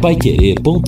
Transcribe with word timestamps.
paiquerê.com.br 0.00 0.86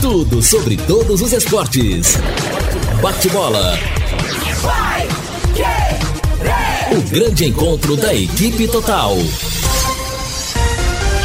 Tudo 0.00 0.40
sobre 0.40 0.76
todos 0.76 1.20
os 1.20 1.32
esportes. 1.32 2.16
Bate-bola. 3.02 3.76
O 6.92 7.02
grande 7.10 7.46
encontro 7.46 7.96
da 7.96 8.14
equipe 8.14 8.68
total. 8.68 9.16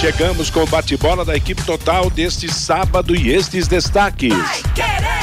Chegamos 0.01 0.49
com 0.49 0.63
o 0.63 0.67
bate-bola 0.67 1.23
da 1.23 1.35
equipe 1.35 1.61
total 1.63 2.09
deste 2.09 2.51
sábado 2.51 3.15
e 3.15 3.31
estes 3.31 3.67
destaques. 3.67 4.33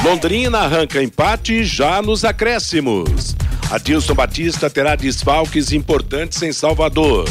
Londrina 0.01 0.59
arranca 0.59 1.03
empate 1.03 1.65
já 1.65 2.01
nos 2.01 2.23
acréscimos. 2.23 3.35
Adilson 3.69 4.13
Batista 4.13 4.69
terá 4.69 4.95
desfalques 4.95 5.71
importantes 5.73 6.41
em 6.41 6.53
Salvador. 6.53 7.29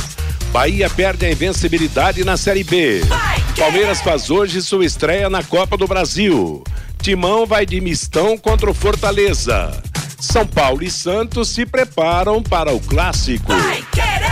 Bahia 0.52 0.88
perde 0.88 1.24
a 1.24 1.30
invencibilidade 1.30 2.24
na 2.24 2.36
Série 2.36 2.62
B. 2.62 3.00
Palmeiras 3.58 4.00
faz 4.02 4.30
hoje 4.30 4.60
sua 4.60 4.84
estreia 4.84 5.30
na 5.30 5.42
Copa 5.42 5.76
do 5.76 5.86
Brasil. 5.86 6.62
Timão 7.00 7.46
vai 7.46 7.64
de 7.64 7.80
mistão 7.80 8.36
contra 8.36 8.70
o 8.70 8.74
Fortaleza. 8.74 9.82
São 10.20 10.46
Paulo 10.46 10.82
e 10.82 10.90
Santos 10.90 11.48
se 11.48 11.64
preparam 11.64 12.42
para 12.42 12.72
o 12.72 12.80
clássico. 12.80 13.52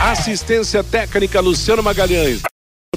Assistência 0.02 0.84
técnica 0.84 1.40
Luciano 1.40 1.82
Magalhães. 1.82 2.42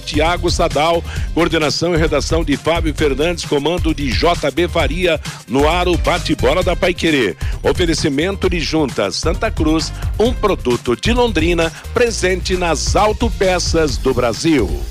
Tiago 0.08 0.50
Sadal, 0.50 1.04
coordenação 1.34 1.94
e 1.94 1.98
redação 1.98 2.44
de 2.44 2.56
Fábio 2.56 2.94
Fernandes, 2.96 3.44
comando 3.44 3.94
de 3.94 4.10
JB 4.10 4.70
Faria, 4.70 5.20
no 5.48 5.68
ar 5.68 5.90
o 5.90 5.98
bate-bola 5.98 6.64
da 6.64 6.78
Paiquerê. 6.78 7.36
Oferecimento 7.62 8.50
de 8.50 8.62
Junta 8.62 9.12
Santa 9.12 9.52
Cruz, 9.52 9.92
um 10.18 10.34
produto 10.34 10.96
de 10.96 11.12
Londrina, 11.12 11.72
presente 11.94 12.56
nas 12.56 12.96
autopeças 12.96 13.98
do 13.98 14.14
Brasil. 14.14 14.82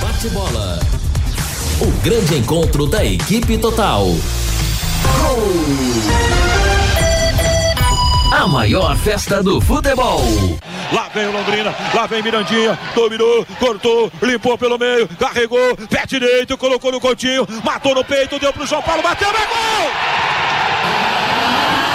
Bate-bola. 0.00 0.80
O 1.80 1.90
grande 2.02 2.36
encontro 2.36 2.86
da 2.86 3.04
equipe 3.04 3.58
total. 3.58 4.06
A 8.30 8.46
maior 8.46 8.96
festa 8.96 9.42
do 9.42 9.60
futebol. 9.60 10.20
Lá 10.92 11.08
vem 11.14 11.26
o 11.26 11.32
Londrina, 11.32 11.74
lá 11.94 12.06
vem 12.06 12.22
Mirandinha, 12.22 12.78
dominou, 12.94 13.46
cortou, 13.58 14.12
limpou 14.22 14.56
pelo 14.56 14.78
meio, 14.78 15.08
carregou, 15.08 15.76
pé 15.88 16.04
direito, 16.06 16.56
colocou 16.56 16.92
no 16.92 17.00
continho, 17.00 17.46
matou 17.64 17.94
no 17.94 18.04
peito, 18.04 18.38
deu 18.38 18.52
pro 18.52 18.66
João 18.66 18.82
Paulo, 18.82 19.02
bateu, 19.02 19.28
é 19.28 19.32
gol! 19.32 19.90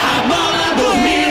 A 0.04 0.28
bola 0.28 0.76
dormindo 0.76 1.23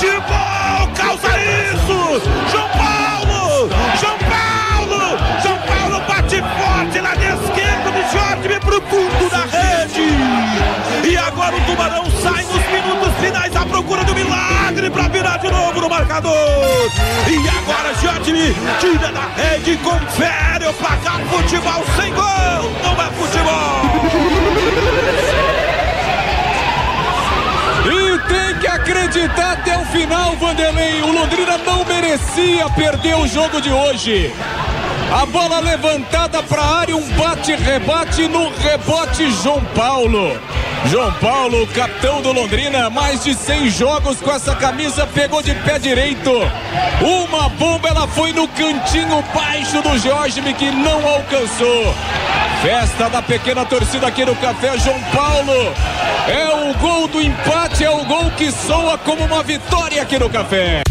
futebol 0.00 0.88
causa 0.96 1.28
isso! 1.36 2.22
João 2.50 2.68
Paulo! 2.70 3.68
João 4.00 4.16
Paulo! 4.32 5.18
João 5.42 5.58
Paulo 5.58 6.00
bate 6.08 6.40
forte 6.40 7.00
na 7.02 7.12
esquerda 7.12 7.90
de 7.92 8.00
Jorge 8.10 8.60
pro 8.60 8.80
fundo 8.88 9.28
da 9.28 9.44
rede. 9.44 10.08
E 11.06 11.16
agora 11.18 11.54
o 11.54 11.60
Tubarão 11.66 12.04
sai 12.22 12.44
nos 12.44 12.66
minutos 12.68 13.12
finais 13.20 13.54
à 13.54 13.66
procura 13.66 14.02
do 14.04 14.14
milagre 14.14 14.88
para 14.88 15.08
virar 15.08 15.36
de 15.36 15.50
novo 15.50 15.78
no 15.82 15.90
marcador. 15.90 16.32
E 17.28 17.36
agora 17.46 17.92
Jorge 18.00 18.56
tira 18.80 19.12
da 19.12 19.28
rede, 19.36 19.76
confere 19.78 20.66
o 20.66 20.72
placar. 20.72 21.20
Futebol 21.28 21.84
sem 21.96 22.10
gol, 22.14 22.72
não 22.82 23.02
é 23.02 23.10
futebol. 23.10 24.00
Acreditar 28.74 29.52
até 29.52 29.76
o 29.76 29.84
final, 29.86 30.36
Vanderlei. 30.36 31.02
O 31.02 31.12
Londrina 31.12 31.58
não 31.58 31.84
merecia 31.84 32.68
perder 32.70 33.16
o 33.16 33.26
jogo 33.26 33.60
de 33.60 33.70
hoje. 33.70 34.32
A 35.12 35.26
bola 35.26 35.58
levantada 35.60 36.42
para 36.42 36.62
a 36.62 36.78
área, 36.80 36.96
um 36.96 37.08
bate-rebate 37.12 38.28
no 38.28 38.50
rebote 38.50 39.30
João 39.42 39.64
Paulo. 39.74 40.38
João 40.86 41.12
Paulo, 41.14 41.66
capitão 41.68 42.22
do 42.22 42.32
Londrina, 42.32 42.88
mais 42.88 43.22
de 43.22 43.34
100 43.34 43.70
jogos 43.70 44.20
com 44.20 44.32
essa 44.32 44.54
camisa, 44.56 45.06
pegou 45.06 45.42
de 45.42 45.54
pé 45.54 45.78
direito. 45.78 46.30
Uma 47.00 47.48
bomba, 47.50 47.88
ela 47.88 48.08
foi 48.08 48.32
no 48.32 48.48
cantinho 48.48 49.22
baixo 49.34 49.82
do 49.82 49.98
Jorge, 49.98 50.40
que 50.54 50.70
não 50.70 51.06
alcançou. 51.06 51.94
Festa 52.62 53.08
da 53.10 53.22
pequena 53.22 53.64
torcida 53.64 54.06
aqui 54.06 54.24
no 54.24 54.34
Café 54.36 54.78
João 54.78 55.00
Paulo. 55.14 55.74
É 56.28 56.70
o 56.70 56.74
gol 56.74 57.08
do 57.08 57.20
empate, 57.20 57.84
é 57.84 57.90
o 57.90 58.04
gol 58.04 58.30
que 58.30 58.50
soa 58.50 58.96
como 58.98 59.24
uma 59.24 59.42
vitória 59.42 60.02
aqui 60.02 60.18
no 60.18 60.30
Café. 60.30 60.82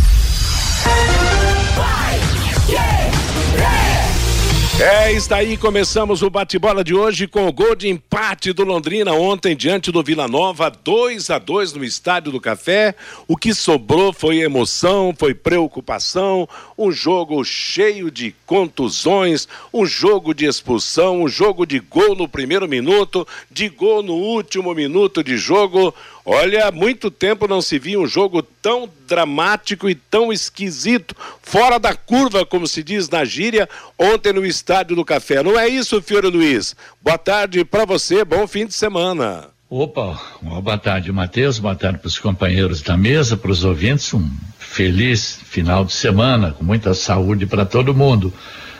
É, 4.81 5.11
está 5.11 5.35
aí, 5.35 5.57
começamos 5.57 6.21
o 6.21 6.29
bate-bola 6.29 6.85
de 6.85 6.95
hoje 6.95 7.27
com 7.27 7.45
o 7.45 7.51
gol 7.51 7.75
de 7.75 7.89
empate 7.89 8.53
do 8.53 8.63
Londrina 8.63 9.11
ontem 9.11 9.53
diante 9.53 9.91
do 9.91 10.01
Vila 10.01 10.25
Nova, 10.25 10.69
2 10.69 11.29
a 11.31 11.37
2 11.37 11.73
no 11.73 11.83
Estádio 11.83 12.31
do 12.31 12.39
Café. 12.39 12.95
O 13.27 13.35
que 13.35 13.53
sobrou 13.53 14.13
foi 14.13 14.39
emoção, 14.39 15.13
foi 15.19 15.33
preocupação, 15.33 16.47
um 16.77 16.93
jogo 16.93 17.43
cheio 17.43 18.09
de 18.09 18.33
contusões, 18.45 19.49
um 19.73 19.85
jogo 19.85 20.33
de 20.33 20.45
expulsão, 20.45 21.23
um 21.23 21.27
jogo 21.27 21.65
de 21.65 21.79
gol 21.79 22.15
no 22.15 22.29
primeiro 22.29 22.65
minuto, 22.65 23.27
de 23.51 23.67
gol 23.67 24.01
no 24.01 24.13
último 24.13 24.73
minuto 24.73 25.21
de 25.21 25.35
jogo. 25.35 25.93
Olha, 26.25 26.67
há 26.67 26.71
muito 26.71 27.09
tempo 27.09 27.47
não 27.47 27.61
se 27.61 27.79
via 27.79 27.99
um 27.99 28.05
jogo 28.05 28.43
tão 28.43 28.89
dramático 29.07 29.89
e 29.89 29.95
tão 29.95 30.31
esquisito, 30.31 31.15
fora 31.41 31.79
da 31.79 31.95
curva, 31.95 32.45
como 32.45 32.67
se 32.67 32.83
diz 32.83 33.09
na 33.09 33.25
gíria, 33.25 33.67
ontem 33.97 34.33
no 34.33 34.45
Estádio 34.45 34.95
do 34.95 35.05
Café. 35.05 35.41
Não 35.41 35.57
é 35.57 35.67
isso, 35.67 36.01
Fiore 36.01 36.27
Luiz? 36.27 36.75
Boa 37.01 37.17
tarde 37.17 37.63
para 37.63 37.85
você, 37.85 38.23
bom 38.23 38.45
fim 38.47 38.65
de 38.65 38.73
semana. 38.73 39.49
Opa, 39.69 40.19
uma 40.41 40.61
boa 40.61 40.77
tarde, 40.77 41.11
Matheus, 41.11 41.59
boa 41.59 41.75
tarde 41.75 41.99
para 41.99 42.07
os 42.07 42.17
companheiros 42.17 42.81
da 42.81 42.97
mesa, 42.97 43.37
para 43.37 43.51
os 43.51 43.63
ouvintes, 43.63 44.11
um 44.13 44.27
feliz 44.57 45.39
final 45.45 45.85
de 45.85 45.93
semana, 45.93 46.51
com 46.51 46.63
muita 46.63 46.93
saúde 46.93 47.45
para 47.45 47.65
todo 47.65 47.93
mundo. 47.93 48.33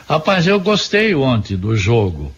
Rapaz, 0.08 0.48
eu 0.48 0.60
gostei 0.60 1.14
ontem 1.14 1.56
do 1.56 1.76
jogo, 1.76 2.34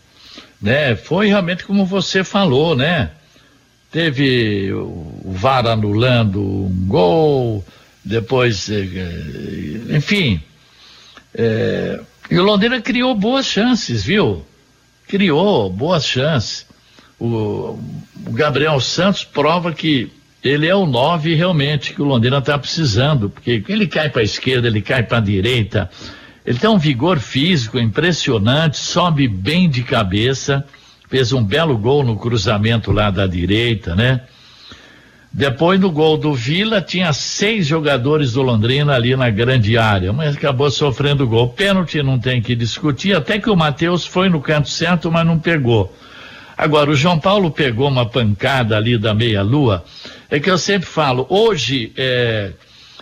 né? 0.61 0.95
Foi 0.97 1.27
realmente 1.27 1.63
como 1.63 1.85
você 1.85 2.23
falou, 2.23 2.75
né? 2.75 3.11
Teve 3.91 4.71
o 4.71 5.21
VAR 5.25 5.67
anulando 5.67 6.41
um 6.41 6.85
gol, 6.87 7.65
depois, 8.03 8.69
eh, 8.69 8.87
eh, 8.95 9.97
enfim. 9.97 10.41
É, 11.33 11.99
e 12.29 12.39
o 12.39 12.43
Londrina 12.43 12.81
criou 12.81 13.13
boas 13.13 13.45
chances, 13.45 14.03
viu? 14.03 14.45
Criou 15.07 15.69
boas 15.69 16.05
chances. 16.05 16.65
O, 17.19 17.77
o 18.25 18.31
Gabriel 18.31 18.79
Santos 18.79 19.25
prova 19.25 19.73
que 19.73 20.09
ele 20.41 20.67
é 20.67 20.75
o 20.75 20.85
nove 20.85 21.35
realmente 21.35 21.93
que 21.93 22.01
o 22.01 22.05
Londrina 22.05 22.37
está 22.37 22.57
precisando, 22.57 23.29
porque 23.29 23.63
ele 23.67 23.87
cai 23.87 24.09
para 24.09 24.21
a 24.21 24.25
esquerda, 24.25 24.67
ele 24.67 24.81
cai 24.81 25.03
para 25.03 25.17
a 25.17 25.21
direita. 25.21 25.91
Ele 26.45 26.57
tem 26.57 26.69
um 26.69 26.79
vigor 26.79 27.19
físico 27.19 27.77
impressionante, 27.77 28.77
sobe 28.77 29.27
bem 29.27 29.69
de 29.69 29.83
cabeça 29.83 30.65
fez 31.11 31.33
um 31.33 31.43
belo 31.43 31.77
gol 31.77 32.05
no 32.05 32.15
cruzamento 32.15 32.89
lá 32.89 33.11
da 33.11 33.27
direita, 33.27 33.93
né? 33.93 34.21
Depois 35.33 35.77
no 35.77 35.91
gol 35.91 36.17
do 36.17 36.33
Vila 36.33 36.81
tinha 36.81 37.11
seis 37.11 37.67
jogadores 37.67 38.33
do 38.33 38.41
Londrina 38.41 38.95
ali 38.95 39.13
na 39.15 39.29
grande 39.29 39.77
área, 39.77 40.13
mas 40.13 40.35
acabou 40.35 40.71
sofrendo 40.71 41.27
gol. 41.27 41.49
Pênalti 41.49 42.01
não 42.01 42.17
tem 42.17 42.41
que 42.41 42.55
discutir, 42.55 43.13
até 43.13 43.39
que 43.39 43.49
o 43.49 43.55
Matheus 43.55 44.05
foi 44.05 44.29
no 44.29 44.39
canto 44.41 44.69
certo, 44.69 45.11
mas 45.11 45.25
não 45.25 45.37
pegou. 45.37 45.93
Agora, 46.57 46.91
o 46.91 46.95
João 46.95 47.19
Paulo 47.19 47.51
pegou 47.51 47.89
uma 47.89 48.05
pancada 48.05 48.77
ali 48.77 48.97
da 48.97 49.13
meia-lua, 49.13 49.83
é 50.29 50.39
que 50.39 50.49
eu 50.49 50.57
sempre 50.57 50.87
falo, 50.87 51.25
hoje 51.29 51.91
é, 51.97 52.51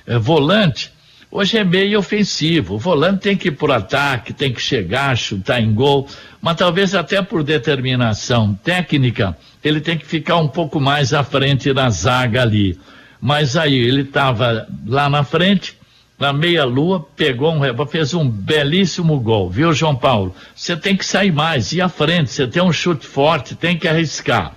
é 0.07 0.17
volante, 0.17 0.91
hoje 1.31 1.57
é 1.57 1.63
meio 1.63 1.99
ofensivo. 1.99 2.75
O 2.75 2.79
volante 2.79 3.21
tem 3.21 3.37
que 3.37 3.49
ir 3.49 3.51
por 3.51 3.71
ataque, 3.71 4.33
tem 4.33 4.53
que 4.53 4.61
chegar, 4.61 5.17
chutar 5.17 5.61
em 5.61 5.73
gol, 5.73 6.07
mas 6.41 6.57
talvez 6.57 6.95
até 6.95 7.21
por 7.21 7.43
determinação 7.43 8.53
técnica, 8.63 9.37
ele 9.63 9.81
tem 9.81 9.97
que 9.97 10.05
ficar 10.05 10.37
um 10.37 10.47
pouco 10.47 10.79
mais 10.79 11.13
à 11.13 11.23
frente 11.23 11.73
da 11.73 11.89
zaga 11.89 12.41
ali. 12.41 12.79
Mas 13.21 13.57
aí 13.57 13.75
ele 13.75 14.01
estava 14.01 14.67
lá 14.85 15.09
na 15.09 15.23
frente, 15.23 15.77
na 16.17 16.33
meia-lua, 16.33 17.05
pegou 17.15 17.53
um 17.53 17.59
rebote, 17.59 17.91
fez 17.91 18.13
um 18.13 18.29
belíssimo 18.29 19.19
gol, 19.19 19.49
viu, 19.49 19.73
João 19.73 19.95
Paulo? 19.95 20.35
Você 20.55 20.75
tem 20.75 20.95
que 20.95 21.05
sair 21.05 21.31
mais, 21.31 21.71
ir 21.71 21.81
à 21.81 21.89
frente, 21.89 22.31
você 22.31 22.47
tem 22.47 22.61
um 22.61 22.73
chute 22.73 23.05
forte, 23.05 23.55
tem 23.55 23.77
que 23.77 23.87
arriscar. 23.87 24.53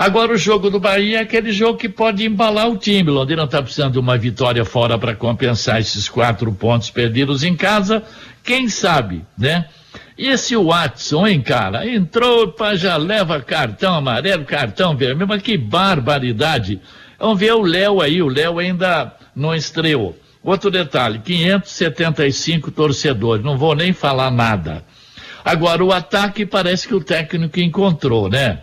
Agora, 0.00 0.32
o 0.32 0.38
jogo 0.38 0.70
do 0.70 0.80
Bahia 0.80 1.18
é 1.18 1.20
aquele 1.20 1.52
jogo 1.52 1.76
que 1.76 1.86
pode 1.86 2.24
embalar 2.24 2.70
o 2.70 2.78
time. 2.78 3.10
Londrina 3.10 3.44
está 3.44 3.60
precisando 3.60 3.92
de 3.92 3.98
uma 3.98 4.16
vitória 4.16 4.64
fora 4.64 4.98
para 4.98 5.14
compensar 5.14 5.78
esses 5.78 6.08
quatro 6.08 6.50
pontos 6.54 6.88
perdidos 6.88 7.44
em 7.44 7.54
casa. 7.54 8.02
Quem 8.42 8.66
sabe, 8.66 9.22
né? 9.36 9.66
E 10.16 10.28
esse 10.28 10.56
Watson, 10.56 11.26
hein, 11.26 11.42
cara? 11.42 11.86
Entrou, 11.86 12.54
já 12.76 12.96
leva 12.96 13.42
cartão 13.42 13.92
amarelo, 13.92 14.46
cartão 14.46 14.96
vermelho, 14.96 15.28
mas 15.28 15.42
que 15.42 15.58
barbaridade. 15.58 16.80
Vamos 17.18 17.38
ver 17.38 17.52
o 17.52 17.60
Léo 17.60 18.00
aí, 18.00 18.22
o 18.22 18.28
Léo 18.28 18.58
ainda 18.58 19.14
não 19.36 19.54
estreou. 19.54 20.18
Outro 20.42 20.70
detalhe, 20.70 21.18
575 21.18 22.70
torcedores, 22.70 23.44
não 23.44 23.58
vou 23.58 23.74
nem 23.74 23.92
falar 23.92 24.30
nada. 24.30 24.82
Agora, 25.44 25.84
o 25.84 25.92
ataque 25.92 26.46
parece 26.46 26.88
que 26.88 26.94
o 26.94 27.04
técnico 27.04 27.60
encontrou, 27.60 28.30
né? 28.30 28.62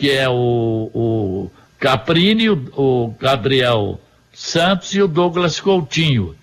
Que 0.00 0.10
é 0.12 0.26
o, 0.26 0.90
o 0.94 1.50
Caprini, 1.78 2.48
o, 2.48 2.54
o 2.74 3.14
Gabriel 3.20 4.00
Santos 4.32 4.94
e 4.94 5.02
o 5.02 5.06
Douglas 5.06 5.60
Coutinho. 5.60 6.34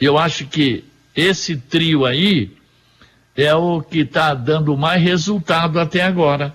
Eu 0.00 0.18
acho 0.18 0.46
que 0.46 0.82
esse 1.14 1.56
trio 1.56 2.04
aí 2.04 2.50
é 3.36 3.54
o 3.54 3.80
que 3.80 4.00
está 4.00 4.34
dando 4.34 4.76
mais 4.76 5.00
resultado 5.00 5.78
até 5.78 6.02
agora. 6.02 6.52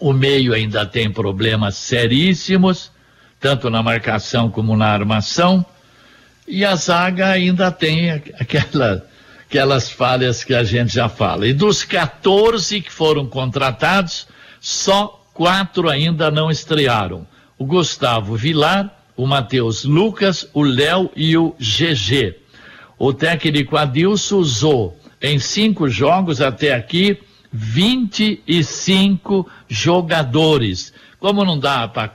O 0.00 0.12
meio 0.12 0.52
ainda 0.52 0.84
tem 0.84 1.08
problemas 1.08 1.76
seríssimos, 1.76 2.90
tanto 3.38 3.70
na 3.70 3.80
marcação 3.80 4.50
como 4.50 4.76
na 4.76 4.86
armação. 4.86 5.64
E 6.48 6.64
a 6.64 6.74
zaga 6.74 7.28
ainda 7.28 7.70
tem 7.70 8.10
aquela, 8.10 9.06
aquelas 9.46 9.88
falhas 9.88 10.42
que 10.42 10.52
a 10.52 10.64
gente 10.64 10.94
já 10.94 11.08
fala. 11.08 11.46
E 11.46 11.52
dos 11.52 11.84
14 11.84 12.80
que 12.80 12.90
foram 12.90 13.24
contratados, 13.24 14.26
só 14.60 15.17
quatro 15.38 15.88
ainda 15.88 16.32
não 16.32 16.50
estrearam. 16.50 17.24
O 17.56 17.64
Gustavo 17.64 18.34
Vilar, 18.34 18.92
o 19.16 19.24
Matheus 19.24 19.84
Lucas, 19.84 20.50
o 20.52 20.64
Léo 20.64 21.12
e 21.14 21.36
o 21.36 21.54
GG. 21.60 22.34
O 22.98 23.12
técnico 23.12 23.76
Adilson 23.76 24.38
usou 24.38 24.98
em 25.22 25.38
cinco 25.38 25.88
jogos 25.88 26.40
até 26.40 26.74
aqui 26.74 27.20
25 27.52 29.48
jogadores. 29.68 30.92
Como 31.20 31.44
não 31.44 31.56
dá 31.56 31.86
para 31.86 32.10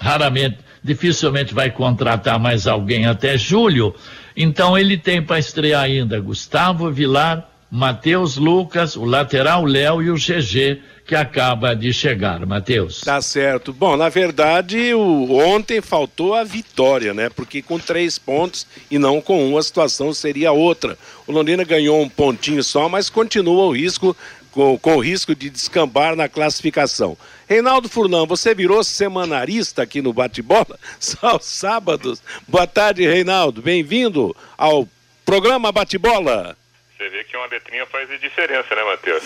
raramente 0.00 0.58
dificilmente 0.82 1.52
vai 1.52 1.70
contratar 1.70 2.38
mais 2.40 2.66
alguém 2.66 3.04
até 3.04 3.36
julho. 3.36 3.94
Então 4.34 4.78
ele 4.78 4.96
tem 4.96 5.22
para 5.22 5.38
estrear 5.38 5.82
ainda 5.82 6.18
Gustavo 6.18 6.90
Vilar, 6.90 7.46
Matheus 7.70 8.38
Lucas, 8.38 8.96
o 8.96 9.04
lateral 9.04 9.62
Léo 9.66 10.02
e 10.02 10.10
o 10.10 10.14
GG 10.14 10.80
que 11.10 11.16
acaba 11.16 11.74
de 11.74 11.92
chegar, 11.92 12.46
Matheus. 12.46 13.00
Tá 13.00 13.20
certo. 13.20 13.72
Bom, 13.72 13.96
na 13.96 14.08
verdade, 14.08 14.94
o, 14.94 15.38
ontem 15.38 15.80
faltou 15.80 16.34
a 16.36 16.44
vitória, 16.44 17.12
né? 17.12 17.28
Porque 17.28 17.60
com 17.60 17.80
três 17.80 18.16
pontos 18.16 18.64
e 18.88 18.96
não 18.96 19.20
com 19.20 19.44
um, 19.44 19.58
a 19.58 19.62
situação 19.64 20.14
seria 20.14 20.52
outra. 20.52 20.96
O 21.26 21.32
Londrina 21.32 21.64
ganhou 21.64 22.00
um 22.00 22.08
pontinho 22.08 22.62
só, 22.62 22.88
mas 22.88 23.10
continua 23.10 23.64
o 23.64 23.72
risco 23.72 24.16
com, 24.52 24.78
com 24.78 24.94
o 24.94 25.00
risco 25.00 25.34
de 25.34 25.50
descambar 25.50 26.14
na 26.14 26.28
classificação. 26.28 27.18
Reinaldo 27.48 27.88
Furlan, 27.88 28.24
você 28.24 28.54
virou 28.54 28.84
semanarista 28.84 29.82
aqui 29.82 30.00
no 30.00 30.12
Bate-Bola, 30.12 30.78
só 31.00 31.30
aos 31.30 31.44
sábados. 31.44 32.22
Boa 32.46 32.68
tarde, 32.68 33.02
Reinaldo. 33.02 33.60
Bem-vindo 33.60 34.36
ao 34.56 34.86
programa 35.26 35.72
Bate-Bola. 35.72 36.56
Você 36.96 37.08
vê 37.08 37.24
que 37.24 37.36
uma 37.36 37.46
letrinha 37.46 37.84
faz 37.86 38.08
diferença, 38.20 38.76
né, 38.76 38.84
Matheus? 38.84 39.24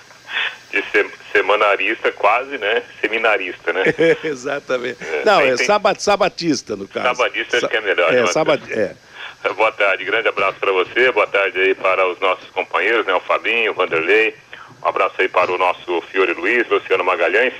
de 0.72 0.82
ser, 0.90 1.06
semanarista, 1.30 2.10
quase, 2.10 2.56
né? 2.58 2.82
Seminarista, 3.00 3.72
né? 3.72 3.84
exatamente. 4.24 4.98
É, 5.00 5.22
Não, 5.24 5.40
é 5.40 5.56
sabat, 5.58 6.02
sabatista, 6.02 6.74
no 6.74 6.88
caso. 6.88 7.14
Sabatista 7.14 7.58
acho 7.58 7.68
que 7.68 7.76
é 7.76 7.80
melhor. 7.80 8.12
É, 8.12 8.22
né, 8.22 8.26
sabat... 8.26 8.62
é. 8.72 8.96
Boa 9.56 9.72
tarde, 9.72 10.04
grande 10.04 10.28
abraço 10.28 10.58
para 10.60 10.70
você, 10.70 11.10
boa 11.10 11.26
tarde 11.26 11.58
aí 11.60 11.74
para 11.74 12.06
os 12.06 12.18
nossos 12.20 12.48
companheiros, 12.50 13.04
né? 13.04 13.12
O 13.12 13.20
Fabinho, 13.20 13.72
o 13.72 13.74
Vanderlei, 13.74 14.36
um 14.82 14.88
abraço 14.88 15.16
aí 15.18 15.28
para 15.28 15.50
o 15.50 15.58
nosso 15.58 16.00
Fiore 16.02 16.32
Luiz, 16.32 16.66
Luciano 16.68 17.04
Magalhães. 17.04 17.52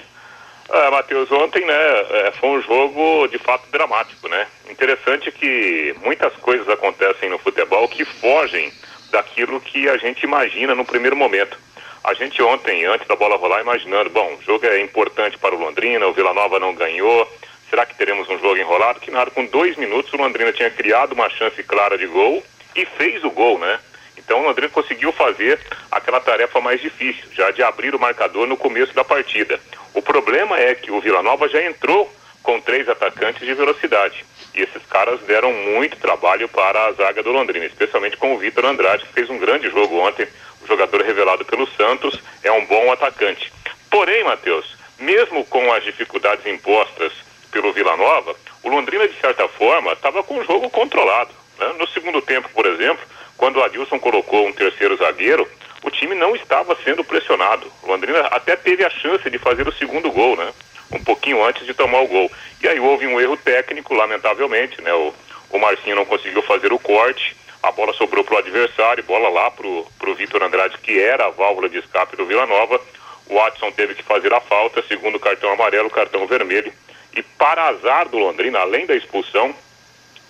Ah, 0.70 0.91
Matheus, 0.93 1.31
ontem, 1.32 1.67
né, 1.67 1.75
é, 1.75 2.32
foi 2.38 2.50
um 2.50 2.62
jogo 2.62 3.26
de 3.26 3.37
fato 3.38 3.69
dramático, 3.70 4.29
né? 4.29 4.47
Interessante 4.70 5.31
que 5.32 5.94
muitas 6.03 6.32
coisas 6.35 6.69
acontecem 6.69 7.29
no 7.29 7.38
futebol 7.38 7.88
que 7.88 8.05
fogem 8.05 8.73
daquilo 9.11 9.61
que 9.61 9.88
a 9.88 9.97
gente 9.97 10.23
imagina 10.23 10.75
no 10.75 10.85
primeiro 10.85 11.17
momento. 11.17 11.58
A 12.04 12.14
gente 12.14 12.43
ontem, 12.43 12.84
antes 12.84 13.06
da 13.06 13.14
bola 13.14 13.37
rolar, 13.37 13.60
imaginando, 13.60 14.10
bom, 14.10 14.34
o 14.34 14.43
jogo 14.43 14.66
é 14.66 14.81
importante 14.81 15.38
para 15.38 15.54
o 15.54 15.58
Londrina, 15.58 16.06
o 16.06 16.12
Vila 16.12 16.34
Nova 16.34 16.58
não 16.58 16.75
ganhou, 16.75 17.28
Será 17.72 17.87
que 17.87 17.94
teremos 17.94 18.28
um 18.28 18.38
jogo 18.38 18.58
enrolado? 18.58 19.00
Que 19.00 19.10
nada, 19.10 19.31
com 19.31 19.46
dois 19.46 19.78
minutos 19.78 20.12
o 20.12 20.19
Londrina 20.19 20.52
tinha 20.52 20.69
criado 20.69 21.12
uma 21.14 21.31
chance 21.31 21.62
clara 21.62 21.96
de 21.96 22.06
gol 22.06 22.44
e 22.76 22.84
fez 22.84 23.25
o 23.25 23.31
gol, 23.31 23.58
né? 23.58 23.81
Então 24.14 24.40
o 24.40 24.43
Londrina 24.43 24.69
conseguiu 24.69 25.10
fazer 25.10 25.58
aquela 25.90 26.20
tarefa 26.20 26.60
mais 26.60 26.82
difícil, 26.82 27.25
já 27.32 27.50
de 27.50 27.62
abrir 27.62 27.94
o 27.94 27.99
marcador 27.99 28.46
no 28.46 28.58
começo 28.58 28.93
da 28.93 29.02
partida. 29.02 29.58
O 29.94 30.02
problema 30.02 30.60
é 30.60 30.75
que 30.75 30.90
o 30.90 31.00
Vila 31.00 31.22
Nova 31.22 31.48
já 31.48 31.64
entrou 31.64 32.12
com 32.43 32.60
três 32.60 32.87
atacantes 32.90 33.40
de 33.40 33.55
velocidade. 33.55 34.22
E 34.55 34.60
esses 34.60 34.84
caras 34.84 35.19
deram 35.22 35.50
muito 35.50 35.96
trabalho 35.96 36.50
para 36.50 36.88
a 36.88 36.93
zaga 36.93 37.22
do 37.22 37.32
Londrina, 37.32 37.64
especialmente 37.64 38.19
com 38.19 38.34
o 38.34 38.38
Vitor 38.38 38.66
Andrade, 38.66 39.06
que 39.06 39.14
fez 39.14 39.31
um 39.31 39.38
grande 39.38 39.70
jogo 39.70 39.96
ontem. 39.96 40.28
Jogador 40.67 41.03
revelado 41.03 41.44
pelo 41.44 41.67
Santos 41.76 42.19
é 42.43 42.50
um 42.53 42.64
bom 42.67 42.93
atacante. 42.93 43.53
Porém, 43.91 44.25
Matheus, 44.25 44.76
mesmo 44.99 45.44
com 45.44 45.73
as 45.73 45.85
dificuldades 45.85 46.47
impostas 46.47 47.12
pelo 47.50 47.73
Vila 47.73 47.97
Nova, 47.97 48.35
o 48.62 48.69
Londrina, 48.69 49.06
de 49.06 49.20
certa 49.20 49.47
forma, 49.49 49.93
estava 49.93 50.23
com 50.23 50.38
o 50.38 50.44
jogo 50.44 50.70
controlado. 50.70 51.31
Né? 51.59 51.75
No 51.79 51.87
segundo 51.88 52.23
tempo, 52.23 52.49
por 52.55 52.67
exemplo, 52.67 53.05
quando 53.37 53.56
o 53.56 53.62
Adilson 53.62 53.99
colocou 53.99 54.47
um 54.47 54.53
terceiro 54.53 54.97
zagueiro, 54.97 55.49
o 55.82 55.91
time 55.91 56.14
não 56.14 56.35
estava 56.37 56.76
sendo 56.85 57.03
pressionado. 57.03 57.70
O 57.82 57.88
Londrina 57.88 58.20
até 58.29 58.56
teve 58.56 58.85
a 58.85 58.91
chance 58.91 59.29
de 59.29 59.38
fazer 59.38 59.67
o 59.67 59.73
segundo 59.73 60.11
gol, 60.11 60.37
né? 60.37 60.53
Um 60.93 61.03
pouquinho 61.03 61.44
antes 61.44 61.67
de 61.67 61.75
tomar 61.75 62.00
o 62.03 62.06
gol. 62.06 62.31
E 62.62 62.69
aí 62.69 62.79
houve 62.79 63.06
um 63.06 63.20
erro 63.20 63.37
técnico, 63.37 63.94
lamentavelmente, 63.94 64.81
né? 64.81 64.93
O, 64.94 65.12
o 65.50 65.58
Marcinho 65.58 65.97
não 65.97 66.05
conseguiu 66.05 66.43
fazer 66.43 66.73
o 66.73 66.79
corte, 66.79 67.37
a 67.62 67.70
bola 67.70 67.93
sobrou 67.93 68.25
para 68.25 68.35
o 68.35 68.38
adversário, 68.38 69.05
bola 69.05 69.29
lá 69.29 69.51
para 69.51 69.67
o 69.67 70.15
Vitor 70.15 70.43
Andrade, 70.43 70.79
que 70.79 71.01
era 71.01 71.27
a 71.27 71.31
válvula 71.31 71.69
de 71.69 71.79
escape 71.79 72.17
do 72.17 72.27
Vila 72.27 72.44
Nova. 72.46 72.81
O 73.27 73.34
Watson 73.34 73.70
teve 73.70 73.94
que 73.94 74.03
fazer 74.03 74.32
a 74.34 74.41
falta, 74.41 74.82
segundo 74.82 75.20
cartão 75.20 75.53
amarelo, 75.53 75.89
cartão 75.89 76.27
vermelho. 76.27 76.72
E 77.15 77.22
para 77.22 77.69
azar 77.69 78.08
do 78.08 78.19
Londrina, 78.19 78.58
além 78.58 78.84
da 78.84 78.96
expulsão, 78.96 79.55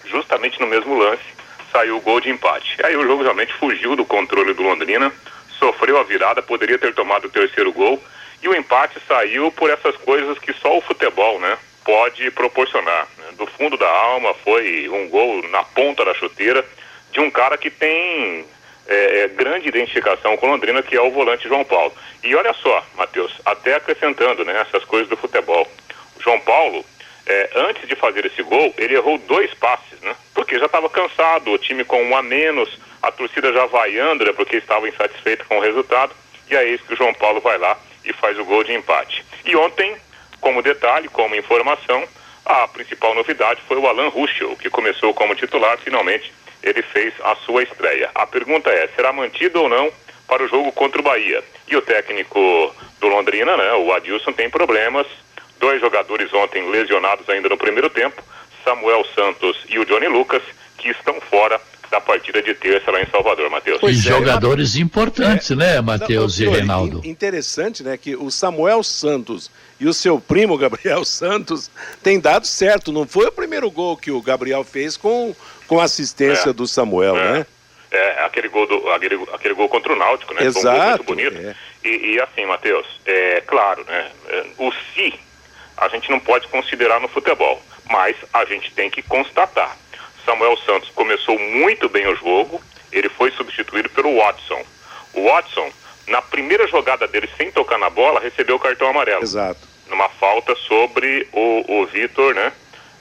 justamente 0.05 0.61
no 0.61 0.67
mesmo 0.67 0.99
lance, 0.99 1.23
saiu 1.71 1.97
o 1.97 2.01
gol 2.01 2.21
de 2.21 2.29
empate. 2.29 2.77
Aí 2.85 2.95
o 2.97 3.07
jogo 3.07 3.23
realmente 3.23 3.55
fugiu 3.55 3.97
do 3.97 4.05
controle 4.05 4.53
do 4.53 4.63
Londrina, 4.63 5.11
sofreu 5.59 5.99
a 5.99 6.03
virada, 6.03 6.43
poderia 6.43 6.79
ter 6.79 6.93
tomado 6.95 7.27
o 7.27 7.31
terceiro 7.31 7.73
gol, 7.73 8.03
e 8.43 8.49
o 8.49 8.55
empate 8.55 8.99
saiu 9.09 9.51
por 9.53 9.71
essas 9.71 9.97
coisas 9.97 10.39
que 10.39 10.53
só 10.53 10.77
o 10.77 10.83
futebol, 10.83 11.39
né, 11.41 11.57
pode 11.85 12.31
proporcionar. 12.33 13.09
Do 13.39 13.47
fundo 13.47 13.77
da 13.79 13.89
alma 13.89 14.35
foi 14.35 14.89
um 14.89 15.09
gol 15.09 15.49
na 15.49 15.63
ponta 15.63 16.05
da 16.05 16.13
chuteira 16.15 16.65
de 17.13 17.21
um 17.21 17.31
cara 17.31 17.57
que 17.57 17.71
tem 17.71 18.45
é, 18.89 19.21
é, 19.21 19.29
grande 19.29 19.69
identificação 19.69 20.37
com 20.37 20.49
Londrina, 20.49 20.83
que 20.83 20.97
é 20.97 21.01
o 21.01 21.11
volante 21.11 21.47
João 21.47 21.65
Paulo. 21.65 21.93
E 22.25 22.35
olha 22.35 22.53
só, 22.55 22.85
Matheus, 22.97 23.33
até 23.45 23.75
acrescentando 23.75 24.45
né, 24.45 24.61
essas 24.61 24.85
coisas 24.85 25.09
do 25.09 25.17
futebol. 25.17 25.69
João 26.19 26.41
Paulo, 26.41 26.85
é, 27.27 27.51
antes 27.55 27.87
de 27.87 27.95
fazer 27.95 28.25
esse 28.27 28.43
gol, 28.43 28.75
ele 28.79 28.95
errou 28.95 29.19
dois 29.19 29.53
passes, 29.55 30.01
né? 30.01 30.15
Porque 30.35 30.59
já 30.59 30.67
estava 30.67 30.89
cansado, 30.89 31.53
o 31.53 31.59
time 31.59 31.85
com 31.85 32.03
um 32.03 32.17
a 32.17 32.23
menos, 32.23 32.79
a 33.03 33.13
torcida 33.13 33.53
já 33.53 33.67
vaiando, 33.67 34.25
né? 34.25 34.33
Porque 34.33 34.57
estava 34.57 34.89
insatisfeita 34.89 35.45
com 35.45 35.59
o 35.59 35.63
resultado. 35.63 36.15
E 36.51 36.57
é 36.57 36.65
isso 36.65 36.85
que 36.85 36.95
o 36.95 36.97
João 36.97 37.15
Paulo 37.15 37.41
vai 37.41 37.59
lá 37.59 37.79
e 38.05 38.13
faz 38.13 38.39
o 38.39 38.45
gol 38.45 38.65
de 38.65 38.73
empate. 38.73 39.25
E 39.45 39.55
ontem, 39.55 39.97
como 40.41 40.63
detalhe, 40.63 41.09
como 41.09 41.37
informação, 41.37 42.03
a 42.45 42.67
principal 42.69 43.15
novidade 43.15 43.61
foi 43.69 43.77
o 43.77 43.87
Alan 43.87 44.09
Ruschel, 44.09 44.57
que 44.57 44.69
começou 44.69 45.15
como 45.15 45.35
titular, 45.35 45.79
finalmente 45.79 46.33
ele 46.63 46.83
fez 46.83 47.13
a 47.25 47.35
sua 47.37 47.63
estreia. 47.63 48.11
A 48.15 48.27
pergunta 48.27 48.71
é, 48.71 48.89
será 48.95 49.13
mantido 49.13 49.63
ou 49.63 49.69
não 49.69 49.91
para 50.27 50.43
o 50.43 50.49
jogo 50.49 50.73
contra 50.73 51.01
o 51.01 51.05
Bahia? 51.05 51.43
E 51.69 51.77
o 51.77 51.83
técnico 51.83 52.75
do 53.01 53.09
Londrina, 53.09 53.57
né, 53.57 53.73
o 53.75 53.93
Adilson, 53.93 54.33
tem 54.33 54.49
problemas 54.49 55.07
Dois 55.63 55.81
jogadores 55.81 56.35
ontem 56.35 56.69
lesionados 56.69 57.29
ainda 57.29 57.49
no 57.49 57.57
primeiro 57.57 57.89
tempo, 57.89 58.21
Samuel 58.65 59.07
Santos 59.15 59.57
e 59.69 59.79
o 59.79 59.85
Johnny 59.85 60.09
Lucas, 60.09 60.43
que 60.77 60.89
estão 60.89 61.21
fora 61.21 61.61
da 61.89 62.01
partida 62.01 62.43
de 62.43 62.53
terça 62.53 62.91
lá 62.91 63.01
em 63.01 63.07
Salvador, 63.07 63.49
Matheus. 63.49 63.81
E 63.81 63.87
é, 63.87 63.93
jogadores 63.93 64.75
importantes, 64.75 65.53
é, 65.53 65.55
né, 65.55 65.81
Matheus 65.81 66.41
e 66.41 66.49
Reinaldo? 66.49 67.01
Interessante, 67.05 67.85
né, 67.85 67.97
que 67.97 68.17
o 68.17 68.29
Samuel 68.29 68.83
Santos 68.83 69.53
e 69.79 69.87
o 69.87 69.95
seu 69.95 70.19
primo 70.19 70.59
Gabriel 70.59 71.05
Santos 71.05 71.71
têm 72.03 72.19
dado 72.19 72.45
certo. 72.45 72.91
Não 72.91 73.07
foi 73.07 73.27
o 73.27 73.33
primeiro 73.33 73.71
gol 73.71 73.97
que 73.97 74.11
o 74.11 74.21
Gabriel 74.21 74.65
fez 74.65 74.97
com, 74.97 75.33
com 75.77 75.81
assistência 75.81 76.51
É. 76.51 76.53
do 76.53 76.67
Samuel, 76.67 77.17
É. 77.17 77.33
né? 77.33 77.47
É, 77.91 78.25
aquele 78.25 78.49
gol, 78.49 78.67
do, 78.67 78.91
aquele, 78.91 79.23
aquele 79.35 79.53
gol 79.55 79.69
contra 79.69 79.93
o 79.93 79.97
Náutico, 79.97 80.33
né? 80.33 80.41
Foi 80.41 80.47
um 80.49 80.59
Exato, 80.59 80.89
muito 80.89 81.05
bonito. 81.05 81.37
é. 81.47 81.55
E, 81.85 82.15
e 82.15 82.21
assim, 82.21 82.47
Matheus, 82.47 82.87
é 83.05 83.43
claro, 83.47 83.85
né? 83.85 84.11
é, 84.29 84.45
O 84.59 84.73
se 84.73 85.13
a 85.77 85.89
gente 85.89 86.11
não 86.11 86.19
pode 86.21 86.49
considerar 86.49 87.01
no 87.01 87.09
futebol, 87.09 87.61
mas 87.91 88.17
a 88.33 88.45
gente 88.47 88.73
tem 88.73 88.89
que 88.91 89.03
constatar. 89.03 89.77
Samuel 90.25 90.57
Santos 90.59 90.89
começou 90.95 91.39
muito 91.39 91.89
bem 91.89 92.07
o 92.07 92.15
jogo, 92.17 92.63
ele 92.91 93.09
foi 93.11 93.31
substituído 93.33 93.91
pelo 93.91 94.17
Watson. 94.17 94.63
O 95.13 95.25
Watson, 95.25 95.71
na 96.07 96.23
primeira 96.23 96.67
jogada 96.69 97.07
dele 97.09 97.29
sem 97.37 97.51
tocar 97.51 97.79
na 97.79 97.91
bola, 97.91 98.21
recebeu 98.21 98.57
o 98.57 98.61
cartão 98.61 98.89
amarelo 98.89 99.23
Exato. 99.23 99.61
numa 99.91 100.09
falta 100.09 100.55
sobre 100.55 101.29
o, 101.33 101.81
o 101.81 101.87
Vitor, 101.87 102.35
né? 102.35 102.53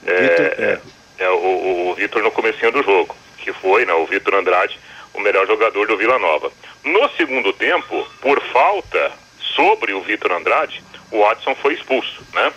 Vitor, 0.02 0.46
é. 0.58 0.62
é, 0.72 0.80
o, 1.20 1.36
o, 1.36 1.90
o 1.90 1.94
Vitor 1.94 2.22
no 2.22 2.30
comecinho 2.30 2.72
do 2.72 2.82
jogo, 2.82 3.14
que 3.38 3.52
foi, 3.52 3.84
né, 3.84 3.92
o 3.94 4.06
Vitor 4.06 4.34
Andrade, 4.34 4.78
o 5.14 5.20
melhor 5.20 5.46
jogador 5.46 5.86
do 5.86 5.96
Vila 5.96 6.18
Nova. 6.18 6.50
No 6.84 7.08
segundo 7.10 7.52
tempo, 7.52 8.06
por 8.20 8.40
falta 8.44 9.12
sobre 9.38 9.92
o 9.92 10.00
Vitor 10.00 10.32
Andrade, 10.32 10.82
o 11.10 11.20
Watson 11.20 11.54
foi 11.56 11.74
expulso, 11.74 12.22
né? 12.32 12.52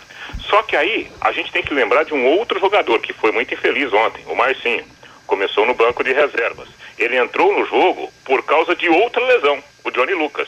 Só 0.50 0.62
que 0.64 0.76
aí 0.76 1.12
a 1.22 1.32
gente 1.32 1.52
tem 1.52 1.64
que 1.64 1.74
lembrar 1.74 2.04
de 2.04 2.14
um 2.14 2.26
outro 2.26 2.60
jogador 2.60 3.00
que 3.00 3.14
foi 3.14 3.32
muito 3.32 3.54
infeliz 3.54 3.92
ontem, 3.92 4.24
o 4.28 4.36
Marcinho. 4.36 4.86
Começou 5.28 5.66
no 5.66 5.74
banco 5.74 6.04
de 6.04 6.14
reservas. 6.14 6.70
Ele 6.98 7.18
entrou 7.18 7.52
no 7.58 7.66
jogo 7.66 8.12
por 8.24 8.44
causa 8.44 8.76
de 8.76 8.88
outra 8.88 9.24
lesão, 9.26 9.62
o 9.84 9.92
Johnny 9.92 10.14
Lucas. 10.14 10.48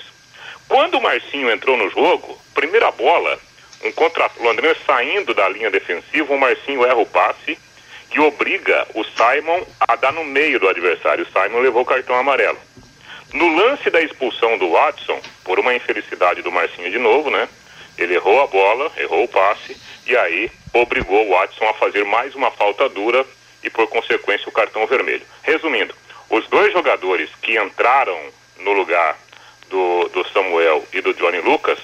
Quando 0.68 0.98
o 0.98 1.02
Marcinho 1.02 1.52
entrou 1.52 1.78
no 1.78 1.90
jogo, 1.90 2.38
primeira 2.54 2.92
bola, 2.92 3.40
um 3.84 3.92
contra 3.92 4.30
o 4.38 4.44
Londrina 4.44 4.76
saindo 4.86 5.34
da 5.34 5.48
linha 5.50 5.70
defensiva, 5.70 6.34
o 6.34 6.40
Marcinho 6.40 6.86
erra 6.86 6.98
o 6.98 7.06
passe 7.06 7.58
e 8.14 8.20
obriga 8.20 8.88
o 8.94 9.04
Simon 9.04 9.66
a 9.80 9.96
dar 9.96 10.14
no 10.14 10.24
meio 10.24 10.60
do 10.60 10.68
adversário. 10.68 11.26
O 11.26 11.32
Simon 11.32 11.60
levou 11.60 11.82
o 11.82 11.86
cartão 11.86 12.16
amarelo. 12.16 12.58
No 13.34 13.56
lance 13.56 13.90
da 13.90 14.02
expulsão 14.02 14.58
do 14.58 14.72
Watson, 14.72 15.20
por 15.44 15.60
uma 15.60 15.74
infelicidade 15.74 16.42
do 16.42 16.52
Marcinho 16.52 16.90
de 16.90 16.98
novo, 16.98 17.30
né? 17.30 17.48
Ele 17.98 18.16
errou 18.16 18.42
a 18.42 18.48
bola, 18.48 18.92
errou 18.98 19.24
o 19.24 19.28
passe 19.28 19.76
e 20.06 20.16
aí 20.16 20.52
obrigou 20.74 21.26
o 21.26 21.32
Watson 21.32 21.68
a 21.68 21.74
fazer 21.74 22.06
mais 22.06 22.36
uma 22.36 22.52
falta 22.52 22.88
dura 22.88 23.26
e 23.64 23.70
por 23.70 23.88
consequência 23.88 24.48
o 24.48 24.52
cartão 24.52 24.86
vermelho. 24.88 25.26
Resumindo, 25.44 25.94
os 26.30 26.48
dois 26.48 26.72
jogadores 26.72 27.30
que 27.42 27.60
entraram 27.60 28.18
no 28.60 28.72
lugar 28.72 29.18
do, 29.70 30.08
do 30.10 30.28
Samuel 30.30 30.86
e 30.94 31.02
do 31.02 31.14
Johnny 31.14 31.42
Lucas 31.42 31.80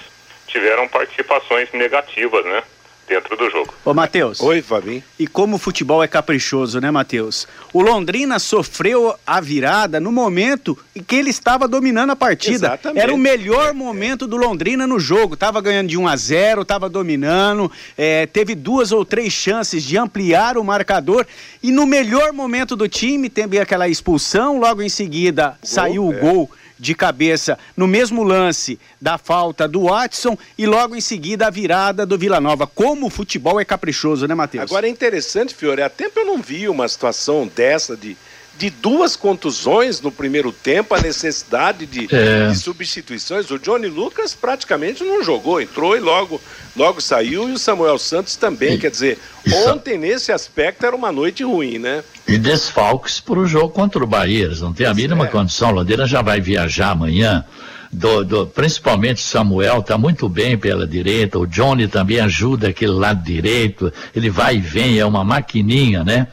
tiveram 0.46 0.88
participações 0.88 1.70
negativas, 1.72 2.44
né? 2.44 2.62
Dentro 3.06 3.36
do 3.36 3.50
jogo. 3.50 3.74
Ô, 3.84 3.92
Matheus. 3.92 4.40
Oi, 4.40 4.62
Fabinho. 4.62 5.02
E 5.18 5.26
como 5.26 5.56
o 5.56 5.58
futebol 5.58 6.02
é 6.02 6.08
caprichoso, 6.08 6.80
né, 6.80 6.90
Matheus? 6.90 7.46
O 7.72 7.82
Londrina 7.82 8.38
sofreu 8.38 9.14
a 9.26 9.40
virada 9.40 10.00
no 10.00 10.10
momento 10.10 10.78
em 10.96 11.02
que 11.02 11.16
ele 11.16 11.28
estava 11.28 11.68
dominando 11.68 12.10
a 12.10 12.16
partida. 12.16 12.68
Exatamente. 12.68 13.02
Era 13.02 13.12
o 13.12 13.18
melhor 13.18 13.74
momento 13.74 14.26
do 14.26 14.36
Londrina 14.36 14.86
no 14.86 14.98
jogo. 14.98 15.36
Tava 15.36 15.60
ganhando 15.60 15.88
de 15.88 15.98
1 15.98 16.08
a 16.08 16.16
0, 16.16 16.64
tava 16.64 16.88
dominando, 16.88 17.70
é, 17.96 18.26
teve 18.26 18.54
duas 18.54 18.90
ou 18.90 19.04
três 19.04 19.32
chances 19.32 19.84
de 19.84 19.98
ampliar 19.98 20.56
o 20.56 20.64
marcador. 20.64 21.26
E 21.62 21.70
no 21.70 21.86
melhor 21.86 22.32
momento 22.32 22.74
do 22.74 22.88
time, 22.88 23.28
teve 23.28 23.58
aquela 23.58 23.88
expulsão, 23.88 24.58
logo 24.58 24.82
em 24.82 24.88
seguida 24.88 25.58
saiu 25.62 26.06
o 26.06 26.12
é. 26.12 26.18
gol 26.18 26.50
de 26.78 26.94
cabeça 26.94 27.58
no 27.76 27.86
mesmo 27.86 28.22
lance 28.22 28.78
da 29.00 29.16
falta 29.18 29.68
do 29.68 29.84
Watson 29.84 30.36
e 30.58 30.66
logo 30.66 30.96
em 30.96 31.00
seguida 31.00 31.46
a 31.46 31.50
virada 31.50 32.04
do 32.04 32.18
Vila 32.18 32.40
Nova. 32.40 32.66
Como 32.66 33.06
o 33.06 33.10
futebol 33.10 33.60
é 33.60 33.64
caprichoso, 33.64 34.26
né, 34.26 34.34
Matheus? 34.34 34.64
Agora 34.64 34.86
é 34.86 34.90
interessante, 34.90 35.54
Fiore, 35.54 35.82
há 35.82 35.88
tempo 35.88 36.20
eu 36.20 36.26
não 36.26 36.42
vi 36.42 36.68
uma 36.68 36.88
situação 36.88 37.50
dessa 37.54 37.96
de, 37.96 38.16
de 38.56 38.70
duas 38.70 39.16
contusões 39.16 40.00
no 40.00 40.12
primeiro 40.12 40.52
tempo, 40.52 40.94
a 40.94 41.00
necessidade 41.00 41.86
de, 41.86 42.08
É. 42.14 42.48
de 42.48 42.56
substituições. 42.58 43.50
O 43.50 43.58
Johnny 43.58 43.88
Lucas 43.88 44.34
praticamente 44.34 45.02
não 45.02 45.24
jogou, 45.24 45.60
entrou 45.60 45.96
e 45.96 46.00
logo, 46.00 46.40
logo 46.76 47.00
saiu, 47.00 47.48
e 47.48 47.52
o 47.52 47.58
Samuel 47.58 47.98
Santos 47.98 48.36
também. 48.36 48.78
Quer 48.78 48.90
dizer, 48.90 49.18
ontem 49.66 49.98
nesse 49.98 50.30
aspecto 50.30 50.86
era 50.86 50.94
uma 50.94 51.10
noite 51.10 51.42
ruim, 51.42 51.78
né? 51.78 52.04
E 52.28 52.38
desfalques 52.38 53.18
para 53.20 53.38
o 53.40 53.46
jogo 53.46 53.70
contra 53.70 54.02
o 54.02 54.06
Bahia. 54.06 54.44
Eles 54.44 54.60
não 54.60 54.72
têm 54.72 54.86
a 54.86 54.94
mínima 54.94 55.24
é. 55.26 55.28
condição. 55.28 55.70
Londrina 55.72 56.06
já 56.06 56.22
vai 56.22 56.40
viajar 56.40 56.90
amanhã. 56.90 57.44
Do, 57.92 58.24
do- 58.24 58.46
principalmente 58.46 59.20
Samuel 59.20 59.78
está 59.80 59.96
muito 59.96 60.28
bem 60.28 60.56
pela 60.58 60.84
direita. 60.86 61.38
O 61.38 61.46
Johnny 61.46 61.86
também 61.86 62.18
ajuda 62.18 62.68
aquele 62.68 62.92
lado 62.92 63.22
direito. 63.22 63.92
Ele 64.16 64.30
vai 64.30 64.56
e 64.56 64.60
vem, 64.60 64.98
é 64.98 65.06
uma 65.06 65.22
maquininha, 65.24 66.02
né? 66.02 66.26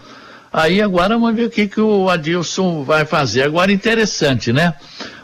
Aí 0.51 0.81
agora 0.81 1.17
vamos 1.17 1.35
ver 1.35 1.45
o 1.45 1.49
que, 1.49 1.67
que 1.67 1.79
o 1.79 2.09
Adilson 2.09 2.83
vai 2.83 3.05
fazer. 3.05 3.43
Agora 3.43 3.71
interessante, 3.71 4.51
né? 4.51 4.73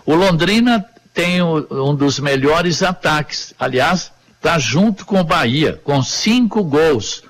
O 0.05 0.15
Londrina 0.15 0.85
tem 1.13 1.41
um 1.41 1.95
dos 1.95 2.19
melhores 2.19 2.81
ataques. 2.81 3.53
Aliás, 3.59 4.11
está 4.37 4.57
junto 4.57 5.05
com 5.05 5.19
o 5.19 5.23
Bahia, 5.23 5.79
com 5.83 6.01
cinco 6.01 6.63
gols. 6.63 7.23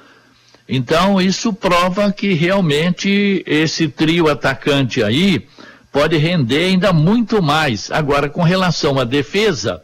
Então, 0.69 1.19
isso 1.21 1.53
prova 1.53 2.11
que 2.11 2.33
realmente 2.33 3.43
esse 3.47 3.87
trio 3.87 4.29
atacante 4.29 5.01
aí 5.01 5.47
pode 5.91 6.17
render 6.17 6.65
ainda 6.65 6.91
muito 6.91 7.41
mais. 7.41 7.89
Agora, 7.89 8.29
com 8.29 8.43
relação 8.43 8.99
à 8.99 9.05
defesa, 9.05 9.81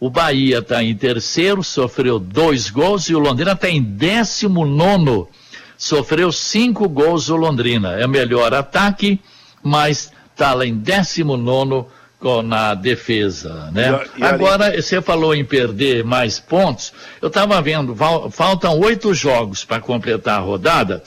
o 0.00 0.10
Bahia 0.10 0.58
está 0.58 0.82
em 0.82 0.94
terceiro, 0.94 1.62
sofreu 1.62 2.18
dois 2.18 2.68
gols, 2.68 3.08
e 3.08 3.14
o 3.14 3.18
Londrina 3.18 3.52
está 3.52 3.70
em 3.70 3.80
décimo 3.80 4.66
nono, 4.66 5.28
sofreu 5.84 6.32
cinco 6.32 6.88
gols 6.88 7.28
o 7.28 7.36
Londrina. 7.36 7.92
É 8.00 8.06
melhor 8.06 8.54
ataque, 8.54 9.20
mas 9.62 10.10
está 10.32 10.54
lá 10.54 10.64
em 10.64 10.74
décimo 10.74 11.36
nono 11.36 11.86
com- 12.18 12.40
na 12.42 12.72
defesa, 12.74 13.70
né? 13.70 14.00
E 14.16 14.20
e 14.20 14.24
ali- 14.24 14.34
Agora, 14.34 14.82
você 14.82 15.02
falou 15.02 15.34
em 15.34 15.44
perder 15.44 16.02
mais 16.02 16.40
pontos. 16.40 16.92
Eu 17.20 17.28
estava 17.28 17.60
vendo, 17.60 17.94
faltam 18.30 18.78
oito 18.80 19.12
jogos 19.12 19.62
para 19.64 19.78
completar 19.80 20.38
a 20.38 20.42
rodada. 20.42 21.02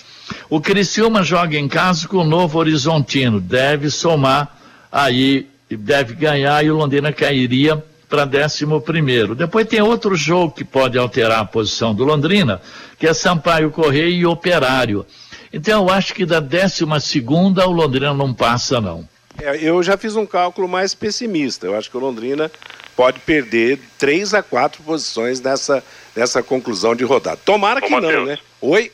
O 0.50 0.62
Criciúma 0.62 1.24
joga 1.24 1.58
em 1.58 1.68
casa 1.68 2.08
com 2.08 2.18
o 2.18 2.24
Novo 2.24 2.60
Horizontino. 2.60 3.42
Deve 3.42 3.90
somar 3.90 4.58
aí, 4.92 5.48
deve 5.72 6.14
ganhar 6.14 6.64
e 6.64 6.70
o 6.70 6.76
Londrina 6.76 7.12
cairia 7.12 7.84
para 8.10 8.26
décimo 8.26 8.80
primeiro. 8.82 9.36
Depois 9.36 9.68
tem 9.68 9.82
outro 9.82 10.16
jogo 10.16 10.54
que 10.54 10.64
pode 10.64 10.98
alterar 10.98 11.40
a 11.40 11.46
posição 11.46 11.94
do 11.94 12.04
Londrina, 12.04 12.62
que 12.98 13.08
é 13.08 13.14
Sampaio 13.14 13.70
Correia 13.72 14.10
e 14.10 14.26
Operário. 14.26 15.06
Então 15.52 15.84
eu 15.88 15.94
acho 15.94 16.14
que 16.14 16.26
da 16.26 16.40
décima 16.40 17.00
segunda 17.00 17.68
o 17.68 17.72
Londrina 17.72 18.14
não 18.14 18.34
passa 18.34 18.80
não. 18.82 19.08
É, 19.40 19.58
eu 19.62 19.82
já 19.84 19.98
fiz 19.98 20.16
um 20.16 20.26
cálculo 20.26 20.68
mais 20.68 20.96
pessimista. 20.96 21.68
Eu 21.68 21.78
acho 21.78 21.90
que 21.92 21.98
o 21.98 22.00
Londrina 22.00 22.52
pode 22.96 23.20
perder 23.20 23.80
três 23.98 24.34
a 24.34 24.42
quatro 24.42 24.82
posições 24.82 25.40
nessa, 25.40 25.84
nessa 26.16 26.42
conclusão 26.42 26.96
de 26.96 27.04
rodada. 27.04 27.40
Tomara 27.46 27.80
Ô, 27.80 27.84
que 27.84 28.00
não, 28.00 28.26
né? 28.26 28.40
Oi? 28.62 28.92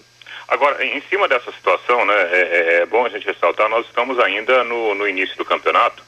Agora, 0.48 0.86
em 0.86 1.02
cima 1.10 1.28
dessa 1.28 1.52
situação, 1.54 2.06
né, 2.06 2.14
é, 2.14 2.42
é- 2.42 2.82
é 2.82 2.86
bom 2.86 3.06
a 3.06 3.10
gente 3.10 3.26
ressaltar, 3.26 3.70
nós 3.70 3.86
estamos 3.86 4.20
ainda 4.20 4.64
no, 4.66 4.94
no 4.94 5.08
início 5.08 5.38
do 5.38 5.46
campeonato 5.46 6.04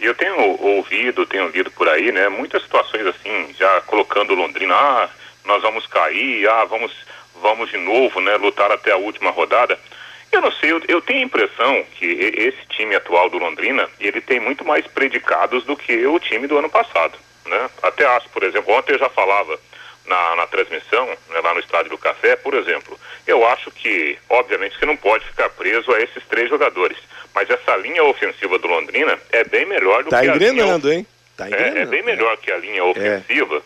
e 0.00 0.06
eu 0.06 0.14
tenho 0.14 0.36
ouvido, 0.60 1.26
tenho 1.26 1.48
lido 1.48 1.70
por 1.70 1.88
aí, 1.88 2.10
né, 2.10 2.28
muitas 2.28 2.62
situações 2.62 3.06
assim, 3.06 3.54
já 3.58 3.80
colocando 3.82 4.34
Londrina, 4.34 4.74
ah, 4.74 5.08
nós 5.44 5.62
vamos 5.62 5.86
cair, 5.86 6.48
ah, 6.48 6.64
vamos, 6.64 6.92
vamos 7.40 7.70
de 7.70 7.76
novo, 7.76 8.20
né, 8.20 8.36
lutar 8.36 8.70
até 8.72 8.92
a 8.92 8.96
última 8.96 9.30
rodada. 9.30 9.78
Eu 10.32 10.40
não 10.40 10.50
sei, 10.52 10.72
eu, 10.72 10.80
eu 10.88 11.02
tenho 11.02 11.20
a 11.20 11.24
impressão 11.24 11.84
que 11.96 12.06
esse 12.06 12.66
time 12.68 12.94
atual 12.94 13.28
do 13.28 13.38
Londrina, 13.38 13.88
ele 13.98 14.20
tem 14.20 14.40
muito 14.40 14.64
mais 14.64 14.86
predicados 14.86 15.64
do 15.64 15.76
que 15.76 16.06
o 16.06 16.18
time 16.18 16.46
do 16.46 16.56
ano 16.56 16.70
passado, 16.70 17.18
né? 17.46 17.68
Até 17.82 18.06
acho, 18.06 18.28
por 18.30 18.42
exemplo, 18.42 18.72
ontem 18.72 18.94
eu 18.94 18.98
já 18.98 19.08
falava 19.10 19.58
na, 20.06 20.36
na 20.36 20.46
transmissão, 20.46 21.06
né, 21.06 21.40
lá 21.42 21.52
no 21.52 21.60
Estádio 21.60 21.90
do 21.90 21.98
Café, 21.98 22.36
por 22.36 22.54
exemplo, 22.54 22.98
eu 23.26 23.46
acho 23.46 23.70
que, 23.70 24.18
obviamente, 24.28 24.78
você 24.78 24.86
não 24.86 24.96
pode 24.96 25.26
ficar 25.26 25.50
preso 25.50 25.92
a 25.92 26.00
esses 26.00 26.24
três 26.26 26.48
jogadores, 26.48 26.96
mas 27.34 27.48
essa 27.48 27.76
linha 27.76 28.04
ofensiva 28.04 28.58
do 28.58 28.68
Londrina 28.68 29.18
é 29.32 29.44
bem 29.44 29.66
melhor 29.66 30.04
do 30.04 30.10
Tá 30.10 30.20
que 30.20 30.28
a 30.28 30.34
linha 30.34 30.80
hein? 30.92 31.06
Tá 31.36 31.44
é, 31.44 31.48
engrenando. 31.48 31.78
é 31.78 31.86
bem 31.86 32.02
melhor 32.02 32.36
que 32.36 32.50
a 32.50 32.56
linha 32.56 32.84
ofensiva 32.84 33.62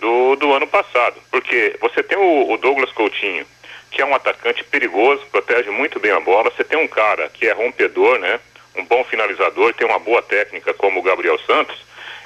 do, 0.00 0.36
do 0.36 0.52
ano 0.52 0.66
passado. 0.66 1.16
Porque 1.30 1.76
você 1.80 2.02
tem 2.02 2.16
o, 2.16 2.52
o 2.52 2.56
Douglas 2.56 2.92
Coutinho, 2.92 3.46
que 3.90 4.00
é 4.00 4.06
um 4.06 4.14
atacante 4.14 4.64
perigoso, 4.64 5.26
protege 5.30 5.70
muito 5.70 5.98
bem 6.00 6.12
a 6.12 6.20
bola. 6.20 6.50
Você 6.50 6.64
tem 6.64 6.78
um 6.78 6.88
cara 6.88 7.28
que 7.28 7.46
é 7.46 7.52
rompedor, 7.52 8.18
né? 8.18 8.40
Um 8.76 8.84
bom 8.84 9.02
finalizador, 9.04 9.74
tem 9.74 9.86
uma 9.86 9.98
boa 9.98 10.22
técnica 10.22 10.72
como 10.72 11.00
o 11.00 11.02
Gabriel 11.02 11.38
Santos. 11.40 11.76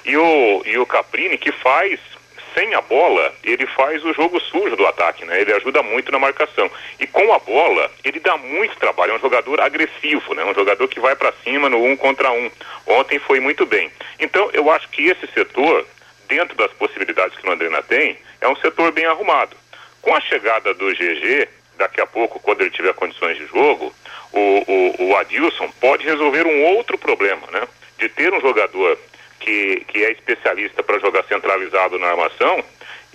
E 0.05 0.17
o, 0.17 0.63
e 0.67 0.77
o 0.79 0.85
Caprini, 0.85 1.39
que 1.39 1.53
faz, 1.53 1.99
sem 2.55 2.75
a 2.75 2.81
bola, 2.81 3.35
ele 3.43 3.67
faz 3.67 4.05
o 4.05 4.13
jogo 4.13 4.41
sujo 4.41 4.77
do 4.77 4.87
ataque, 4.87 5.25
né? 5.25 5.41
Ele 5.41 5.53
ajuda 5.53 5.83
muito 5.83 6.11
na 6.11 6.19
marcação. 6.19 6.71
E 6.99 7.07
com 7.07 7.33
a 7.33 7.39
bola, 7.39 7.91
ele 8.05 8.21
dá 8.21 8.37
muito 8.37 8.77
trabalho. 8.77 9.13
É 9.13 9.17
um 9.17 9.21
jogador 9.21 9.61
agressivo, 9.61 10.35
né? 10.35 10.45
Um 10.45 10.55
jogador 10.55 10.87
que 10.89 11.01
vai 11.01 11.15
para 11.17 11.33
cima 11.45 11.69
no 11.69 11.85
um 11.85 11.97
contra 11.97 12.31
um. 12.31 12.51
Ontem 12.87 13.19
foi 13.19 13.41
muito 13.41 13.67
bem. 13.67 13.91
Então, 14.19 14.51
eu 14.53 14.71
acho 14.71 14.89
que 14.89 15.07
esse 15.07 15.27
setor, 15.29 15.87
dentro 16.29 16.57
das 16.57 16.73
possibilidades 16.73 17.37
que 17.37 17.47
o 17.47 17.51
Londrina 17.51 17.83
tem, 17.83 18.19
é 18.41 18.49
um 18.49 18.57
setor 18.57 18.93
bem 18.93 19.07
arrumado. 19.07 19.57
Com 20.01 20.15
a 20.15 20.21
chegada 20.21 20.75
do 20.75 20.91
GG, 20.93 21.49
daqui 21.77 22.01
a 22.01 22.07
pouco, 22.07 22.41
quando 22.41 22.61
ele 22.61 22.71
tiver 22.71 22.95
condições 22.95 23.37
de 23.37 23.47
jogo, 23.47 23.95
o, 24.33 24.39
o, 24.41 25.09
o 25.09 25.17
Adilson 25.17 25.71
pode 25.81 26.05
resolver 26.05 26.47
um 26.47 26.65
outro 26.77 26.99
problema, 26.99 27.47
né? 27.53 27.67
De 27.99 28.09
ter 28.09 28.33
um 28.33 28.41
jogador 28.41 28.99
que, 29.43 29.85
que 29.89 30.05
é 30.05 30.13
especialista 30.13 30.83
para 30.83 30.99
jogar 30.99 31.25
centralizado 31.25 31.99
na 31.99 32.09
armação 32.09 32.65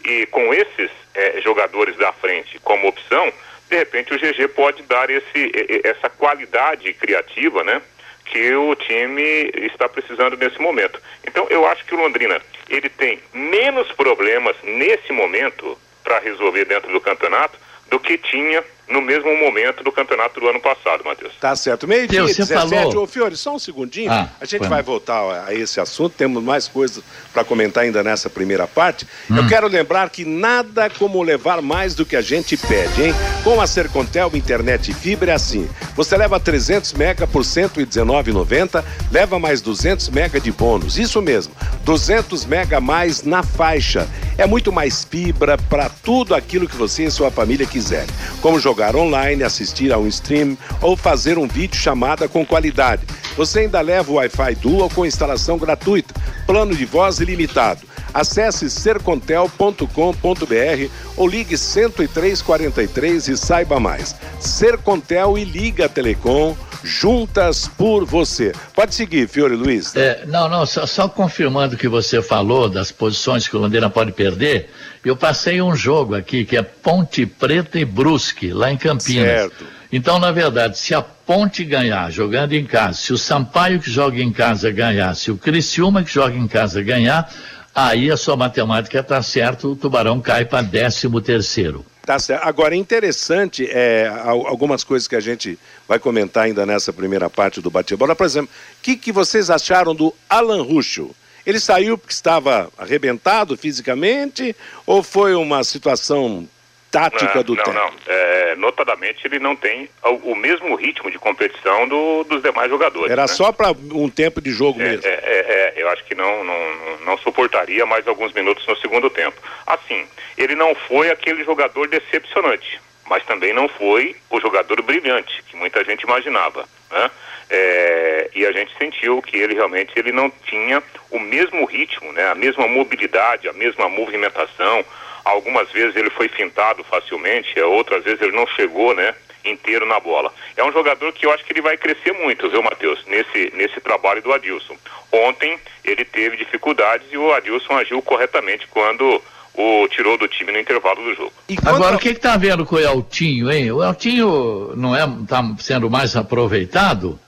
e 0.03 0.25
com 0.27 0.53
esses 0.53 0.91
é, 1.13 1.41
jogadores 1.41 1.95
da 1.95 2.11
frente 2.13 2.59
como 2.59 2.87
opção, 2.87 3.31
de 3.69 3.77
repente 3.77 4.13
o 4.13 4.19
GG 4.19 4.49
pode 4.49 4.83
dar 4.83 5.09
esse, 5.09 5.51
essa 5.83 6.09
qualidade 6.09 6.93
criativa, 6.93 7.63
né? 7.63 7.81
Que 8.25 8.53
o 8.53 8.75
time 8.75 9.51
está 9.55 9.87
precisando 9.87 10.37
nesse 10.37 10.59
momento. 10.61 11.01
Então 11.25 11.47
eu 11.49 11.65
acho 11.65 11.85
que 11.85 11.95
o 11.95 11.97
Londrina 11.97 12.41
ele 12.69 12.89
tem 12.89 13.19
menos 13.33 13.91
problemas 13.93 14.55
nesse 14.63 15.11
momento 15.13 15.77
para 16.03 16.19
resolver 16.19 16.65
dentro 16.65 16.91
do 16.91 17.01
campeonato 17.01 17.57
do 17.89 17.99
que 17.99 18.17
tinha 18.17 18.63
no 18.89 19.01
mesmo 19.01 19.35
momento 19.37 19.83
do 19.83 19.91
campeonato 19.91 20.39
do 20.39 20.47
ano 20.47 20.61
passado, 20.61 21.03
Matheus. 21.03 21.33
Tá 21.39 21.55
certo. 21.55 21.87
Meio-dia, 21.87 22.23
17. 22.23 22.69
Falou... 22.69 23.03
Ô, 23.03 23.07
Fiore, 23.07 23.35
só 23.35 23.55
um 23.55 23.59
segundinho. 23.59 24.11
Ah, 24.11 24.29
a 24.39 24.45
gente 24.45 24.67
vai 24.67 24.81
voltar 24.81 25.45
a 25.45 25.53
esse 25.53 25.79
assunto. 25.79 26.13
Temos 26.17 26.41
mais 26.41 26.67
coisas 26.67 27.03
para 27.33 27.43
comentar 27.43 27.83
ainda 27.83 28.01
nessa 28.01 28.29
primeira 28.29 28.65
parte. 28.65 29.05
Hum. 29.29 29.37
Eu 29.37 29.47
quero 29.47 29.67
lembrar 29.67 30.09
que 30.09 30.23
nada 30.23 30.89
como 30.89 31.21
levar 31.21 31.61
mais 31.61 31.95
do 31.95 32.05
que 32.05 32.15
a 32.15 32.21
gente 32.21 32.55
pede, 32.55 33.03
hein? 33.03 33.13
Com 33.43 33.59
a 33.59 33.67
Sercontel 33.67 34.31
Internet 34.33 34.91
e 34.91 34.93
Fibra 34.93 35.31
é 35.31 35.35
assim. 35.35 35.69
Você 35.95 36.15
leva 36.15 36.39
300 36.39 36.93
mega 36.93 37.27
por 37.27 37.43
119,90, 37.43 38.83
leva 39.11 39.37
mais 39.39 39.61
200 39.61 40.09
mega 40.09 40.39
de 40.39 40.51
bônus. 40.51 40.97
Isso 40.97 41.21
mesmo, 41.21 41.53
200 41.83 42.45
mega 42.45 42.79
mais 42.79 43.23
na 43.23 43.43
faixa. 43.43 44.07
É 44.37 44.45
muito 44.45 44.71
mais 44.71 45.03
fibra 45.03 45.57
para 45.57 45.89
tudo 45.89 46.35
aquilo 46.35 46.67
que 46.67 46.75
você 46.75 47.05
e 47.05 47.11
sua 47.11 47.31
família 47.31 47.65
quiserem. 47.65 48.07
Como 48.39 48.59
jogar 48.59 48.76
jogar 48.77 48.95
online, 48.95 49.43
assistir 49.43 49.91
a 49.91 49.97
um 49.97 50.05
stream 50.05 50.55
ou 50.83 50.95
fazer 50.95 51.39
um 51.39 51.47
vídeo 51.47 51.75
chamada 51.75 52.27
com 52.27 52.45
qualidade. 52.45 53.07
Você 53.35 53.61
ainda 53.61 53.81
leva 53.81 54.11
o 54.11 54.15
Wi-Fi 54.15 54.53
Dual 54.61 54.87
com 54.87 55.03
instalação 55.03 55.57
gratuita, 55.57 56.13
plano 56.45 56.75
de 56.75 56.85
voz 56.85 57.19
ilimitado. 57.19 57.81
Acesse 58.13 58.69
sercontel.com.br 58.69 60.91
ou 61.15 61.27
ligue 61.27 61.57
10343 61.57 63.29
e 63.29 63.37
saiba 63.37 63.79
mais. 63.79 64.15
Sercontel 64.39 65.39
e 65.39 65.43
Liga 65.43 65.89
Telecom 65.89 66.55
juntas 66.83 67.67
por 67.67 68.05
você. 68.05 68.53
Pode 68.73 68.95
seguir, 68.95 69.27
Fiore 69.27 69.55
Luiz. 69.55 69.95
É, 69.95 70.25
não, 70.25 70.47
não, 70.49 70.65
só, 70.65 70.85
só, 70.85 71.07
confirmando 71.07 71.75
o 71.75 71.77
que 71.77 71.87
você 71.87 72.21
falou 72.21 72.69
das 72.69 72.91
posições 72.91 73.47
que 73.47 73.55
o 73.55 73.59
Londrina 73.59 73.89
pode 73.89 74.11
perder, 74.11 74.69
eu 75.03 75.15
passei 75.15 75.61
um 75.61 75.75
jogo 75.75 76.15
aqui 76.15 76.43
que 76.43 76.57
é 76.57 76.61
Ponte 76.61 77.25
Preta 77.25 77.79
e 77.79 77.85
Brusque, 77.85 78.51
lá 78.51 78.71
em 78.71 78.77
Campinas. 78.77 79.25
Certo. 79.25 79.65
Então, 79.91 80.19
na 80.19 80.31
verdade, 80.31 80.77
se 80.77 80.93
a 80.93 81.01
Ponte 81.01 81.63
ganhar 81.63 82.11
jogando 82.11 82.53
em 82.53 82.65
casa, 82.65 82.97
se 82.97 83.13
o 83.13 83.17
Sampaio 83.17 83.79
que 83.79 83.89
joga 83.89 84.21
em 84.21 84.31
casa 84.31 84.71
ganhar, 84.71 85.13
se 85.15 85.31
o 85.31 85.37
Criciúma 85.37 86.03
que 86.03 86.11
joga 86.13 86.35
em 86.35 86.47
casa 86.47 86.81
ganhar, 86.81 87.29
aí 87.73 88.11
a 88.11 88.17
sua 88.17 88.35
matemática 88.35 88.99
está 88.99 89.21
certa, 89.21 89.67
o 89.67 89.75
Tubarão 89.75 90.19
cai 90.19 90.45
para 90.45 90.65
13 90.65 91.09
terceiro. 91.21 91.85
Tá 92.07 92.17
certo. 92.19 92.41
Agora, 92.47 92.73
interessante, 92.73 93.67
é, 93.69 94.07
algumas 94.07 94.81
coisas 94.81 95.09
que 95.09 95.15
a 95.17 95.19
gente 95.19 95.59
vai 95.85 95.99
comentar 95.99 96.45
ainda 96.45 96.65
nessa 96.65 96.93
primeira 96.93 97.29
parte 97.29 97.59
do 97.59 97.69
bate-bola. 97.69 98.15
Por 98.15 98.25
exemplo, 98.25 98.49
o 98.49 98.81
que, 98.81 98.95
que 98.95 99.11
vocês 99.11 99.49
acharam 99.49 99.93
do 99.93 100.15
Alan 100.29 100.63
Ruschel? 100.63 101.13
Ele 101.45 101.59
saiu 101.59 101.97
porque 101.97 102.13
estava 102.13 102.71
arrebentado 102.77 103.57
fisicamente 103.57 104.55
ou 104.85 105.03
foi 105.03 105.35
uma 105.35 105.65
situação 105.65 106.47
tática 106.91 107.35
não, 107.35 107.43
do 107.43 107.55
não, 107.55 107.63
técnico? 107.63 107.93
Não, 108.07 108.13
é, 108.13 108.55
notadamente 108.55 109.25
ele 109.25 109.39
não 109.39 109.55
tem 109.55 109.89
o, 110.03 110.31
o, 110.31 110.35
mesmo 110.35 110.75
ritmo 110.75 111.11
de 111.11 111.19
competição 111.19 111.87
do, 111.87 112.23
dos 112.23 112.41
demais 112.41 112.69
jogadores. 112.69 113.11
Era 113.11 113.23
né? 113.23 113.27
só 113.27 113.51
para 113.51 113.71
um 113.71 114.09
tempo 114.09 114.41
de 114.41 114.51
jogo 114.51 114.81
é, 114.81 114.83
mesmo. 114.83 115.05
É, 115.05 115.09
é, 115.09 115.13
é, 115.23 115.73
eu 115.77 115.89
acho 115.89 116.03
que 116.05 116.15
não, 116.15 116.43
não, 116.43 116.97
não 117.05 117.17
suportaria 117.17 117.85
mais 117.85 118.07
alguns 118.07 118.33
minutos 118.33 118.65
no 118.67 118.75
segundo 118.77 119.09
tempo. 119.09 119.39
Assim, 119.65 120.05
ele 120.37 120.55
não 120.55 120.73
foi 120.75 121.09
aquele 121.09 121.43
jogador 121.43 121.87
decepcionante, 121.87 122.79
mas 123.09 123.23
também 123.25 123.53
não 123.53 123.67
foi 123.67 124.15
o 124.29 124.39
jogador 124.39 124.81
brilhante 124.81 125.43
que 125.43 125.55
muita 125.55 125.83
gente 125.83 126.01
imaginava, 126.01 126.65
né? 126.91 127.11
É, 127.49 128.29
e 128.35 128.45
a 128.45 128.51
gente 128.51 128.77
sentiu 128.77 129.21
que 129.21 129.37
ele 129.37 129.53
realmente 129.53 129.93
ele 129.95 130.11
não 130.11 130.29
tinha 130.29 130.83
o 131.09 131.17
mesmo 131.17 131.63
ritmo, 131.65 132.11
né? 132.11 132.29
A 132.29 132.35
mesma 132.35 132.67
mobilidade, 132.67 133.47
a 133.47 133.53
mesma 133.53 133.87
movimentação, 133.87 134.83
Algumas 135.27 135.69
vezes 135.71 135.95
ele 135.95 136.09
foi 136.09 136.29
fintado 136.29 136.83
facilmente, 136.85 137.59
outras 137.59 138.03
vezes 138.03 138.21
ele 138.21 138.35
não 138.35 138.47
chegou, 138.47 138.95
né? 138.95 139.13
inteiro 139.45 139.85
na 139.85 139.99
bola. 139.99 140.31
É 140.55 140.63
um 140.63 140.71
jogador 140.71 141.13
que 141.13 141.25
eu 141.25 141.31
acho 141.31 141.43
que 141.45 141.53
ele 141.53 141.61
vai 141.61 141.77
crescer 141.77 142.11
muito, 142.11 142.49
viu, 142.49 142.61
Matheus, 142.61 142.99
nesse, 143.07 143.51
nesse 143.55 143.79
trabalho 143.79 144.21
do 144.21 144.33
Adilson. 144.33 144.75
Ontem 145.11 145.57
ele 145.85 146.03
teve 146.03 146.35
dificuldades 146.35 147.07
e 147.11 147.17
o 147.17 147.31
Adilson 147.33 147.77
agiu 147.77 148.01
corretamente 148.01 148.67
quando 148.67 149.21
o 149.53 149.87
tirou 149.87 150.17
do 150.17 150.27
time 150.27 150.51
no 150.51 150.59
intervalo 150.59 151.01
do 151.03 151.15
jogo. 151.15 151.33
Agora, 151.65 151.95
o 151.95 151.99
que 151.99 152.09
está 152.09 152.35
vendo 152.35 152.65
com 152.65 152.75
o 152.75 152.79
Eltinho, 152.79 153.51
hein? 153.51 153.71
O 153.71 153.83
Eltinho 153.83 154.73
não 154.75 154.95
é 154.95 155.05
está 155.23 155.41
sendo 155.59 155.89
mais 155.89 156.15
aproveitado? 156.15 157.19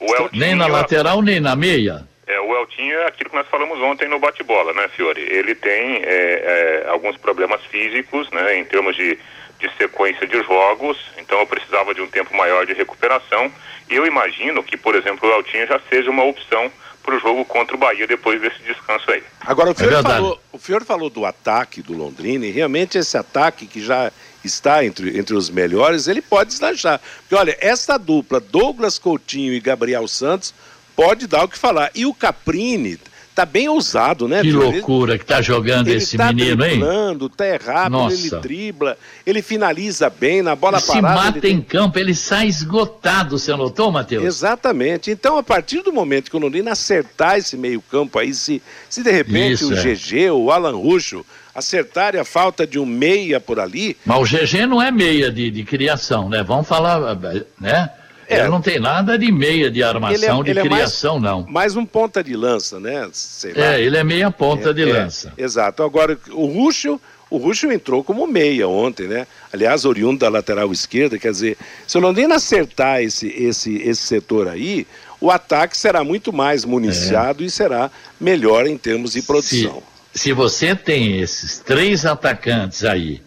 Eltinho, 0.00 0.30
nem 0.32 0.54
na 0.54 0.66
lateral, 0.66 1.22
nem 1.22 1.40
na 1.40 1.54
meia? 1.54 2.07
É, 2.28 2.38
o 2.40 2.54
Eltinho 2.54 2.94
é 2.98 3.06
aquilo 3.06 3.30
que 3.30 3.36
nós 3.36 3.48
falamos 3.48 3.80
ontem 3.80 4.06
no 4.06 4.18
bate-bola, 4.18 4.74
né, 4.74 4.86
Fiore? 4.88 5.20
Ele 5.20 5.54
tem 5.54 6.02
é, 6.04 6.84
é, 6.84 6.88
alguns 6.88 7.16
problemas 7.16 7.62
físicos, 7.64 8.30
né, 8.30 8.58
em 8.58 8.64
termos 8.66 8.94
de, 8.94 9.18
de 9.58 9.76
sequência 9.78 10.26
de 10.26 10.42
jogos, 10.42 10.98
então 11.16 11.38
eu 11.38 11.46
precisava 11.46 11.94
de 11.94 12.02
um 12.02 12.06
tempo 12.06 12.36
maior 12.36 12.66
de 12.66 12.74
recuperação. 12.74 13.50
E 13.90 13.94
eu 13.94 14.06
imagino 14.06 14.62
que, 14.62 14.76
por 14.76 14.94
exemplo, 14.94 15.26
o 15.26 15.32
Eltinho 15.32 15.66
já 15.66 15.80
seja 15.88 16.10
uma 16.10 16.22
opção 16.22 16.70
para 17.02 17.16
o 17.16 17.18
jogo 17.18 17.42
contra 17.46 17.74
o 17.74 17.78
Bahia 17.78 18.06
depois 18.06 18.38
desse 18.42 18.62
descanso 18.62 19.10
aí. 19.10 19.22
Agora, 19.40 19.70
o 19.70 19.74
Fiore, 19.74 19.94
é 19.94 20.02
falou, 20.02 20.40
o 20.52 20.58
Fiore 20.58 20.84
falou 20.84 21.08
do 21.08 21.24
ataque 21.24 21.80
do 21.80 21.96
Londrina 21.96 22.44
e 22.44 22.50
realmente 22.50 22.98
esse 22.98 23.16
ataque 23.16 23.66
que 23.66 23.80
já 23.80 24.12
está 24.44 24.84
entre, 24.84 25.18
entre 25.18 25.34
os 25.34 25.48
melhores, 25.48 26.06
ele 26.06 26.20
pode 26.20 26.50
deslanchar. 26.50 27.00
Porque, 27.20 27.34
olha, 27.34 27.56
essa 27.58 27.98
dupla, 27.98 28.38
Douglas 28.38 28.98
Coutinho 28.98 29.54
e 29.54 29.60
Gabriel 29.60 30.06
Santos, 30.06 30.52
pode 30.98 31.28
dar 31.28 31.44
o 31.44 31.48
que 31.48 31.56
falar. 31.56 31.92
E 31.94 32.04
o 32.04 32.12
Caprini 32.12 32.98
tá 33.32 33.46
bem 33.46 33.68
ousado, 33.68 34.26
né? 34.26 34.42
Que 34.42 34.50
loucura 34.50 35.16
que 35.16 35.24
tá 35.24 35.40
jogando 35.40 35.86
ele 35.86 35.98
esse 35.98 36.16
tá 36.16 36.32
menino, 36.32 36.64
hein? 36.64 36.80
Ele 37.12 37.28
tá 37.28 37.46
errado, 37.46 37.92
Nossa. 37.92 38.16
ele 38.16 38.30
dribla, 38.40 38.98
ele 39.24 39.40
finaliza 39.40 40.10
bem 40.10 40.42
na 40.42 40.56
bola 40.56 40.78
ele 40.78 40.86
parada. 40.88 41.20
Se 41.20 41.24
mata 41.24 41.38
em 41.38 41.40
tem... 41.40 41.60
campo, 41.60 42.00
ele 42.00 42.16
sai 42.16 42.48
esgotado, 42.48 43.38
você 43.38 43.54
notou, 43.54 43.92
Matheus? 43.92 44.24
Exatamente. 44.24 45.12
Então, 45.12 45.38
a 45.38 45.42
partir 45.44 45.82
do 45.82 45.92
momento 45.92 46.32
que 46.32 46.36
o 46.36 46.40
Londrina 46.40 46.72
acertar 46.72 47.38
esse 47.38 47.56
meio-campo 47.56 48.18
aí, 48.18 48.34
se, 48.34 48.60
se 48.90 49.00
de 49.00 49.12
repente 49.12 49.62
Isso, 49.62 49.72
o 49.72 49.78
é. 49.78 49.94
GG, 49.94 50.32
o 50.32 50.50
Alan 50.50 50.74
Ruxo, 50.74 51.24
acertarem 51.54 52.20
a 52.20 52.24
falta 52.24 52.66
de 52.66 52.76
um 52.76 52.84
meia 52.84 53.38
por 53.38 53.60
ali. 53.60 53.96
Mas 54.04 54.18
o 54.18 54.24
GG 54.24 54.66
não 54.66 54.82
é 54.82 54.90
meia 54.90 55.30
de, 55.30 55.48
de 55.48 55.62
criação, 55.62 56.28
né? 56.28 56.42
Vamos 56.42 56.66
falar, 56.66 57.16
né? 57.60 57.88
É, 58.28 58.40
ele 58.40 58.48
não 58.48 58.60
tem 58.60 58.78
nada 58.78 59.18
de 59.18 59.32
meia 59.32 59.70
de 59.70 59.82
armação, 59.82 60.42
ele 60.44 60.58
é, 60.58 60.62
de 60.62 60.68
criação, 60.68 61.16
é 61.16 61.20
mais, 61.20 61.32
não. 61.32 61.46
Mais 61.48 61.76
um 61.76 61.86
ponta 61.86 62.22
de 62.22 62.36
lança, 62.36 62.78
né? 62.78 63.08
é, 63.56 63.80
ele 63.80 63.96
é 63.96 64.04
meia 64.04 64.30
ponta 64.30 64.68
é, 64.68 64.72
de 64.74 64.82
é, 64.82 64.92
lança. 64.92 65.32
Exato. 65.38 65.82
Agora, 65.82 66.18
o 66.32 66.44
Ruxo, 66.44 67.00
o 67.30 67.38
Ruxo 67.38 67.72
entrou 67.72 68.04
como 68.04 68.26
meia 68.26 68.68
ontem, 68.68 69.08
né? 69.08 69.26
Aliás, 69.50 69.86
oriundo 69.86 70.18
da 70.18 70.28
lateral 70.28 70.70
esquerda, 70.70 71.18
quer 71.18 71.30
dizer, 71.30 71.56
se 71.86 71.96
o 71.96 72.00
Londrina 72.02 72.34
acertar 72.34 73.00
esse, 73.00 73.28
esse, 73.28 73.76
esse 73.76 74.02
setor 74.02 74.46
aí, 74.46 74.86
o 75.20 75.30
ataque 75.30 75.74
será 75.74 76.04
muito 76.04 76.30
mais 76.30 76.66
municiado 76.66 77.42
e 77.42 77.50
será 77.50 77.90
melhor 78.20 78.66
em 78.66 78.76
termos 78.76 79.12
de 79.12 79.22
produção. 79.22 79.82
Se, 80.12 80.20
se 80.24 80.32
você 80.34 80.76
tem 80.76 81.18
esses 81.18 81.58
três 81.60 82.04
atacantes 82.04 82.84
aí, 82.84 83.22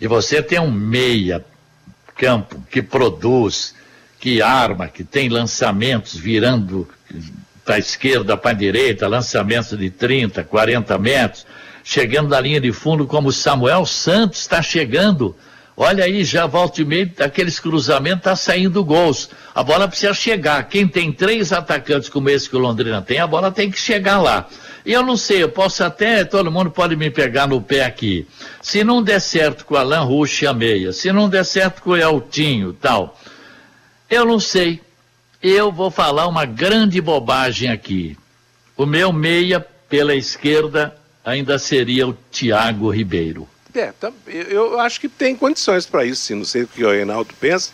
e 0.00 0.06
você 0.06 0.42
tem 0.42 0.58
um 0.58 0.70
meia 0.70 1.44
campo 2.16 2.62
que 2.70 2.82
produz, 2.82 3.74
que 4.18 4.42
arma, 4.42 4.88
que 4.88 5.04
tem 5.04 5.28
lançamentos 5.28 6.14
virando 6.16 6.88
para 7.64 7.76
a 7.76 7.78
esquerda, 7.78 8.36
para 8.36 8.50
a 8.50 8.54
direita, 8.54 9.06
lançamentos 9.06 9.78
de 9.78 9.90
30, 9.90 10.42
40 10.44 10.98
metros, 10.98 11.46
chegando 11.84 12.30
da 12.30 12.40
linha 12.40 12.60
de 12.60 12.72
fundo, 12.72 13.06
como 13.06 13.30
Samuel 13.30 13.84
Santos 13.86 14.40
está 14.40 14.62
chegando. 14.62 15.36
Olha 15.76 16.04
aí, 16.04 16.24
já 16.24 16.44
volta 16.44 16.80
e 16.80 16.84
meio, 16.84 17.12
aqueles 17.20 17.60
cruzamentos 17.60 18.18
está 18.18 18.34
saindo 18.34 18.84
gols. 18.84 19.30
A 19.54 19.62
bola 19.62 19.86
precisa 19.86 20.12
chegar. 20.12 20.68
Quem 20.68 20.88
tem 20.88 21.12
três 21.12 21.52
atacantes 21.52 22.08
como 22.08 22.28
esse 22.28 22.50
que 22.50 22.56
o 22.56 22.58
Londrina 22.58 23.00
tem, 23.00 23.20
a 23.20 23.26
bola 23.26 23.52
tem 23.52 23.70
que 23.70 23.78
chegar 23.78 24.20
lá. 24.20 24.48
E 24.84 24.92
eu 24.92 25.04
não 25.04 25.16
sei, 25.16 25.42
eu 25.42 25.48
posso 25.48 25.84
até, 25.84 26.24
todo 26.24 26.50
mundo 26.50 26.70
pode 26.70 26.96
me 26.96 27.10
pegar 27.10 27.46
no 27.46 27.60
pé 27.60 27.84
aqui. 27.84 28.26
Se 28.60 28.82
não 28.82 29.02
der 29.02 29.20
certo 29.20 29.64
com 29.64 29.74
o 29.74 29.76
Alan 29.76 30.08
a 30.48 30.52
meia, 30.54 30.92
se 30.92 31.12
não 31.12 31.28
der 31.28 31.44
certo 31.44 31.82
com 31.82 31.90
o 31.90 31.96
Eltinho 31.96 32.72
tal, 32.72 33.16
eu 34.10 34.24
não 34.24 34.40
sei. 34.40 34.80
Eu 35.42 35.70
vou 35.70 35.90
falar 35.90 36.26
uma 36.26 36.44
grande 36.44 37.00
bobagem 37.00 37.70
aqui. 37.70 38.16
O 38.76 38.84
meu 38.84 39.12
meia 39.12 39.64
pela 39.88 40.14
esquerda 40.14 40.96
ainda 41.24 41.58
seria 41.58 42.06
o 42.06 42.16
Tiago 42.30 42.90
Ribeiro. 42.90 43.48
É, 43.74 43.92
tá, 43.92 44.10
eu, 44.26 44.72
eu 44.72 44.80
acho 44.80 45.00
que 45.00 45.08
tem 45.08 45.36
condições 45.36 45.86
para 45.86 46.04
isso, 46.04 46.22
sim. 46.22 46.34
Não 46.34 46.44
sei 46.44 46.62
o 46.62 46.66
que 46.66 46.84
o 46.84 46.90
Reinaldo 46.90 47.32
pensa, 47.38 47.70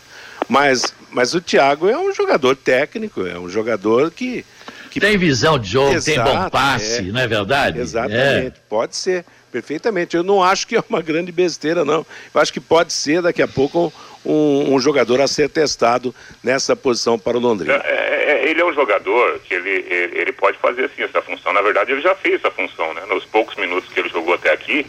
mas, 0.49 0.95
mas 1.11 1.35
o 1.35 1.41
Thiago 1.41 1.89
é 1.89 1.99
um 1.99 2.13
jogador 2.13 2.57
técnico, 2.57 3.27
é 3.27 3.39
um 3.39 3.49
jogador 3.49 4.11
que. 4.11 4.45
que... 4.91 5.01
Tem 5.01 5.17
visão 5.17 5.59
de 5.59 5.69
jogo, 5.69 5.95
Exato, 5.95 6.05
tem 6.05 6.23
bom 6.23 6.51
passe, 6.51 6.99
é. 6.99 7.03
não 7.03 7.21
é 7.21 7.27
verdade? 7.27 7.79
Exatamente, 7.79 8.57
é. 8.57 8.63
pode 8.69 8.97
ser, 8.97 9.25
perfeitamente. 9.51 10.17
Eu 10.17 10.23
não 10.23 10.43
acho 10.43 10.67
que 10.67 10.77
é 10.77 10.85
uma 10.89 11.01
grande 11.01 11.33
besteira, 11.33 11.85
não. 11.85 12.05
Eu 12.35 12.41
acho 12.41 12.53
que 12.53 12.61
pode 12.61 12.93
ser 12.93 13.23
daqui 13.23 13.41
a 13.41 13.49
pouco 13.49 13.93
um, 14.25 14.75
um 14.75 14.81
jogador 14.81 15.21
a 15.21 15.27
ser 15.27 15.49
testado 15.49 16.15
nessa 16.43 16.75
posição 16.75 17.19
para 17.19 17.37
o 17.37 17.41
Londrina. 17.41 17.75
É, 17.75 17.79
é, 17.85 18.31
é 18.31 18.51
ele 18.51 18.61
é 18.61 18.65
um 18.65 18.73
jogador 18.73 19.39
que 19.41 19.55
ele, 19.55 19.71
ele, 19.71 20.19
ele, 20.19 20.33
pode 20.33 20.59
fazer 20.59 20.91
sim 20.95 21.03
essa 21.03 21.21
função. 21.23 21.53
Na 21.53 21.63
verdade, 21.63 21.93
ele 21.93 22.01
já 22.01 22.15
fez 22.15 22.37
essa 22.37 22.51
função, 22.51 22.95
né? 22.95 23.03
Nos 23.09 23.25
poucos 23.25 23.57
minutos 23.57 23.93
que 23.93 24.01
ele 24.01 24.09
jogou 24.09 24.35
até 24.35 24.53
aqui, 24.53 24.87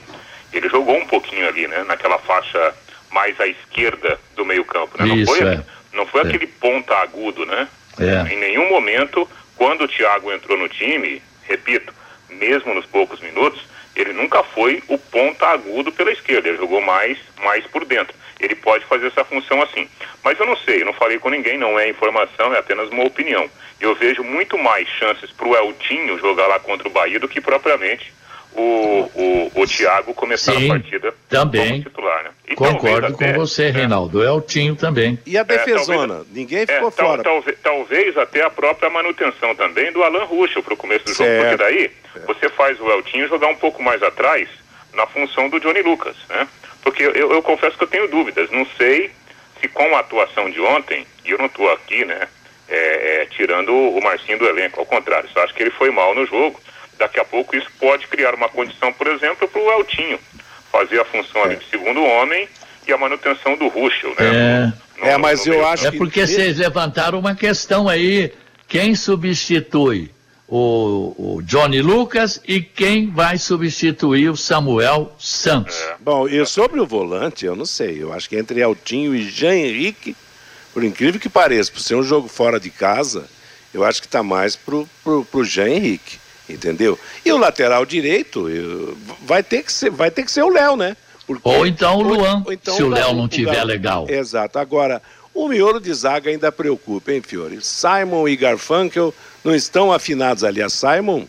ele 0.54 0.70
jogou 0.70 0.96
um 0.96 1.06
pouquinho 1.06 1.48
ali, 1.48 1.68
né? 1.68 1.84
Naquela 1.84 2.18
faixa 2.20 2.74
mais 3.12 3.40
à 3.40 3.48
esquerda 3.48 4.20
do 4.36 4.46
meio 4.46 4.64
campo, 4.66 5.02
né? 5.02 5.08
Isso, 5.16 5.32
não 5.32 5.38
foi, 5.38 5.48
é. 5.48 5.64
não 5.94 6.06
foi 6.06 6.22
aquele 6.22 6.48
ponta 6.48 6.96
agudo, 6.96 7.46
né? 7.46 7.68
É. 8.00 8.34
Em 8.34 8.38
nenhum 8.38 8.70
momento, 8.70 9.28
quando 9.56 9.86
o 9.86 9.88
Thiago 9.88 10.32
entrou 10.32 10.58
no 10.58 10.68
time, 10.68 11.22
repito, 11.44 11.94
mesmo 12.30 12.74
nos 12.74 12.86
poucos 12.86 13.22
minutos, 13.22 13.62
ele 13.96 14.12
nunca 14.12 14.44
foi 14.44 14.84
o 14.88 14.98
ponta 14.98 15.48
agudo 15.48 15.92
pela 15.92 16.12
esquerda, 16.12 16.50
ele 16.50 16.58
jogou 16.58 16.82
mais, 16.82 17.18
mais 17.42 17.66
por 17.68 17.86
dentro. 17.86 18.14
Ele 18.46 18.56
pode 18.56 18.86
fazer 18.86 19.08
essa 19.08 19.24
função 19.24 19.62
assim. 19.62 19.88
Mas 20.24 20.40
eu 20.40 20.46
não 20.46 20.56
sei, 20.58 20.82
eu 20.82 20.86
não 20.86 20.94
falei 20.94 21.20
com 21.20 21.30
ninguém, 21.30 21.58
não 21.58 21.78
é 21.80 21.90
informação, 21.90 22.54
é 22.54 22.60
apenas 22.60 22.90
uma 22.90 23.04
opinião. 23.04 23.50
Eu 23.80 23.94
vejo 23.96 24.24
muito 24.24 24.58
mais 24.58 24.88
chances 24.88 25.32
para 25.32 25.48
o 25.48 25.56
Eltinho 25.56 26.18
jogar 26.20 26.48
lá 26.48 26.60
contra 26.60 26.88
o 26.88 26.92
Bahia 26.92 27.20
do 27.20 27.28
que 27.28 27.42
propriamente 27.42 28.14
o, 28.56 29.12
o, 29.14 29.62
o 29.62 29.68
Thiago 29.68 30.14
começar 30.14 30.54
Sim, 30.54 30.66
a 30.66 30.70
partida 30.70 31.14
também. 31.30 31.68
como 31.68 31.84
titular. 31.84 32.24
Né? 32.24 32.30
E 32.48 32.56
Concordo 32.56 33.14
com 33.14 33.24
até, 33.24 33.34
você, 33.34 33.70
Reinaldo. 33.70 34.24
É 34.24 34.32
o 34.32 34.40
Tinho 34.42 34.76
também. 34.76 35.20
E 35.26 35.38
a 35.38 35.44
defesona? 35.44 36.04
É, 36.04 36.08
talvez, 36.08 36.28
Ninguém 36.32 36.66
ficou 36.66 36.88
é, 36.88 36.92
fora. 36.92 37.24
Tal, 37.24 37.34
talvez, 37.34 37.58
talvez, 37.62 38.18
até 38.18 38.44
a 38.44 38.50
própria 38.50 38.90
manutenção 38.90 39.54
também 39.56 39.92
do 39.92 40.04
Alan 40.04 40.24
Ruschel 40.24 40.64
para 40.64 40.74
o 40.74 40.78
começo 40.78 41.06
do 41.06 41.14
certo. 41.14 41.30
jogo. 41.30 41.58
Porque 41.58 41.64
daí 41.64 41.92
você 42.26 42.50
faz 42.50 42.80
o 42.80 42.90
Eltinho 42.90 43.28
jogar 43.28 43.48
um 43.48 43.56
pouco 43.56 43.84
mais 43.84 44.02
atrás 44.02 44.48
na 44.94 45.06
função 45.06 45.50
do 45.50 45.60
Johnny 45.60 45.82
Lucas. 45.82 46.16
Né? 46.30 46.48
Porque 46.86 47.04
eu, 47.04 47.34
eu 47.34 47.44
confesso 47.44 47.78
que 47.78 47.84
eu 47.84 47.90
tenho 47.90 48.08
dúvidas. 48.08 48.50
Não 48.52 48.66
sei 48.78 49.12
se 49.60 49.68
com 49.68 49.94
a 49.94 50.00
atuação 50.00 50.50
de 50.50 50.62
ontem, 50.62 51.06
e 51.26 51.32
eu 51.32 51.38
não 51.38 51.48
estou 51.48 51.70
aqui, 51.74 52.06
né? 52.06 52.30
É, 52.70 53.22
é, 53.22 53.26
tirando 53.26 53.74
o 53.74 54.02
Marcinho 54.02 54.40
do 54.40 54.48
elenco, 54.48 54.80
ao 54.80 54.86
contrário, 54.86 55.30
só 55.34 55.44
acho 55.44 55.54
que 55.54 55.62
ele 55.62 55.72
foi 55.72 55.92
mal 55.92 56.16
no 56.16 56.26
jogo 56.26 56.60
daqui 56.98 57.20
a 57.20 57.26
pouco 57.26 57.56
isso 57.56 57.68
pode 57.80 58.08
criar 58.08 58.34
uma 58.34 58.50
condição, 58.50 58.92
por 58.94 59.08
exemplo, 59.08 59.48
para 59.48 59.62
o 59.62 59.72
Eltinho 59.80 60.20
fazer 60.72 61.00
a 61.00 61.06
função 61.06 61.44
ali 61.44 61.56
de 61.56 61.70
segundo 61.70 62.04
homem 62.04 62.48
e 62.88 62.94
a 62.94 62.98
manutenção 62.98 63.56
do 63.56 63.68
Ruschel, 63.68 64.14
né? 64.20 64.74
É, 65.00 65.02
no, 65.02 65.08
é 65.08 65.18
mas 65.18 65.46
eu 65.46 65.66
acho 65.66 65.88
É 65.88 65.92
porque 65.92 66.22
que... 66.22 66.28
vocês 66.28 66.58
levantaram 66.58 67.20
uma 67.20 67.36
questão 67.36 67.88
aí, 67.88 68.32
quem 68.68 68.96
substitui 68.96 70.12
o, 70.56 71.36
o, 71.36 71.42
Johnny 71.42 71.82
Lucas 71.82 72.40
e 72.48 72.62
quem 72.62 73.12
vai 73.12 73.38
substituir 73.38 74.30
o 74.30 74.38
Samuel 74.38 75.14
Santos? 75.20 75.76
É. 75.76 75.96
Bom, 76.00 76.28
e 76.28 76.46
sobre 76.46 76.80
o 76.80 76.86
volante, 76.86 77.46
eu 77.46 77.56
não 77.56 77.66
sei, 77.66 78.02
eu 78.02 78.14
acho 78.14 78.30
que 78.30 78.38
entre 78.38 78.62
Eltinho 78.62 79.14
e 79.14 79.30
Jean 79.30 79.56
Henrique, 79.56 80.16
por 80.74 80.84
incrível 80.84 81.20
que 81.20 81.30
pareça, 81.30 81.72
por 81.72 81.82
ser 81.82 81.96
um 81.96 82.04
jogo 82.04 82.28
fora 82.28 82.60
de 82.60 82.70
casa, 82.70 83.26
eu 83.74 83.84
acho 83.84 84.02
que 84.02 84.08
está 84.08 84.24
mais 84.24 84.56
pro, 84.56 84.88
pro, 85.04 85.26
pro 85.26 85.44
Jean 85.44 85.70
Henrique 85.70 86.20
entendeu? 86.48 86.98
E 87.26 87.32
o 87.32 87.38
lateral 87.38 87.84
direito 87.88 88.48
eu, 88.48 88.96
vai 89.24 89.42
ter 89.42 89.64
que 89.64 89.74
ser, 89.74 89.90
vai 89.90 90.12
ter 90.12 90.24
que 90.24 90.32
ser 90.32 90.44
o 90.44 90.50
Léo, 90.50 90.76
né? 90.76 90.96
Porque, 91.26 91.50
ou 91.50 91.66
então 91.66 91.98
o 91.98 92.04
Luan, 92.04 92.44
ou, 92.46 92.54
então, 92.54 92.76
se 92.76 92.84
o 92.84 92.90
Léo 92.90 93.16
não 93.16 93.28
tiver 93.28 93.64
legal. 93.64 94.06
Exato. 94.08 94.60
Agora, 94.60 95.02
o 95.34 95.48
miolo 95.48 95.80
de 95.80 95.92
zaga 95.92 96.30
ainda 96.30 96.52
preocupa, 96.52 97.12
hein, 97.12 97.22
Fiore? 97.26 97.58
Simon 97.62 98.28
e 98.28 98.36
Garfunkel 98.36 99.12
não 99.46 99.56
estão 99.56 99.94
afinados 99.94 100.44
ali. 100.44 100.62
A 100.62 100.70
Simon 100.70 101.28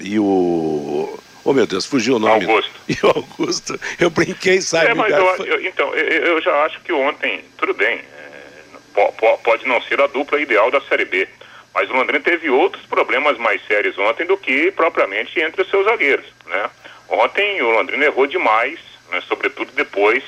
e 0.00 0.18
o. 0.18 1.20
Oh, 1.44 1.52
meu 1.52 1.66
Deus, 1.66 1.84
fugiu 1.84 2.16
o 2.16 2.18
nome. 2.18 2.44
Augusto. 2.46 2.78
E 2.88 3.06
o 3.06 3.08
Augusto. 3.08 3.80
Eu 4.00 4.08
brinquei, 4.08 4.62
Simon 4.62 4.82
é, 4.82 4.94
mas 4.94 5.12
eu, 5.12 5.44
eu, 5.44 5.66
Então, 5.66 5.94
eu, 5.94 6.06
eu, 6.08 6.40
já 6.40 6.64
acho 6.64 6.80
que 6.80 6.90
ontem, 6.90 7.44
tudo 7.58 7.74
bem, 7.74 8.00
é, 8.00 9.36
pode 9.44 9.68
não 9.68 9.80
ser 9.82 10.00
a 10.00 10.06
dupla 10.06 10.40
ideal 10.40 10.70
da 10.70 10.80
Série 10.80 11.04
B. 11.04 11.28
Mas 11.74 11.90
o 11.90 11.92
Londrina 11.92 12.20
teve 12.20 12.48
outros 12.48 12.84
problemas 12.86 13.36
mais 13.36 13.60
sérios 13.66 13.96
ontem 13.98 14.26
do 14.26 14.38
que 14.38 14.72
propriamente 14.72 15.38
entre 15.38 15.62
os 15.62 15.68
seus 15.68 15.84
zagueiros, 15.84 16.26
né? 16.46 16.70
Ontem 17.10 17.60
o 17.60 17.70
Londrina 17.70 18.06
errou 18.06 18.26
demais, 18.26 18.80
né, 19.10 19.20
sobretudo 19.28 19.70
depois 19.72 20.24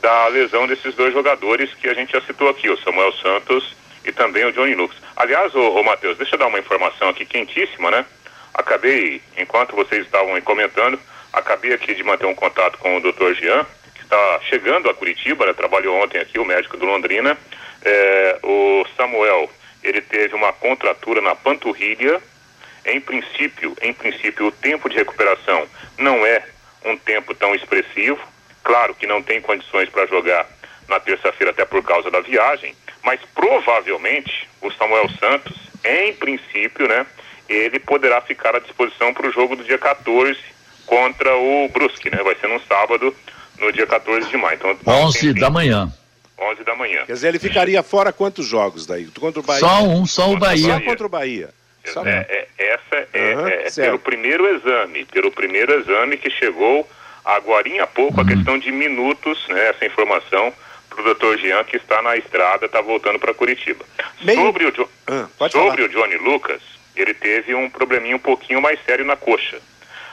da 0.00 0.28
lesão 0.28 0.66
desses 0.66 0.94
dois 0.94 1.12
jogadores 1.12 1.72
que 1.74 1.88
a 1.88 1.94
gente 1.94 2.12
já 2.12 2.20
citou 2.20 2.48
aqui, 2.50 2.68
o 2.68 2.78
Samuel 2.78 3.12
Santos 3.14 3.74
e 4.04 4.12
também 4.12 4.44
o 4.44 4.52
Johnny 4.52 4.74
Lucas. 4.74 4.96
Aliás, 5.16 5.54
ô 5.54 5.82
Matheus, 5.82 6.16
deixa 6.18 6.34
eu 6.34 6.38
dar 6.38 6.46
uma 6.46 6.58
informação 6.58 7.08
aqui 7.08 7.24
quentíssima, 7.24 7.90
né? 7.90 8.04
Acabei, 8.52 9.20
enquanto 9.36 9.74
vocês 9.74 10.04
estavam 10.04 10.40
comentando, 10.42 10.98
acabei 11.32 11.72
aqui 11.72 11.94
de 11.94 12.04
manter 12.04 12.26
um 12.26 12.34
contato 12.34 12.78
com 12.78 12.96
o 12.96 13.00
Dr. 13.00 13.34
Jean, 13.34 13.66
que 13.94 14.02
está 14.02 14.40
chegando 14.48 14.88
a 14.88 14.94
Curitiba, 14.94 15.46
né? 15.46 15.52
trabalhou 15.52 15.96
ontem 16.02 16.18
aqui, 16.18 16.38
o 16.38 16.44
médico 16.44 16.76
do 16.76 16.86
Londrina. 16.86 17.36
É, 17.84 18.38
o 18.42 18.86
Samuel 18.96 19.50
ele 19.82 20.00
teve 20.00 20.34
uma 20.34 20.52
contratura 20.52 21.20
na 21.20 21.34
panturrilha. 21.34 22.20
Em 22.86 23.00
princípio, 23.00 23.76
em 23.82 23.92
princípio, 23.92 24.46
o 24.46 24.52
tempo 24.52 24.88
de 24.88 24.96
recuperação 24.96 25.66
não 25.98 26.24
é 26.24 26.44
um 26.84 26.96
tempo 26.96 27.34
tão 27.34 27.54
expressivo. 27.54 28.20
Claro 28.62 28.94
que 28.94 29.06
não 29.06 29.22
tem 29.22 29.40
condições 29.40 29.88
para 29.90 30.06
jogar 30.06 30.46
na 30.88 31.00
terça-feira 31.00 31.50
até 31.50 31.64
por 31.64 31.82
causa 31.82 32.10
da 32.10 32.20
viagem, 32.20 32.74
mas 33.02 33.20
provavelmente 33.34 34.48
o 34.60 34.70
Samuel 34.72 35.08
Santos, 35.20 35.52
em 35.84 36.12
princípio, 36.14 36.88
né, 36.88 37.06
ele 37.48 37.78
poderá 37.78 38.20
ficar 38.20 38.56
à 38.56 38.58
disposição 38.58 39.12
para 39.12 39.28
o 39.28 39.32
jogo 39.32 39.56
do 39.56 39.64
dia 39.64 39.78
14 39.78 40.38
contra 40.86 41.36
o 41.36 41.68
Brusque, 41.68 42.10
né? 42.10 42.22
Vai 42.22 42.34
ser 42.36 42.48
no 42.48 42.60
sábado, 42.60 43.14
no 43.58 43.72
dia 43.72 43.86
14 43.86 44.28
de 44.28 44.36
maio. 44.36 44.56
Então, 44.56 44.76
11 44.86 45.34
da 45.34 45.50
manhã. 45.50 45.92
11 46.38 46.64
da 46.64 46.74
manhã. 46.74 47.04
Quer 47.06 47.12
dizer, 47.12 47.28
ele 47.28 47.38
ficaria 47.38 47.82
fora 47.82 48.12
quantos 48.12 48.46
jogos 48.46 48.86
daí? 48.86 49.06
Contra 49.06 49.40
o 49.40 49.42
Bahia? 49.42 49.60
Só 49.60 49.82
um, 49.82 50.06
só 50.06 50.32
o 50.32 50.36
Bahia. 50.36 50.74
Só 50.74 50.80
contra 50.80 51.06
o 51.06 51.08
Bahia. 51.08 51.50
É, 52.04 52.46
é, 52.58 52.72
essa 52.72 53.08
é, 53.12 53.36
uhum, 53.36 53.46
é 53.46 53.70
pelo 53.70 53.98
primeiro 53.98 54.46
exame, 54.56 55.04
pelo 55.04 55.30
primeiro 55.30 55.80
exame 55.80 56.16
que 56.16 56.30
chegou 56.30 56.88
agora 57.22 57.68
há 57.82 57.86
pouco, 57.86 58.20
uhum. 58.20 58.26
a 58.26 58.28
questão 58.28 58.58
de 58.58 58.72
minutos, 58.72 59.46
né, 59.48 59.68
essa 59.68 59.84
informação 59.84 60.52
para 60.94 61.02
o 61.02 61.04
doutor 61.04 61.36
Jean, 61.38 61.64
que 61.64 61.76
está 61.76 62.00
na 62.00 62.16
estrada, 62.16 62.66
está 62.66 62.80
voltando 62.80 63.18
para 63.18 63.34
Curitiba. 63.34 63.84
Meio... 64.22 64.40
Sobre, 64.40 64.66
o, 64.66 64.72
jo... 64.72 64.88
ah, 65.08 65.28
sobre 65.50 65.82
o 65.82 65.88
Johnny 65.88 66.16
Lucas, 66.16 66.62
ele 66.94 67.12
teve 67.12 67.54
um 67.54 67.68
probleminha 67.68 68.16
um 68.16 68.20
pouquinho 68.20 68.62
mais 68.62 68.78
sério 68.84 69.04
na 69.04 69.16
coxa. 69.16 69.60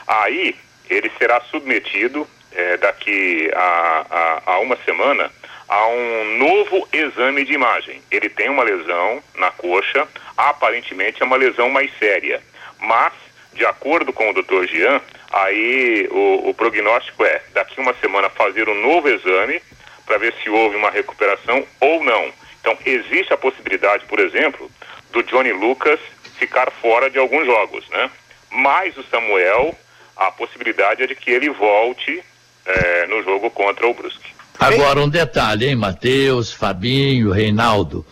Aí, 0.06 0.56
ele 0.90 1.10
será 1.18 1.40
submetido 1.42 2.26
é, 2.50 2.76
daqui 2.76 3.50
a, 3.54 4.06
a, 4.46 4.52
a 4.52 4.58
uma 4.58 4.76
semana 4.84 5.30
a 5.68 5.86
um 5.86 6.38
novo 6.38 6.86
exame 6.92 7.44
de 7.44 7.54
imagem. 7.54 8.02
Ele 8.10 8.28
tem 8.28 8.50
uma 8.50 8.62
lesão 8.62 9.22
na 9.36 9.50
coxa, 9.50 10.06
aparentemente 10.36 11.22
é 11.22 11.24
uma 11.24 11.36
lesão 11.36 11.70
mais 11.70 11.90
séria. 11.98 12.42
Mas, 12.78 13.14
de 13.54 13.64
acordo 13.64 14.12
com 14.12 14.28
o 14.28 14.34
Dr. 14.34 14.66
Jean, 14.66 15.00
aí 15.32 16.06
o, 16.10 16.50
o 16.50 16.54
prognóstico 16.54 17.24
é 17.24 17.40
daqui 17.54 17.80
uma 17.80 17.94
semana 17.94 18.28
fazer 18.28 18.68
um 18.68 18.82
novo 18.82 19.08
exame 19.08 19.62
para 20.06 20.18
ver 20.18 20.34
se 20.42 20.50
houve 20.50 20.76
uma 20.76 20.90
recuperação 20.90 21.64
ou 21.80 22.02
não. 22.04 22.32
Então, 22.60 22.76
existe 22.84 23.32
a 23.32 23.36
possibilidade, 23.36 24.04
por 24.06 24.20
exemplo, 24.20 24.70
do 25.10 25.22
Johnny 25.22 25.52
Lucas 25.52 25.98
ficar 26.38 26.70
fora 26.70 27.10
de 27.10 27.18
alguns 27.18 27.46
jogos, 27.46 27.88
né? 27.90 28.10
Mas 28.50 28.96
o 28.96 29.04
Samuel, 29.04 29.76
a 30.16 30.30
possibilidade 30.30 31.02
é 31.02 31.06
de 31.06 31.14
que 31.14 31.30
ele 31.30 31.50
volte 31.50 32.22
é, 32.64 33.06
no 33.06 33.22
jogo 33.22 33.50
contra 33.50 33.86
o 33.86 33.94
Brusque. 33.94 34.32
Agora 34.58 35.00
um 35.00 35.08
detalhe, 35.08 35.68
hein, 35.68 35.74
Matheus, 35.74 36.52
Fabinho, 36.52 37.32
Reinaldo. 37.32 38.06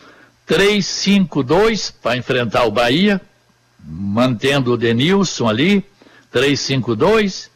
3-5-2 0.48 1.94
para 2.02 2.16
enfrentar 2.16 2.64
o 2.64 2.72
Bahia, 2.72 3.20
mantendo 3.78 4.72
o 4.72 4.76
Denilson 4.76 5.48
ali. 5.48 5.84
3-5-2. 6.34 7.48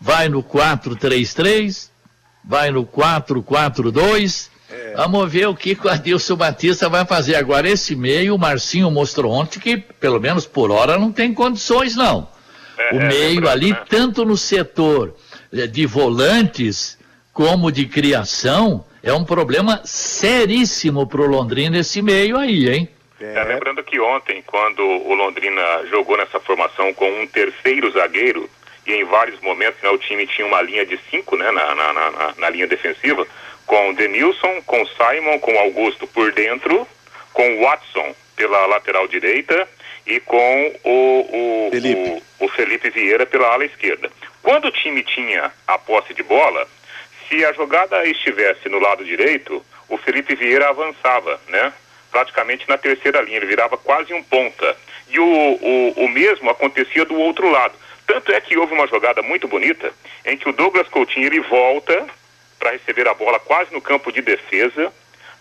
Vai 0.00 0.28
no 0.28 0.42
4-3-3. 0.42 1.90
Vai 2.44 2.70
no 2.70 2.84
4-4-2. 2.84 4.48
É. 4.70 4.94
Vamos 4.96 5.30
ver 5.30 5.48
o 5.48 5.54
que 5.54 5.76
o 5.82 5.88
Adilson 5.88 6.36
Batista 6.36 6.88
vai 6.88 7.04
fazer. 7.04 7.36
Agora, 7.36 7.68
esse 7.68 7.96
meio, 7.96 8.34
o 8.34 8.38
Marcinho 8.38 8.90
mostrou 8.90 9.32
ontem 9.32 9.58
que, 9.58 9.76
pelo 9.76 10.20
menos 10.20 10.46
por 10.46 10.70
hora, 10.70 10.98
não 10.98 11.12
tem 11.12 11.32
condições, 11.32 11.96
não. 11.96 12.28
É, 12.78 12.94
o 12.94 13.00
é 13.00 13.08
meio 13.08 13.48
ali, 13.48 13.72
né? 13.72 13.82
tanto 13.88 14.24
no 14.24 14.36
setor 14.36 15.14
eh, 15.52 15.66
de 15.66 15.86
volantes 15.86 16.98
como 17.32 17.70
de 17.70 17.86
criação, 17.86 18.84
é 19.02 19.12
um 19.12 19.24
problema 19.24 19.80
seríssimo 19.84 21.06
para 21.06 21.22
o 21.22 21.26
Londrina 21.26 21.78
esse 21.78 22.02
meio 22.02 22.36
aí, 22.36 22.68
hein? 22.68 22.88
É. 23.20 23.44
lembrando 23.44 23.82
que 23.82 23.98
ontem, 23.98 24.42
quando 24.46 24.80
o 24.80 25.14
Londrina 25.14 25.86
jogou 25.90 26.16
nessa 26.16 26.38
formação 26.38 26.92
com 26.94 27.08
um 27.22 27.26
terceiro 27.26 27.90
zagueiro, 27.90 28.48
e 28.88 28.94
em 28.94 29.04
vários 29.04 29.38
momentos 29.40 29.80
né, 29.82 29.90
o 29.90 29.98
time 29.98 30.26
tinha 30.26 30.46
uma 30.46 30.62
linha 30.62 30.84
de 30.84 30.98
cinco 31.10 31.36
né, 31.36 31.50
na, 31.50 31.74
na, 31.74 31.92
na, 31.92 32.34
na 32.38 32.50
linha 32.50 32.66
defensiva, 32.66 33.26
com 33.66 33.92
Denilson, 33.92 34.62
com 34.62 34.84
Simon, 34.86 35.38
com 35.38 35.58
Augusto 35.58 36.06
por 36.06 36.32
dentro, 36.32 36.88
com 37.34 37.60
Watson 37.60 38.14
pela 38.34 38.64
lateral 38.66 39.06
direita 39.06 39.68
e 40.06 40.18
com 40.20 40.74
o, 40.84 41.66
o, 41.66 41.70
Felipe. 41.70 42.22
o, 42.40 42.46
o 42.46 42.48
Felipe 42.48 42.88
Vieira 42.88 43.26
pela 43.26 43.48
ala 43.48 43.66
esquerda. 43.66 44.10
Quando 44.42 44.68
o 44.68 44.72
time 44.72 45.02
tinha 45.02 45.52
a 45.66 45.76
posse 45.76 46.14
de 46.14 46.22
bola, 46.22 46.66
se 47.28 47.44
a 47.44 47.52
jogada 47.52 48.06
estivesse 48.06 48.70
no 48.70 48.78
lado 48.78 49.04
direito, 49.04 49.62
o 49.86 49.98
Felipe 49.98 50.34
Vieira 50.34 50.70
avançava, 50.70 51.38
né? 51.48 51.70
Praticamente 52.10 52.66
na 52.66 52.78
terceira 52.78 53.20
linha, 53.20 53.36
ele 53.36 53.44
virava 53.44 53.76
quase 53.76 54.14
um 54.14 54.22
ponta. 54.22 54.74
E 55.10 55.18
o, 55.18 55.24
o, 55.24 56.04
o 56.04 56.08
mesmo 56.08 56.48
acontecia 56.48 57.04
do 57.04 57.18
outro 57.18 57.50
lado. 57.50 57.74
Tanto 58.08 58.32
é 58.32 58.40
que 58.40 58.56
houve 58.56 58.72
uma 58.74 58.88
jogada 58.88 59.22
muito 59.22 59.46
bonita 59.46 59.92
em 60.24 60.36
que 60.36 60.48
o 60.48 60.52
Douglas 60.52 60.88
Coutinho 60.88 61.26
ele 61.26 61.38
volta 61.40 62.06
para 62.58 62.72
receber 62.72 63.06
a 63.06 63.14
bola 63.14 63.38
quase 63.38 63.72
no 63.72 63.80
campo 63.80 64.10
de 64.10 64.20
defesa, 64.20 64.92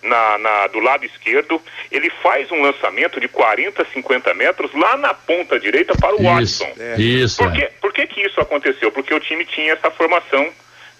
na, 0.03 0.37
na- 0.37 0.67
do 0.67 0.79
lado 0.79 1.03
esquerdo. 1.05 1.59
Ele 1.89 2.09
faz 2.21 2.51
um 2.51 2.61
lançamento 2.61 3.19
de 3.19 3.27
40, 3.27 3.83
50 3.93 4.33
metros 4.35 4.71
lá 4.75 4.95
na 4.97 5.13
ponta 5.13 5.59
direita 5.59 5.95
para 5.97 6.13
o 6.15 6.19
Isso, 6.41 6.63
Watson. 6.65 6.73
isso. 6.97 7.37
Por, 7.41 7.51
que, 7.53 7.65
por 7.81 7.93
que, 7.93 8.07
que 8.07 8.21
isso 8.21 8.39
aconteceu? 8.39 8.91
Porque 8.91 9.13
o 9.13 9.19
time 9.19 9.45
tinha 9.45 9.73
essa 9.73 9.89
formação 9.89 10.47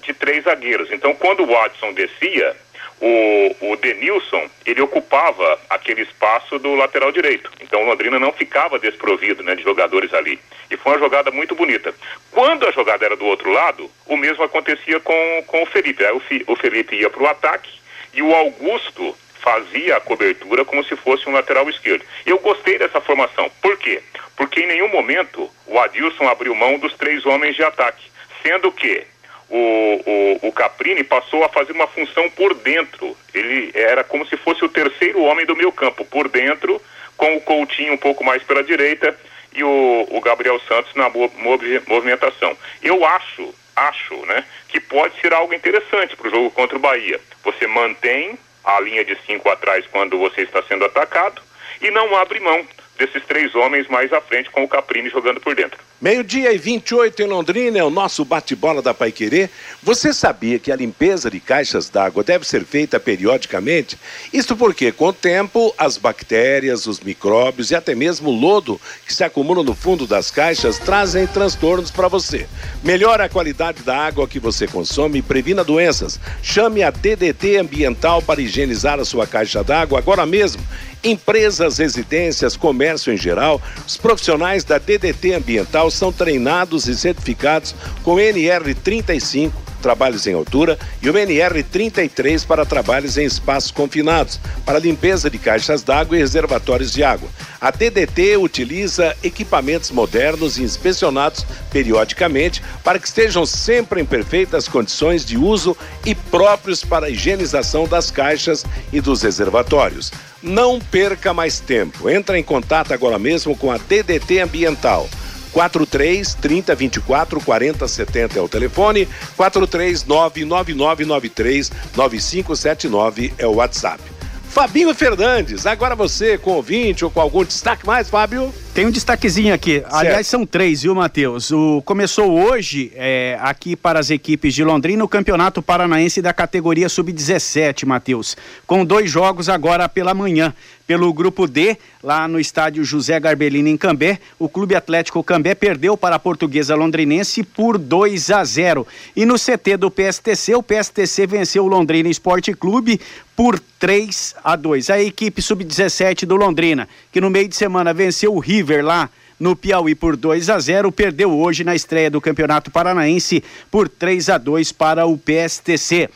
de 0.01 0.13
três 0.13 0.45
zagueiros. 0.45 0.89
Então, 0.91 1.13
quando 1.13 1.43
o 1.43 1.47
Watson 1.47 1.91
descia, 1.93 2.55
o, 2.99 3.71
o 3.71 3.75
Denilson, 3.75 4.49
ele 4.65 4.81
ocupava 4.81 5.59
aquele 5.69 6.01
espaço 6.01 6.57
do 6.57 6.75
lateral 6.75 7.11
direito. 7.11 7.51
Então, 7.61 7.83
o 7.83 7.85
Londrina 7.85 8.19
não 8.19 8.31
ficava 8.31 8.79
desprovido 8.79 9.43
né, 9.43 9.55
de 9.55 9.63
jogadores 9.63 10.13
ali. 10.13 10.39
E 10.69 10.77
foi 10.77 10.93
uma 10.93 10.99
jogada 10.99 11.31
muito 11.31 11.55
bonita. 11.55 11.93
Quando 12.31 12.67
a 12.67 12.71
jogada 12.71 13.05
era 13.05 13.15
do 13.15 13.25
outro 13.25 13.51
lado, 13.51 13.89
o 14.05 14.17
mesmo 14.17 14.43
acontecia 14.43 14.99
com, 14.99 15.43
com 15.45 15.63
o 15.63 15.65
Felipe. 15.67 16.03
Aí 16.03 16.11
o, 16.11 16.21
o 16.51 16.55
Felipe 16.55 16.95
ia 16.95 17.09
para 17.09 17.23
o 17.23 17.27
ataque 17.27 17.71
e 18.13 18.21
o 18.21 18.33
Augusto 18.33 19.15
fazia 19.39 19.95
a 19.95 20.01
cobertura 20.01 20.65
como 20.65 20.83
se 20.83 20.95
fosse 20.95 21.29
um 21.29 21.33
lateral 21.33 21.69
esquerdo. 21.69 22.03
Eu 22.25 22.39
gostei 22.39 22.77
dessa 22.77 22.99
formação. 22.99 23.49
Por 23.61 23.77
quê? 23.77 24.01
Porque 24.35 24.61
em 24.61 24.67
nenhum 24.67 24.89
momento 24.89 25.49
o 25.65 25.79
Adilson 25.79 26.27
abriu 26.27 26.53
mão 26.55 26.77
dos 26.79 26.93
três 26.95 27.25
homens 27.25 27.55
de 27.55 27.63
ataque, 27.63 28.09
sendo 28.43 28.71
que 28.71 29.05
o, 29.49 30.39
o, 30.43 30.47
o 30.47 30.51
Caprini 30.51 31.03
passou 31.03 31.43
a 31.43 31.49
fazer 31.49 31.71
uma 31.73 31.87
função 31.87 32.29
por 32.31 32.53
dentro. 32.53 33.15
Ele 33.33 33.71
era 33.73 34.03
como 34.03 34.25
se 34.27 34.35
fosse 34.37 34.63
o 34.65 34.69
terceiro 34.69 35.21
homem 35.21 35.45
do 35.45 35.55
meio 35.55 35.71
campo, 35.71 36.03
por 36.05 36.27
dentro, 36.27 36.81
com 37.15 37.35
o 37.35 37.41
Coutinho 37.41 37.93
um 37.93 37.97
pouco 37.97 38.23
mais 38.23 38.43
pela 38.43 38.63
direita 38.63 39.17
e 39.53 39.63
o, 39.63 40.07
o 40.11 40.21
Gabriel 40.21 40.59
Santos 40.67 40.93
na 40.95 41.09
mo- 41.09 41.31
movi- 41.37 41.81
movimentação. 41.87 42.55
Eu 42.83 43.03
acho, 43.05 43.53
acho, 43.75 44.15
né, 44.25 44.43
que 44.67 44.79
pode 44.79 45.19
ser 45.21 45.33
algo 45.33 45.53
interessante 45.53 46.15
para 46.15 46.27
o 46.27 46.31
jogo 46.31 46.51
contra 46.51 46.75
o 46.77 46.79
Bahia. 46.79 47.19
Você 47.43 47.65
mantém 47.65 48.37
a 48.63 48.79
linha 48.81 49.03
de 49.05 49.17
cinco 49.25 49.49
atrás 49.49 49.85
quando 49.91 50.17
você 50.19 50.41
está 50.41 50.61
sendo 50.63 50.85
atacado 50.85 51.41
e 51.81 51.89
não 51.89 52.15
abre 52.17 52.39
mão 52.39 52.65
desses 52.97 53.23
três 53.25 53.53
homens 53.55 53.87
mais 53.87 54.11
à 54.11 54.19
frente 54.19 54.49
com 54.49 54.63
o 54.63 54.67
Caprini 54.67 55.09
jogando 55.09 55.39
por 55.39 55.55
dentro. 55.55 55.79
Meio-dia 55.99 56.53
e 56.53 56.57
28 56.57 57.23
em 57.23 57.25
Londrina 57.25 57.79
é 57.79 57.83
o 57.83 57.89
nosso 57.89 58.23
bate-bola 58.23 58.83
da 58.83 58.93
Paiquerê. 58.93 59.49
Você 59.81 60.13
sabia 60.13 60.59
que 60.59 60.71
a 60.71 60.75
limpeza 60.75 61.29
de 61.29 61.39
caixas 61.39 61.89
d'água 61.89 62.23
deve 62.23 62.47
ser 62.47 62.63
feita 62.63 62.99
periodicamente? 62.99 63.97
Isto 64.31 64.55
porque, 64.55 64.91
com 64.91 65.07
o 65.07 65.13
tempo, 65.13 65.73
as 65.75 65.97
bactérias, 65.97 66.85
os 66.85 66.99
micróbios 66.99 67.71
e 67.71 67.75
até 67.75 67.95
mesmo 67.95 68.29
o 68.29 68.39
lodo 68.39 68.79
que 69.07 69.13
se 69.13 69.23
acumulam 69.23 69.63
no 69.63 69.73
fundo 69.73 70.05
das 70.05 70.29
caixas 70.29 70.77
trazem 70.77 71.25
transtornos 71.25 71.89
para 71.89 72.07
você. 72.07 72.47
Melhore 72.83 73.23
a 73.23 73.29
qualidade 73.29 73.81
da 73.81 73.97
água 73.97 74.27
que 74.27 74.39
você 74.39 74.67
consome 74.67 75.19
e 75.19 75.23
previna 75.23 75.63
doenças. 75.63 76.19
Chame 76.43 76.83
a 76.83 76.91
DDT 76.91 77.57
Ambiental 77.57 78.21
para 78.21 78.41
higienizar 78.41 78.99
a 78.99 79.05
sua 79.05 79.25
caixa 79.25 79.63
d'água 79.63 79.97
agora 79.97 80.25
mesmo. 80.27 80.61
Empresas, 81.07 81.77
residências, 81.77 82.57
comércio 82.57 83.13
em 83.13 83.17
geral, 83.17 83.61
os 83.87 83.95
profissionais 83.95 84.65
da 84.65 84.77
DDT 84.77 85.35
Ambiental 85.35 85.89
são 85.89 86.11
treinados 86.11 86.85
e 86.85 86.97
certificados 86.97 87.73
com 88.03 88.15
NR35, 88.15 89.53
trabalhos 89.87 90.27
em 90.27 90.33
altura, 90.33 90.77
e 91.01 91.09
o 91.09 91.13
NR33 91.13 92.45
para 92.45 92.65
trabalhos 92.65 93.17
em 93.17 93.23
espaços 93.23 93.71
confinados, 93.71 94.37
para 94.65 94.79
limpeza 94.79 95.29
de 95.29 95.37
caixas 95.37 95.81
d'água 95.81 96.17
e 96.17 96.19
reservatórios 96.19 96.91
de 96.91 97.05
água. 97.05 97.29
A 97.61 97.71
DDT 97.71 98.35
utiliza 98.35 99.15
equipamentos 99.23 99.89
modernos 99.91 100.57
e 100.57 100.63
inspecionados 100.63 101.45
periodicamente 101.71 102.61
para 102.83 102.99
que 102.99 103.07
estejam 103.07 103.45
sempre 103.45 104.01
em 104.01 104.05
perfeitas 104.05 104.67
condições 104.67 105.25
de 105.25 105.37
uso 105.37 105.75
e 106.05 106.13
próprios 106.13 106.83
para 106.83 107.05
a 107.05 107.09
higienização 107.09 107.87
das 107.87 108.11
caixas 108.11 108.65
e 108.91 108.99
dos 108.99 109.21
reservatórios. 109.21 110.11
Não 110.43 110.81
perca 110.81 111.33
mais 111.33 111.61
tempo. 111.61 112.09
Entre 112.09 112.37
em 112.37 112.43
contato 112.43 112.93
agora 112.93 113.17
mesmo 113.17 113.55
com 113.55 113.71
a 113.71 113.77
DDT 113.77 114.41
Ambiental. 114.41 115.09
43 115.57 116.35
30 116.35 116.75
24 116.75 117.41
40 117.41 117.87
70 117.87 118.37
é 118.37 118.41
o 118.43 118.47
telefone, 118.47 119.07
43 119.35 120.05
99993 120.05 121.71
9579 121.95 123.33
é 123.39 123.47
o 123.47 123.55
WhatsApp. 123.55 123.99
Fabinho 124.47 124.93
Fernandes, 124.93 125.65
agora 125.65 125.95
você 125.95 126.37
com 126.37 126.51
ouvinte 126.51 127.03
ou 127.03 127.09
com 127.09 127.19
algum 127.19 127.43
destaque 127.43 127.87
mais, 127.87 128.07
Fábio? 128.07 128.53
Tem 128.77 128.85
um 128.85 128.91
destaquezinho 128.91 129.55
aqui. 129.55 129.83
Aliás, 129.89 130.27
são 130.27 130.45
três, 130.45 130.83
viu, 130.83 130.93
Matheus? 130.93 131.49
O, 131.49 131.81
começou 131.83 132.39
hoje 132.39 132.91
é, 132.93 133.35
aqui 133.41 133.75
para 133.75 133.97
as 133.97 134.11
equipes 134.11 134.53
de 134.53 134.63
Londrina 134.63 135.03
o 135.03 135.07
Campeonato 135.07 135.63
Paranaense 135.63 136.21
da 136.21 136.31
categoria 136.31 136.87
Sub-17, 136.87 137.87
Matheus. 137.87 138.37
Com 138.67 138.85
dois 138.85 139.09
jogos 139.09 139.49
agora 139.49 139.89
pela 139.89 140.13
manhã. 140.13 140.53
Pelo 140.85 141.11
grupo 141.11 141.47
D, 141.47 141.75
lá 142.01 142.29
no 142.29 142.39
estádio 142.39 142.81
José 142.85 143.19
Garbellini 143.19 143.71
em 143.71 143.75
Cambé, 143.75 144.19
o 144.39 144.47
Clube 144.47 144.73
Atlético 144.73 145.21
Cambé 145.21 145.53
perdeu 145.53 145.97
para 145.97 146.15
a 146.15 146.19
Portuguesa 146.19 146.75
Londrinense 146.75 147.43
por 147.43 147.77
2 147.77 148.31
a 148.31 148.41
0. 148.41 148.87
E 149.13 149.25
no 149.25 149.35
CT 149.35 149.75
do 149.77 149.91
PSTC, 149.91 150.55
o 150.55 150.63
PSTC 150.63 151.27
venceu 151.27 151.65
o 151.65 151.67
Londrina 151.67 152.07
Esporte 152.07 152.53
Clube 152.53 153.01
por 153.35 153.59
3 153.59 154.35
a 154.41 154.55
2. 154.55 154.89
A 154.89 155.01
equipe 155.01 155.41
Sub-17 155.41 156.25
do 156.25 156.37
Londrina, 156.37 156.87
que 157.11 157.19
no 157.19 157.29
meio 157.29 157.49
de 157.49 157.55
semana 157.57 157.93
venceu 157.93 158.33
o 158.33 158.39
River 158.39 158.66
lá 158.81 159.09
no 159.39 159.55
Piauí 159.55 159.93
por 159.93 160.15
2 160.15 160.49
a 160.49 160.59
0, 160.59 160.91
perdeu 160.91 161.31
hoje 161.31 161.63
na 161.63 161.75
estreia 161.75 162.09
do 162.09 162.19
Campeonato 162.19 162.71
Paranaense 162.71 163.43
por 163.69 163.87
3 163.87 164.29
a 164.29 164.37
2 164.37 164.71
para 164.71 165.05
o 165.05 165.17
PSTC. 165.17 166.09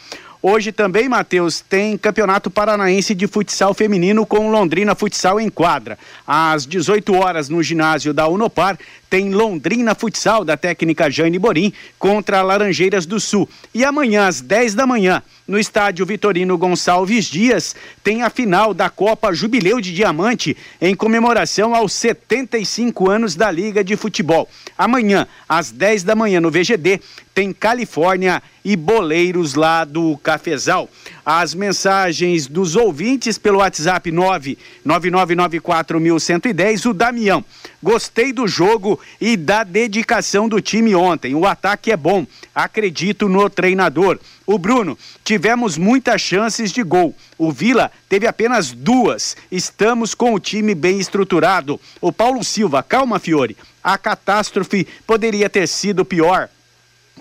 Hoje 0.44 0.72
também, 0.72 1.08
Matheus, 1.08 1.62
tem 1.62 1.96
Campeonato 1.96 2.50
Paranaense 2.50 3.14
de 3.14 3.28
Futsal 3.28 3.76
Feminino 3.76 4.26
com 4.26 4.50
Londrina 4.50 4.96
Futsal 4.96 5.40
em 5.40 5.50
quadra. 5.50 6.00
Às 6.26 6.66
18 6.66 7.14
horas 7.14 7.48
no 7.48 7.62
ginásio 7.62 8.12
da 8.12 8.28
Unopar, 8.28 8.76
tem 9.08 9.32
Londrina 9.32 9.94
Futsal 9.94 10.44
da 10.44 10.58
técnica 10.58 11.12
Jane 11.12 11.38
Borim 11.38 11.72
contra 12.00 12.42
Laranjeiras 12.42 13.06
do 13.06 13.20
Sul. 13.20 13.48
E 13.72 13.86
amanhã, 13.86 14.26
às 14.26 14.42
10 14.42 14.74
da 14.74 14.88
manhã, 14.88 15.22
no 15.52 15.60
estádio 15.60 16.06
Vitorino 16.06 16.58
Gonçalves 16.58 17.26
Dias, 17.26 17.76
tem 18.02 18.24
a 18.24 18.30
final 18.30 18.74
da 18.74 18.90
Copa 18.90 19.34
Jubileu 19.34 19.82
de 19.82 19.94
Diamante 19.94 20.56
em 20.80 20.96
comemoração 20.96 21.76
aos 21.76 21.92
75 21.92 23.10
anos 23.10 23.36
da 23.36 23.52
Liga 23.52 23.84
de 23.84 23.98
Futebol. 23.98 24.48
Amanhã, 24.78 25.28
às 25.50 25.70
10 25.70 26.04
da 26.04 26.16
manhã, 26.16 26.40
no 26.40 26.50
VGD, 26.50 27.02
tem 27.34 27.54
Califórnia 27.54 28.44
e 28.64 28.76
Boleiros 28.76 29.56
lá 29.56 29.84
do 29.84 30.16
Cafezal. 30.18 30.88
As 31.26 31.54
mensagens 31.54 32.48
dos 32.48 32.76
ouvintes 32.76 33.38
pelo 33.38 33.60
WhatsApp 33.60 34.12
999941110, 34.12 36.90
o 36.90 36.94
Damião. 36.94 37.44
Gostei 37.82 38.32
do 38.32 38.48
jogo 38.48 39.00
e 39.20 39.36
da 39.36 39.64
dedicação 39.64 40.48
do 40.48 40.62
time 40.62 40.94
ontem. 40.96 41.34
O 41.36 41.46
ataque 41.46 41.92
é 41.92 41.98
bom. 41.98 42.26
Acredito 42.54 43.28
no 43.28 43.50
treinador. 43.50 44.20
O 44.52 44.58
Bruno, 44.58 44.98
tivemos 45.24 45.78
muitas 45.78 46.20
chances 46.20 46.74
de 46.74 46.84
gol. 46.84 47.16
O 47.38 47.54
Vila 47.54 47.90
teve 48.10 48.28
apenas 48.28 48.74
duas. 48.74 49.38
Estamos 49.50 50.14
com 50.14 50.34
o 50.34 50.40
time 50.42 50.76
bem 50.76 51.00
estruturado. 51.00 51.80
O 52.02 52.12
Paulo 52.12 52.44
Silva, 52.44 52.84
calma, 52.84 53.18
Fiore. 53.18 53.56
A 53.82 53.98
catástrofe 53.98 54.86
poderia 55.08 55.50
ter 55.50 55.70
sido 55.70 56.04
pior. 56.04 56.50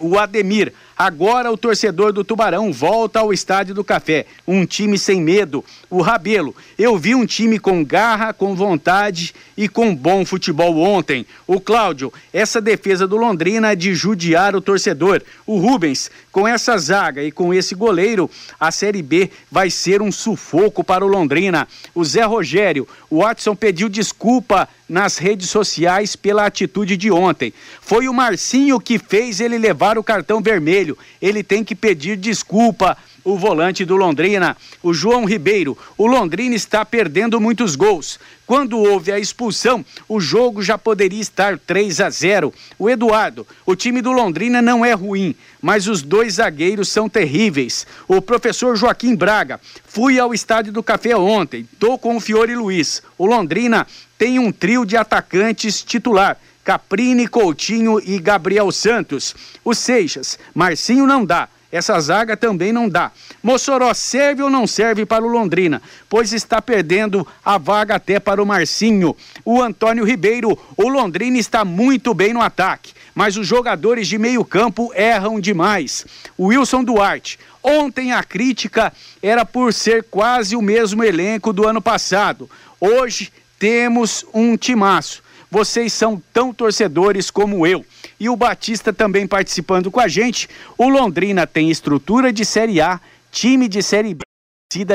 O 0.00 0.18
Ademir, 0.18 0.72
agora 0.96 1.52
o 1.52 1.58
torcedor 1.58 2.10
do 2.10 2.24
Tubarão 2.24 2.72
volta 2.72 3.20
ao 3.20 3.34
Estádio 3.34 3.74
do 3.74 3.84
Café. 3.84 4.24
Um 4.48 4.64
time 4.64 4.98
sem 4.98 5.20
medo. 5.20 5.62
O 5.90 6.00
Rabelo, 6.00 6.56
eu 6.78 6.96
vi 6.96 7.14
um 7.14 7.26
time 7.26 7.58
com 7.58 7.84
garra, 7.84 8.32
com 8.32 8.54
vontade 8.54 9.34
e 9.58 9.68
com 9.68 9.94
bom 9.94 10.24
futebol 10.24 10.78
ontem. 10.78 11.26
O 11.46 11.60
Cláudio, 11.60 12.10
essa 12.32 12.62
defesa 12.62 13.06
do 13.06 13.18
Londrina 13.18 13.72
é 13.72 13.76
de 13.76 13.94
judiar 13.94 14.56
o 14.56 14.62
torcedor. 14.62 15.22
O 15.46 15.58
Rubens, 15.58 16.10
com 16.32 16.46
essa 16.46 16.78
zaga 16.78 17.22
e 17.22 17.32
com 17.32 17.52
esse 17.52 17.74
goleiro, 17.74 18.30
a 18.58 18.70
Série 18.70 19.02
B 19.02 19.30
vai 19.50 19.70
ser 19.70 20.00
um 20.00 20.12
sufoco 20.12 20.84
para 20.84 21.04
o 21.04 21.08
Londrina. 21.08 21.66
O 21.94 22.04
Zé 22.04 22.22
Rogério, 22.24 22.86
o 23.08 23.22
Watson 23.22 23.54
pediu 23.56 23.88
desculpa 23.88 24.68
nas 24.88 25.18
redes 25.18 25.50
sociais 25.50 26.16
pela 26.16 26.46
atitude 26.46 26.96
de 26.96 27.10
ontem. 27.10 27.52
Foi 27.80 28.08
o 28.08 28.14
Marcinho 28.14 28.80
que 28.80 28.98
fez 28.98 29.40
ele 29.40 29.58
levar 29.58 29.98
o 29.98 30.04
cartão 30.04 30.40
vermelho. 30.40 30.98
Ele 31.20 31.42
tem 31.42 31.64
que 31.64 31.74
pedir 31.74 32.16
desculpa 32.16 32.96
o 33.24 33.36
volante 33.36 33.84
do 33.84 33.96
Londrina, 33.96 34.56
o 34.82 34.92
João 34.92 35.24
Ribeiro. 35.24 35.76
O 35.96 36.06
Londrina 36.06 36.54
está 36.54 36.84
perdendo 36.84 37.40
muitos 37.40 37.76
gols. 37.76 38.18
Quando 38.46 38.78
houve 38.78 39.12
a 39.12 39.18
expulsão, 39.18 39.84
o 40.08 40.20
jogo 40.20 40.62
já 40.62 40.76
poderia 40.76 41.20
estar 41.20 41.58
3 41.58 42.00
a 42.00 42.10
0. 42.10 42.52
O 42.78 42.90
Eduardo, 42.90 43.46
o 43.64 43.76
time 43.76 44.02
do 44.02 44.10
Londrina 44.10 44.60
não 44.60 44.84
é 44.84 44.92
ruim, 44.92 45.34
mas 45.62 45.86
os 45.86 46.02
dois 46.02 46.34
zagueiros 46.34 46.88
são 46.88 47.08
terríveis. 47.08 47.86
O 48.08 48.20
professor 48.20 48.74
Joaquim 48.76 49.14
Braga, 49.14 49.60
fui 49.86 50.18
ao 50.18 50.34
estádio 50.34 50.72
do 50.72 50.82
Café 50.82 51.16
ontem, 51.16 51.68
tô 51.78 51.96
com 51.96 52.16
o 52.16 52.20
Fiore 52.20 52.56
Luiz. 52.56 53.02
O 53.16 53.26
Londrina 53.26 53.86
tem 54.18 54.38
um 54.38 54.50
trio 54.50 54.84
de 54.84 54.96
atacantes 54.96 55.82
titular. 55.82 56.36
Caprini, 56.64 57.26
Coutinho 57.26 58.00
e 58.04 58.18
Gabriel 58.18 58.70
Santos. 58.70 59.34
O 59.64 59.74
Seixas, 59.74 60.38
Marcinho 60.54 61.06
não 61.06 61.24
dá. 61.24 61.48
Essa 61.72 62.00
zaga 62.00 62.36
também 62.36 62.72
não 62.72 62.88
dá. 62.88 63.12
Mossoró 63.42 63.94
serve 63.94 64.42
ou 64.42 64.50
não 64.50 64.66
serve 64.66 65.06
para 65.06 65.24
o 65.24 65.28
Londrina? 65.28 65.80
Pois 66.08 66.32
está 66.32 66.60
perdendo 66.60 67.26
a 67.44 67.58
vaga 67.58 67.94
até 67.94 68.18
para 68.18 68.42
o 68.42 68.46
Marcinho. 68.46 69.16
O 69.44 69.62
Antônio 69.62 70.04
Ribeiro, 70.04 70.58
o 70.76 70.88
Londrina 70.88 71.38
está 71.38 71.64
muito 71.64 72.12
bem 72.12 72.32
no 72.32 72.40
ataque, 72.40 72.92
mas 73.14 73.36
os 73.36 73.46
jogadores 73.46 74.08
de 74.08 74.18
meio 74.18 74.44
campo 74.44 74.92
erram 74.94 75.38
demais. 75.38 76.04
O 76.36 76.46
Wilson 76.46 76.82
Duarte, 76.82 77.38
ontem 77.62 78.12
a 78.12 78.24
crítica 78.24 78.92
era 79.22 79.44
por 79.44 79.72
ser 79.72 80.04
quase 80.04 80.56
o 80.56 80.62
mesmo 80.62 81.04
elenco 81.04 81.52
do 81.52 81.68
ano 81.68 81.80
passado. 81.80 82.50
Hoje 82.80 83.32
temos 83.60 84.24
um 84.34 84.56
timaço. 84.56 85.22
Vocês 85.50 85.92
são 85.92 86.20
tão 86.32 86.52
torcedores 86.52 87.30
como 87.30 87.66
eu. 87.66 87.84
E 88.20 88.28
o 88.28 88.36
Batista 88.36 88.92
também 88.92 89.26
participando 89.26 89.90
com 89.90 89.98
a 89.98 90.06
gente. 90.06 90.46
O 90.76 90.90
Londrina 90.90 91.46
tem 91.46 91.70
estrutura 91.70 92.30
de 92.30 92.44
Série 92.44 92.78
A, 92.78 93.00
time 93.32 93.66
de 93.66 93.82
Série 93.82 94.14
B, 94.14 94.20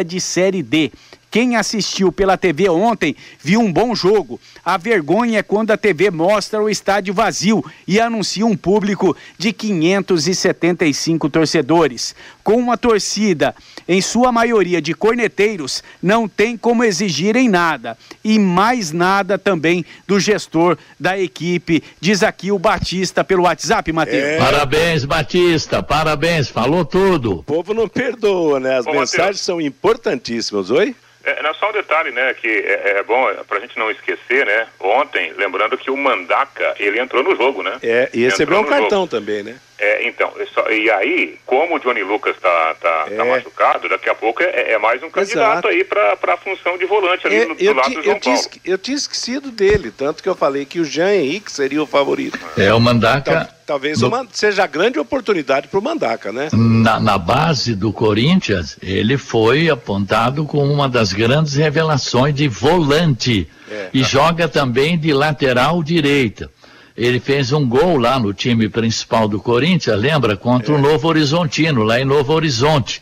de 0.06 0.22
Série 0.22 0.62
D. 0.62 0.92
Quem 1.36 1.58
assistiu 1.58 2.14
pela 2.14 2.38
TV 2.38 2.70
ontem 2.70 3.14
viu 3.44 3.60
um 3.60 3.70
bom 3.70 3.94
jogo. 3.94 4.40
A 4.64 4.78
vergonha 4.78 5.40
é 5.40 5.44
quando 5.44 5.72
a 5.72 5.76
TV 5.76 6.10
mostra 6.10 6.64
o 6.64 6.70
estádio 6.70 7.14
vazio 7.14 7.62
e 7.86 8.00
anuncia 8.00 8.46
um 8.46 8.56
público 8.56 9.14
de 9.38 9.52
575 9.52 11.30
torcedores. 11.30 12.16
Com 12.42 12.56
uma 12.56 12.78
torcida, 12.78 13.54
em 13.86 14.02
sua 14.02 14.32
maioria 14.32 14.82
de 14.82 14.94
corneteiros, 14.94 15.84
não 16.02 16.26
tem 16.26 16.56
como 16.56 16.86
exigirem 16.86 17.50
nada. 17.50 17.98
E 18.24 18.40
mais 18.40 18.94
nada 18.94 19.38
também 19.38 19.84
do 20.08 20.22
gestor 20.22 20.78
da 20.98 21.20
equipe, 21.20 21.84
diz 22.00 22.24
aqui 22.24 22.50
o 22.50 22.58
Batista 22.58 23.26
pelo 23.26 23.44
WhatsApp, 23.44 23.92
Matheus. 23.92 24.24
É. 24.24 24.38
Parabéns, 24.38 25.04
Batista, 25.04 25.84
parabéns, 25.84 26.48
falou 26.48 26.86
tudo. 26.86 27.40
O 27.40 27.44
povo 27.44 27.74
não 27.74 27.90
perdoa, 27.90 28.58
né? 28.58 28.78
As 28.78 28.86
Ô, 28.86 28.92
mensagens 28.92 29.18
Mateus. 29.18 29.42
são 29.42 29.60
importantíssimas. 29.60 30.72
Oi? 30.72 30.96
É, 31.26 31.42
não, 31.42 31.54
só 31.56 31.70
um 31.70 31.74
detalhe, 31.74 32.12
né, 32.12 32.34
que 32.36 32.48
é, 32.48 32.98
é 33.00 33.04
bom 33.04 33.28
pra 33.48 33.60
gente 33.60 33.78
não 33.80 33.90
esquecer, 33.90 34.46
né, 34.46 34.68
ontem, 34.80 35.34
lembrando 35.36 35.78
que 35.78 35.90
o 35.90 35.98
Mandaca, 35.98 36.76
ele 36.80 37.00
entrou 37.00 37.24
no 37.24 37.36
jogo, 37.36 37.64
né? 37.64 37.78
É, 37.82 38.10
e 38.14 38.24
recebeu 38.26 38.60
um 38.60 38.62
no 38.62 38.68
cartão 38.68 39.02
jogo. 39.02 39.08
também, 39.08 39.42
né? 39.44 39.58
É, 39.78 40.08
então, 40.08 40.32
é 40.40 40.46
só- 40.46 40.70
e 40.72 40.90
aí, 40.90 41.38
como 41.46 41.76
o 41.76 41.80
Johnny 41.80 42.04
Lucas 42.04 42.36
tá, 42.40 42.76
tá, 42.80 43.06
tá 43.06 43.26
É. 43.26 43.30
machucado, 43.30 43.90
daqui 43.90 44.10
a 44.10 44.16
pouco 44.16 44.42
é, 44.44 44.72
é 44.74 44.78
mais 44.78 45.02
um 45.04 45.10
candidato 45.10 45.50
Exato. 45.50 45.68
aí 45.68 45.84
pra, 45.84 46.16
pra 46.16 46.38
função 46.38 46.78
de 46.78 46.86
volante 46.86 47.28
ali 47.28 47.38
É, 47.38 47.46
do, 47.46 47.56
do 47.56 47.64
eu, 47.64 47.74
lado 47.74 47.90
ti- 47.90 47.94
do 47.96 48.00
eu 48.00 48.04
João 48.04 48.20
tinha, 48.20 48.36
Paulo. 48.36 48.48
esque- 48.48 48.62
eu 48.64 48.78
tinha 48.78 48.96
esquecido 48.96 49.52
dele, 49.52 49.92
tanto 49.92 50.22
que 50.24 50.30
eu 50.30 50.36
falei 50.36 50.64
que 50.66 50.80
o 50.80 50.86
Jean 50.86 51.12
Henrique 51.14 51.52
seria 51.52 51.82
o 51.84 51.88
favorito. 51.88 52.40
É, 52.58 52.74
o 52.74 52.80
Mandaca. 52.80 53.50
Tal- 53.66 53.76
talvez 53.80 54.00
no- 54.02 54.08
uma- 54.08 54.28
seja 54.32 54.64
a 54.64 54.68
grande 54.68 55.00
oportunidade 55.00 55.68
para 55.68 55.80
o 55.80 55.84
Mandaca, 55.84 56.32
né? 56.32 56.50
Na, 56.54 57.00
na 57.00 57.18
base 57.18 57.76
do 57.76 57.92
Corinthians, 57.92 58.78
ele 58.82 59.18
foi 59.18 59.70
apontado 59.70 60.46
como 60.46 60.72
uma 60.72 60.88
das 60.88 61.12
grandes 61.14 61.56
revelações 61.56 62.34
de 62.36 62.48
volante. 62.48 63.48
É. 63.72 63.90
e 63.92 64.04
joga 64.04 64.48
também 64.48 64.96
de 64.96 65.12
lateral 65.12 65.82
direita. 65.82 66.52
Ele 66.96 67.20
fez 67.20 67.52
um 67.52 67.68
gol 67.68 67.98
lá 67.98 68.20
no 68.20 68.32
time 68.32 68.70
principal 68.70 69.28
do 69.28 69.40
Corinthians, 69.40 70.00
lembra? 70.00 70.38
Contra 70.38 70.72
É. 70.72 70.78
o 70.78 70.80
Novo 70.80 71.08
Horizontino, 71.08 71.82
lá 71.82 72.00
em 72.00 72.06
Novo 72.06 72.32
Horizonte. 72.32 73.02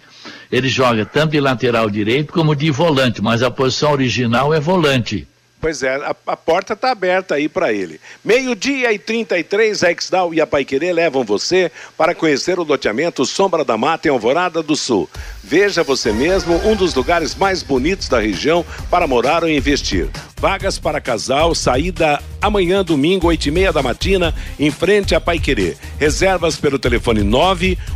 Ele 0.49 0.69
joga 0.69 1.06
tanto 1.06 1.32
de 1.32 1.41
lateral 1.41 1.89
direito 1.89 2.32
como 2.32 2.56
de 2.56 2.71
volante, 2.71 3.21
mas 3.21 3.43
a 3.43 3.52
posição 3.52 3.91
original 3.91 4.54
é 4.54 4.60
volante. 4.62 5.28
Pois 5.63 5.82
é, 5.82 5.95
a, 5.95 6.13
a 6.28 6.36
porta 6.36 6.73
está 6.73 6.91
aberta 6.91 7.36
aí 7.36 7.47
para 7.47 7.71
ele. 7.71 7.97
Meio-dia 8.21 8.91
e 8.91 8.99
33, 8.99 9.82
a 9.86 9.91
Exdal 9.93 10.34
e 10.34 10.41
a 10.41 10.45
Paiquerê 10.45 10.91
levam 10.91 11.23
você 11.23 11.71
para 11.97 12.13
conhecer 12.13 12.60
o 12.60 12.63
loteamento 12.63 13.26
Sombra 13.26 13.63
da 13.63 13.78
Mata 13.78 14.10
em 14.10 14.12
Alvorada 14.12 14.62
do 14.62 14.76
Sul. 14.76 15.10
Veja 15.43 15.84
você 15.84 16.13
mesmo 16.13 16.56
um 16.65 16.73
dos 16.73 16.95
lugares 16.95 17.36
mais 17.36 17.62
bonitos 17.62 18.08
da 18.08 18.21
região 18.21 18.65
para 18.89 19.06
morar 19.06 19.43
ou 19.43 19.49
investir. 19.49 20.08
Vagas 20.39 20.79
para 20.79 21.01
casal, 21.01 21.53
saída 21.53 22.21
amanhã, 22.41 22.82
domingo, 22.84 23.27
8 23.27 23.47
e 23.47 23.51
meia 23.51 23.73
da 23.73 23.84
matina, 23.84 24.34
em 24.58 24.71
frente 24.71 25.13
a 25.13 25.21
Paiquerê. 25.21 25.75
Reservas 25.99 26.56
pelo 26.56 26.79
telefone 26.79 27.21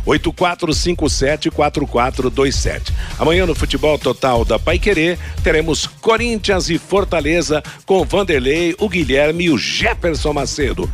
984574427. 0.06 2.92
Amanhã 3.18 3.46
no 3.46 3.54
Futebol 3.54 3.98
Total 3.98 4.44
da 4.44 4.58
Paiquerê, 4.58 5.16
teremos 5.42 5.86
Corinthians 5.86 6.68
e 6.70 6.78
Fortaleza 6.78 7.62
com 7.84 8.04
Vanderlei, 8.04 8.74
o 8.78 8.88
Guilherme 8.88 9.44
e 9.44 9.50
o 9.50 9.58
Jefferson 9.58 10.34
Macedo. 10.34 10.90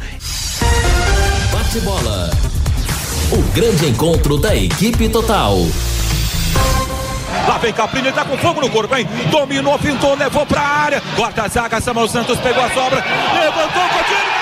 Bate 1.53 1.81
bola. 1.81 2.31
O 3.33 3.43
grande 3.55 3.87
encontro 3.87 4.37
da 4.39 4.55
equipe 4.55 5.09
total. 5.09 5.57
Lá 7.49 7.59
vem 7.59 7.73
Caprini, 7.73 8.13
tá 8.13 8.25
com 8.25 8.39
fogo 8.39 8.61
no 8.61 8.71
corpo, 8.71 8.95
hein? 8.97 9.07
Dominou, 9.31 9.79
pintou, 9.79 10.15
levou 10.15 10.47
pra 10.47 10.61
área. 10.61 11.03
Corta 11.17 11.43
a 11.43 11.49
zaga, 11.49 11.81
Samuel 11.81 12.09
Santos 12.09 12.39
pegou 12.41 12.65
a 12.65 12.71
sobra. 12.71 13.05
Levantou, 13.35 13.83
Coutinho, 13.83 14.34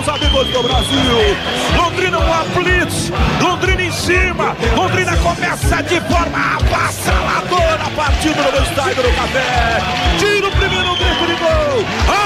meus 0.00 0.08
amigos 0.08 0.48
do 0.48 0.62
Brasil. 0.62 1.36
Londrina 1.76 2.18
uma 2.18 2.44
blitz, 2.44 3.12
Londrina 3.40 3.82
em 3.82 3.92
cima. 3.92 4.56
Londrina 4.74 5.16
começa 5.18 5.82
de 5.82 6.00
forma 6.00 6.56
avassaladora 6.56 7.82
a 7.84 7.90
partida 7.90 8.42
no 8.50 8.62
estádio 8.62 9.02
do 9.02 9.14
Café. 9.14 9.82
Tira 10.18 10.48
o 10.48 10.50
primeiro 10.52 10.96
gol, 10.96 11.09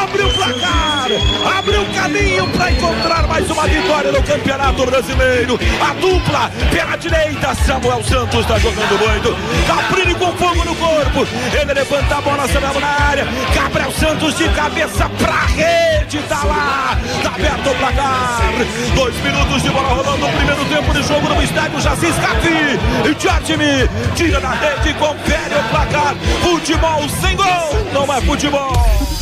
abre 0.02 0.22
o 0.22 0.32
placar, 0.32 1.08
abre 1.58 1.76
o 1.76 1.86
caminho 1.94 2.46
para 2.48 2.70
encontrar 2.70 3.26
mais 3.26 3.50
uma 3.50 3.66
vitória 3.66 4.12
no 4.12 4.22
Campeonato 4.22 4.86
Brasileiro. 4.86 5.58
A 5.80 5.94
dupla 5.94 6.50
pela 6.70 6.96
direita, 6.96 7.54
Samuel 7.54 8.02
Santos 8.04 8.40
está 8.40 8.58
jogando 8.58 8.98
muito. 8.98 9.36
Caprini 9.66 10.14
com 10.14 10.32
fogo 10.36 10.64
no 10.64 10.74
corpo. 10.76 11.26
Ele 11.52 11.74
levanta 11.74 12.16
a 12.16 12.20
bola, 12.20 12.48
Samuel 12.48 12.80
na 12.80 13.08
área. 13.08 13.26
Gabriel 13.54 13.92
Santos 13.92 14.36
de 14.36 14.48
cabeça 14.50 15.08
pra 15.18 15.46
rede, 15.46 16.18
tá 16.28 16.42
lá. 16.44 16.98
Tá 17.22 17.30
aberto 17.34 17.70
o 17.70 17.74
placar. 17.76 18.52
Dois 18.94 19.14
minutos 19.16 19.62
de 19.62 19.70
bola 19.70 19.88
rolando 19.88 20.26
no 20.26 20.32
primeiro 20.32 20.64
tempo 20.66 20.92
de 20.92 21.02
jogo 21.02 21.28
no 21.28 21.42
estádio 21.42 21.80
Jacis 21.80 22.14
Cafi. 22.16 23.10
E 23.10 23.14
Tchatimi 23.14 23.88
tira 24.14 24.40
da 24.40 24.50
rede 24.50 24.94
confere 24.94 25.54
o 25.54 25.68
placar. 25.70 26.14
Futebol 26.42 27.08
sem 27.20 27.36
gol, 27.36 27.86
não 27.92 28.12
é 28.12 28.20
futebol. 28.22 29.13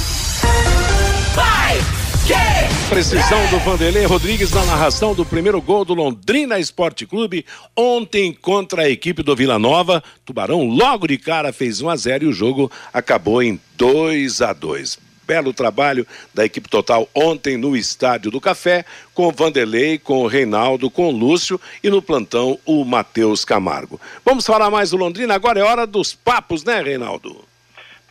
Precisão 2.88 3.46
do 3.48 3.58
Vanderlei 3.58 4.04
Rodrigues 4.04 4.52
na 4.52 4.64
narração 4.64 5.14
do 5.14 5.24
primeiro 5.24 5.60
gol 5.60 5.84
do 5.84 5.94
Londrina 5.94 6.58
Esporte 6.58 7.06
Clube 7.06 7.44
ontem 7.76 8.32
contra 8.32 8.82
a 8.82 8.88
equipe 8.88 9.22
do 9.22 9.34
Vila 9.34 9.58
Nova. 9.58 10.04
Tubarão 10.24 10.64
logo 10.64 11.06
de 11.06 11.18
cara 11.18 11.52
fez 11.52 11.80
1 11.80 11.88
a 11.88 11.96
0 11.96 12.24
e 12.24 12.28
o 12.28 12.32
jogo 12.32 12.70
acabou 12.92 13.42
em 13.42 13.58
2 13.76 14.42
a 14.42 14.52
2. 14.52 14.98
Belo 15.26 15.52
trabalho 15.52 16.06
da 16.34 16.44
equipe 16.44 16.68
total 16.68 17.08
ontem 17.14 17.56
no 17.56 17.76
Estádio 17.76 18.30
do 18.30 18.40
Café, 18.40 18.84
com 19.14 19.26
o 19.28 19.32
Vanderlei, 19.32 19.98
com 19.98 20.22
o 20.22 20.26
Reinaldo, 20.26 20.90
com 20.90 21.08
o 21.08 21.10
Lúcio 21.10 21.60
e 21.82 21.88
no 21.88 22.02
plantão 22.02 22.58
o 22.66 22.84
Matheus 22.84 23.44
Camargo. 23.44 24.00
Vamos 24.24 24.44
falar 24.44 24.70
mais 24.70 24.90
do 24.90 24.96
Londrina, 24.96 25.34
agora 25.34 25.58
é 25.58 25.62
hora 25.62 25.86
dos 25.86 26.14
papos, 26.14 26.62
né, 26.62 26.82
Reinaldo? 26.82 27.51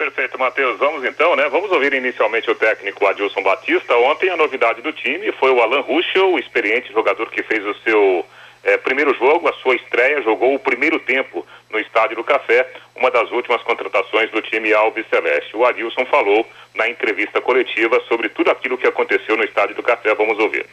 Perfeito, 0.02 0.40
Matheus. 0.40 0.80
Vamos 0.80 1.06
então, 1.06 1.36
né? 1.36 1.48
Vamos 1.48 1.72
ouvir 1.72 1.94
inicialmente 1.94 2.50
o 2.50 2.56
técnico 2.56 3.06
Adilson 3.06 3.44
Batista. 3.44 3.96
Ontem 3.98 4.32
a 4.32 4.36
novidade 4.36 4.82
do 4.82 4.92
time 4.92 5.32
foi 5.34 5.52
o 5.52 5.62
Alan 5.62 5.82
Ruschel, 5.82 6.34
o 6.34 6.40
experiente 6.40 6.92
jogador 6.92 7.30
que 7.30 7.44
fez 7.44 7.64
o 7.64 7.76
seu 7.84 8.26
é, 8.64 8.78
primeiro 8.78 9.14
jogo, 9.14 9.48
a 9.48 9.54
sua 9.62 9.76
estreia, 9.76 10.24
jogou 10.24 10.56
o 10.56 10.60
primeiro 10.60 10.98
tempo 11.02 11.46
no 11.70 11.78
Estádio 11.78 12.16
do 12.16 12.24
Café, 12.24 12.68
uma 12.96 13.12
das 13.12 13.30
últimas 13.32 13.62
contratações 13.62 14.32
do 14.32 14.42
time 14.42 14.74
Alves 14.74 15.06
Celeste. 15.08 15.56
O 15.56 15.64
Adilson 15.64 16.04
falou 16.08 16.48
na 16.74 16.90
entrevista 16.90 17.40
coletiva 17.40 18.02
sobre 18.08 18.28
tudo 18.30 18.50
aquilo 18.50 18.80
que 18.80 18.88
aconteceu 18.88 19.38
no 19.38 19.44
Estádio 19.44 19.76
do 19.76 19.84
Café. 19.84 20.16
Vamos 20.16 20.40
ouvir. 20.40 20.66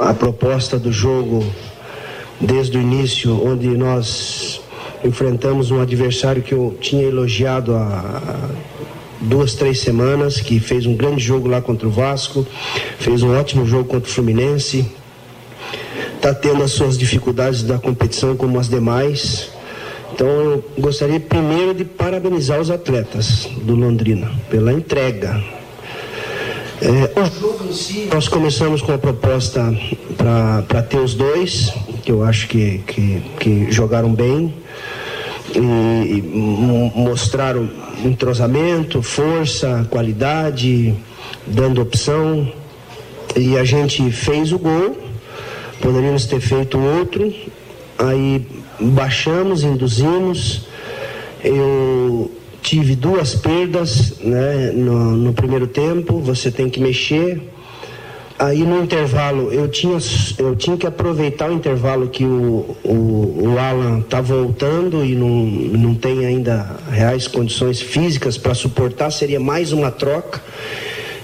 A 0.00 0.14
proposta 0.14 0.78
do 0.78 0.92
jogo, 0.92 1.40
desde 2.40 2.78
o 2.78 2.80
início, 2.80 3.32
onde 3.44 3.68
nós 3.68 4.60
enfrentamos 5.04 5.70
um 5.70 5.80
adversário 5.80 6.42
que 6.42 6.52
eu 6.52 6.76
tinha 6.80 7.04
elogiado 7.04 7.74
há 7.74 8.50
duas, 9.20 9.54
três 9.54 9.80
semanas, 9.80 10.40
que 10.40 10.60
fez 10.60 10.86
um 10.86 10.94
grande 10.94 11.22
jogo 11.22 11.48
lá 11.48 11.60
contra 11.60 11.86
o 11.86 11.90
Vasco, 11.90 12.46
fez 12.98 13.22
um 13.22 13.36
ótimo 13.36 13.66
jogo 13.66 13.84
contra 13.84 14.08
o 14.08 14.12
Fluminense, 14.12 14.86
está 16.14 16.34
tendo 16.34 16.62
as 16.62 16.72
suas 16.72 16.98
dificuldades 16.98 17.62
da 17.62 17.78
competição 17.78 18.36
como 18.36 18.58
as 18.58 18.68
demais. 18.68 19.50
Então 20.12 20.26
eu 20.26 20.64
gostaria 20.78 21.20
primeiro 21.20 21.74
de 21.74 21.84
parabenizar 21.84 22.60
os 22.60 22.70
atletas 22.70 23.48
do 23.62 23.74
Londrina 23.74 24.30
pela 24.50 24.72
entrega. 24.72 25.42
É, 26.80 27.20
o 27.20 27.40
jogo 27.40 27.64
em 27.68 27.72
si, 27.72 28.08
nós 28.12 28.28
começamos 28.28 28.82
com 28.82 28.92
a 28.92 28.98
proposta 28.98 29.74
para 30.16 30.82
ter 30.82 30.98
os 30.98 31.14
dois, 31.14 31.72
que 32.02 32.12
eu 32.12 32.22
acho 32.22 32.48
que, 32.48 32.78
que, 32.86 33.22
que 33.40 33.72
jogaram 33.72 34.12
bem 34.12 34.54
e, 35.54 35.58
e 35.58 36.92
mostraram 36.94 37.68
entrosamento, 38.04 39.02
força, 39.02 39.86
qualidade, 39.90 40.94
dando 41.46 41.80
opção. 41.80 42.52
E 43.34 43.56
a 43.56 43.64
gente 43.64 44.10
fez 44.10 44.52
o 44.52 44.58
gol 44.58 45.06
poderíamos 45.80 46.26
ter 46.26 46.40
feito 46.40 46.78
outro, 46.78 47.32
aí 47.98 48.46
baixamos, 48.80 49.62
induzimos, 49.62 50.66
eu 51.42 52.30
tive 52.66 52.96
duas 52.96 53.32
perdas 53.32 54.18
né, 54.18 54.72
no, 54.74 55.12
no 55.12 55.32
primeiro 55.32 55.68
tempo, 55.68 56.18
você 56.18 56.50
tem 56.50 56.68
que 56.68 56.80
mexer. 56.80 57.40
Aí 58.36 58.64
no 58.64 58.82
intervalo 58.82 59.52
eu 59.52 59.68
tinha, 59.68 59.96
eu 60.36 60.56
tinha 60.56 60.76
que 60.76 60.84
aproveitar 60.84 61.48
o 61.48 61.54
intervalo 61.54 62.08
que 62.08 62.24
o, 62.24 62.76
o, 62.82 63.52
o 63.52 63.58
Alan 63.58 64.00
está 64.00 64.20
voltando 64.20 65.04
e 65.04 65.14
não, 65.14 65.28
não 65.28 65.94
tem 65.94 66.26
ainda 66.26 66.76
reais 66.90 67.28
condições 67.28 67.80
físicas 67.80 68.36
para 68.36 68.52
suportar, 68.52 69.12
seria 69.12 69.38
mais 69.38 69.72
uma 69.72 69.92
troca. 69.92 70.42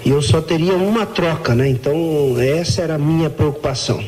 E 0.05 0.09
eu 0.09 0.21
só 0.21 0.41
teria 0.41 0.75
uma 0.75 1.05
troca, 1.05 1.53
né? 1.53 1.67
Então 1.67 2.35
essa 2.39 2.81
era 2.81 2.95
a 2.95 2.97
minha 2.97 3.29
preocupação. 3.29 4.01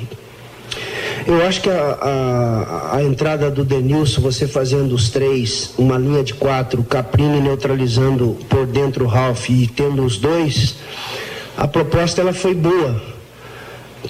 Eu 1.27 1.43
acho 1.43 1.61
que 1.61 1.69
a, 1.71 1.73
a, 1.73 2.97
a, 2.97 3.03
entrada 3.03 3.49
do 3.49 3.65
Denilson, 3.65 4.21
você 4.21 4.47
fazendo 4.47 4.93
os 4.93 5.09
três, 5.09 5.73
uma 5.75 5.97
linha 5.97 6.23
de 6.23 6.35
quatro, 6.35 6.83
Caprini 6.83 7.41
neutralizando 7.41 8.37
por 8.47 8.67
dentro 8.67 9.05
o 9.05 9.07
Ralph 9.07 9.49
e 9.49 9.65
tendo 9.67 10.05
os 10.05 10.17
dois, 10.17 10.75
a 11.57 11.67
proposta 11.67 12.21
ela 12.21 12.31
foi 12.31 12.53
boa. 12.53 13.01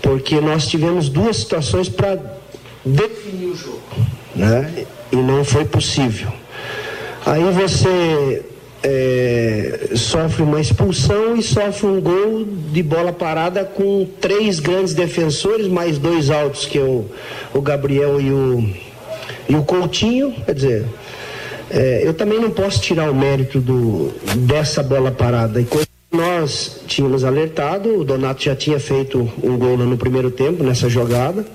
Porque 0.01 0.41
nós 0.41 0.67
tivemos 0.67 1.07
duas 1.07 1.37
situações 1.37 1.87
para 1.87 2.19
definir 2.83 3.45
o 3.45 3.55
jogo. 3.55 3.81
Né? 4.35 4.85
E 5.09 5.15
não 5.15 5.45
foi 5.45 5.63
possível. 5.63 6.33
Aí 7.25 7.43
você 7.53 8.45
é, 8.83 9.89
sofre 9.95 10.43
uma 10.43 10.61
expulsão 10.61 11.35
e 11.35 11.41
sofre 11.41 11.87
um 11.87 11.99
gol 11.99 12.45
de 12.71 12.83
bola 12.83 13.11
parada 13.11 13.63
com 13.63 14.07
três 14.19 14.59
grandes 14.59 14.93
defensores, 14.93 15.67
mais 15.67 15.97
dois 15.97 16.29
altos 16.29 16.65
que 16.65 16.77
é 16.77 16.81
o, 16.81 17.05
o 17.53 17.61
Gabriel 17.61 18.21
e 18.21 18.31
o, 18.31 18.69
e 19.49 19.55
o 19.55 19.63
Coutinho. 19.63 20.33
Quer 20.45 20.53
dizer, 20.53 20.85
é, 21.69 22.01
eu 22.03 22.13
também 22.13 22.39
não 22.39 22.51
posso 22.51 22.79
tirar 22.81 23.09
o 23.09 23.15
mérito 23.15 23.59
do, 23.59 24.13
dessa 24.37 24.83
bola 24.83 25.11
parada. 25.11 25.59
E 25.59 25.65
que 25.65 25.85
nós 26.11 26.81
tínhamos 26.87 27.23
alertado, 27.23 27.99
o 27.99 28.03
Donato 28.03 28.43
já 28.43 28.55
tinha 28.55 28.79
feito 28.79 29.29
um 29.43 29.57
gol 29.57 29.77
no 29.77 29.97
primeiro 29.97 30.31
tempo 30.31 30.63
nessa 30.63 30.87
jogada. 30.89 31.45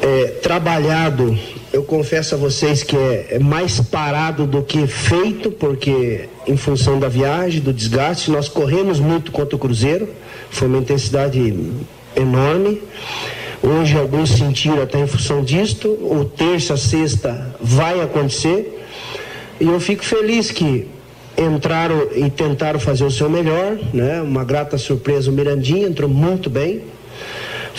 É, 0.00 0.26
trabalhado 0.42 1.38
eu 1.72 1.82
confesso 1.82 2.34
a 2.34 2.38
vocês 2.38 2.82
que 2.82 2.96
é, 2.96 3.26
é 3.32 3.38
mais 3.38 3.80
parado 3.80 4.46
do 4.46 4.62
que 4.62 4.86
feito, 4.86 5.50
porque 5.50 6.28
em 6.46 6.56
função 6.56 6.98
da 6.98 7.08
viagem, 7.08 7.60
do 7.60 7.72
desgaste, 7.72 8.30
nós 8.30 8.48
corremos 8.48 8.98
muito 8.98 9.30
contra 9.30 9.54
o 9.54 9.58
Cruzeiro, 9.58 10.08
foi 10.50 10.66
uma 10.66 10.78
intensidade 10.78 11.38
enorme. 12.16 12.82
Hoje 13.62 13.98
alguns 13.98 14.30
sentiram 14.30 14.82
até 14.82 15.00
em 15.00 15.06
função 15.06 15.42
disto, 15.42 15.88
o 15.88 16.24
terça, 16.24 16.76
sexta 16.76 17.54
vai 17.60 18.00
acontecer. 18.00 18.86
E 19.60 19.66
eu 19.66 19.80
fico 19.80 20.04
feliz 20.04 20.50
que 20.50 20.86
entraram 21.36 22.08
e 22.14 22.30
tentaram 22.30 22.80
fazer 22.80 23.04
o 23.04 23.10
seu 23.10 23.28
melhor, 23.28 23.76
né? 23.92 24.22
Uma 24.22 24.44
grata 24.44 24.78
surpresa, 24.78 25.30
o 25.30 25.34
Mirandinha 25.34 25.86
entrou 25.86 26.08
muito 26.08 26.48
bem 26.48 26.82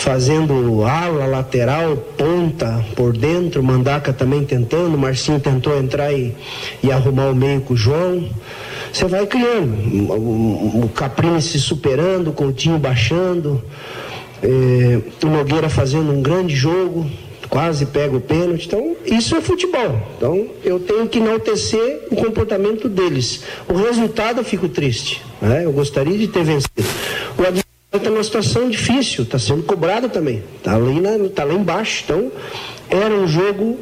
fazendo 0.00 0.84
ala, 0.84 1.26
lateral, 1.26 1.96
ponta 2.16 2.84
por 2.96 3.12
dentro, 3.16 3.62
Mandaca 3.62 4.12
também 4.12 4.42
tentando, 4.44 4.96
Marcinho 4.96 5.38
tentou 5.38 5.78
entrar 5.78 6.10
e, 6.12 6.34
e 6.82 6.90
arrumar 6.90 7.26
o 7.26 7.34
meio 7.34 7.60
com 7.60 7.74
o 7.74 7.76
João. 7.76 8.28
Você 8.90 9.04
vai 9.04 9.26
criando, 9.26 9.74
o, 10.12 10.88
Caprini 10.94 11.40
se 11.42 11.60
superando, 11.60 12.28
o 12.28 12.32
Coutinho 12.32 12.78
baixando, 12.78 13.62
é, 14.42 15.00
o 15.22 15.28
Nogueira 15.28 15.68
fazendo 15.68 16.10
um 16.10 16.22
grande 16.22 16.56
jogo, 16.56 17.06
quase 17.50 17.84
pega 17.84 18.16
o 18.16 18.20
pênalti. 18.20 18.66
Então, 18.66 18.96
isso 19.04 19.36
é 19.36 19.40
futebol. 19.40 20.00
Então, 20.16 20.46
eu 20.64 20.80
tenho 20.80 21.06
que 21.08 21.18
enaltecer 21.18 22.06
o 22.10 22.16
comportamento 22.16 22.88
deles. 22.88 23.42
O 23.68 23.74
resultado 23.74 24.40
eu 24.40 24.44
fico 24.44 24.68
triste. 24.68 25.22
Né? 25.42 25.64
Eu 25.64 25.72
gostaria 25.72 26.16
de 26.16 26.26
ter 26.26 26.42
vencido. 26.42 26.99
Está 27.92 28.08
numa 28.08 28.22
situação 28.22 28.70
difícil, 28.70 29.24
está 29.24 29.38
sendo 29.38 29.64
cobrado 29.64 30.08
também, 30.08 30.42
está 30.56 30.76
ali 30.76 31.00
na, 31.00 31.28
tá 31.28 31.42
lá 31.42 31.54
embaixo. 31.54 32.04
Então, 32.04 32.30
era 32.88 33.12
um 33.12 33.26
jogo 33.26 33.80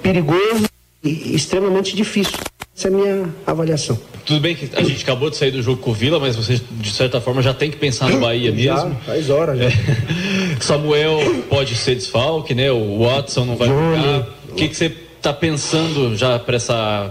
perigoso 0.00 0.68
e 1.02 1.34
extremamente 1.34 1.96
difícil. 1.96 2.38
Essa 2.76 2.86
é 2.86 2.90
a 2.92 2.94
minha 2.94 3.28
avaliação. 3.44 3.98
Tudo 4.24 4.40
bem 4.40 4.54
que 4.54 4.68
a 4.76 4.82
gente 4.82 5.02
acabou 5.02 5.28
de 5.30 5.36
sair 5.36 5.50
do 5.50 5.60
jogo 5.60 5.82
com 5.82 5.90
o 5.90 5.94
Vila, 5.94 6.20
mas 6.20 6.36
você, 6.36 6.60
de 6.70 6.90
certa 6.92 7.20
forma, 7.20 7.42
já 7.42 7.52
tem 7.52 7.70
que 7.70 7.76
pensar 7.76 8.08
no 8.08 8.20
Bahia 8.20 8.52
mesmo. 8.52 8.90
Já, 8.90 8.90
faz 9.06 9.30
horas 9.30 9.58
já. 9.58 9.64
É. 9.64 9.72
Samuel 10.60 11.18
pode 11.48 11.74
ser 11.74 11.96
desfalque, 11.96 12.54
né? 12.54 12.70
O 12.70 12.98
Watson 12.98 13.44
não 13.44 13.56
vai 13.56 13.68
jogar. 13.68 14.28
O 14.50 14.54
que, 14.54 14.68
que 14.68 14.76
você 14.76 14.94
está 15.16 15.32
pensando 15.32 16.16
já 16.16 16.38
para 16.38 16.56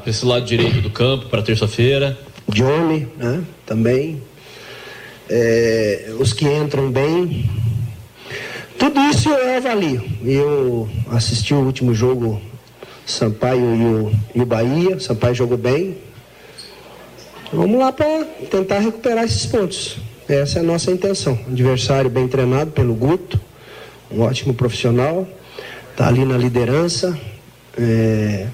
esse 0.06 0.26
lado 0.26 0.46
direito 0.46 0.80
do 0.80 0.90
campo, 0.90 1.26
para 1.26 1.42
terça-feira? 1.42 2.18
Johnny, 2.48 3.08
né? 3.18 3.44
Também 3.66 4.22
é, 5.30 6.14
os 6.20 6.34
que 6.34 6.46
entram 6.46 6.92
bem. 6.92 7.50
Tudo 8.78 9.00
isso 9.02 9.30
eu 9.30 9.58
avalio. 9.58 10.04
Eu 10.24 10.90
assisti 11.12 11.54
o 11.54 11.60
último 11.60 11.94
jogo, 11.94 12.42
Sampaio 13.06 13.76
e 13.76 13.84
o, 13.84 14.12
e 14.36 14.42
o 14.42 14.46
Bahia. 14.46 15.00
Sampaio 15.00 15.36
jogou 15.36 15.58
bem. 15.58 15.98
Vamos 17.52 17.80
lá 17.80 17.92
para 17.92 18.26
tentar 18.52 18.80
recuperar 18.80 19.24
esses 19.24 19.46
pontos. 19.46 19.98
Essa 20.28 20.60
é 20.60 20.62
a 20.62 20.66
nossa 20.66 20.92
intenção. 20.92 21.40
Adversário 21.48 22.10
bem 22.10 22.28
treinado 22.28 22.72
pelo 22.72 22.94
Guto, 22.94 23.40
um 24.12 24.22
ótimo 24.22 24.54
profissional, 24.54 25.26
está 25.92 26.08
ali 26.08 26.26
na 26.26 26.38
liderança. 26.38 27.18
É, 27.80 28.48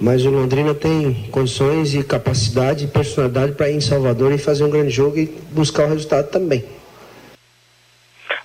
mas 0.00 0.24
o 0.24 0.30
Londrina 0.30 0.74
tem 0.74 1.28
condições 1.30 1.94
e 1.94 2.04
capacidade 2.04 2.84
e 2.84 2.88
personalidade 2.88 3.52
para 3.52 3.68
ir 3.68 3.76
em 3.76 3.80
Salvador 3.80 4.32
e 4.32 4.38
fazer 4.38 4.64
um 4.64 4.70
grande 4.70 4.90
jogo 4.90 5.18
e 5.18 5.26
buscar 5.50 5.84
o 5.84 5.88
resultado 5.88 6.30
também. 6.30 6.64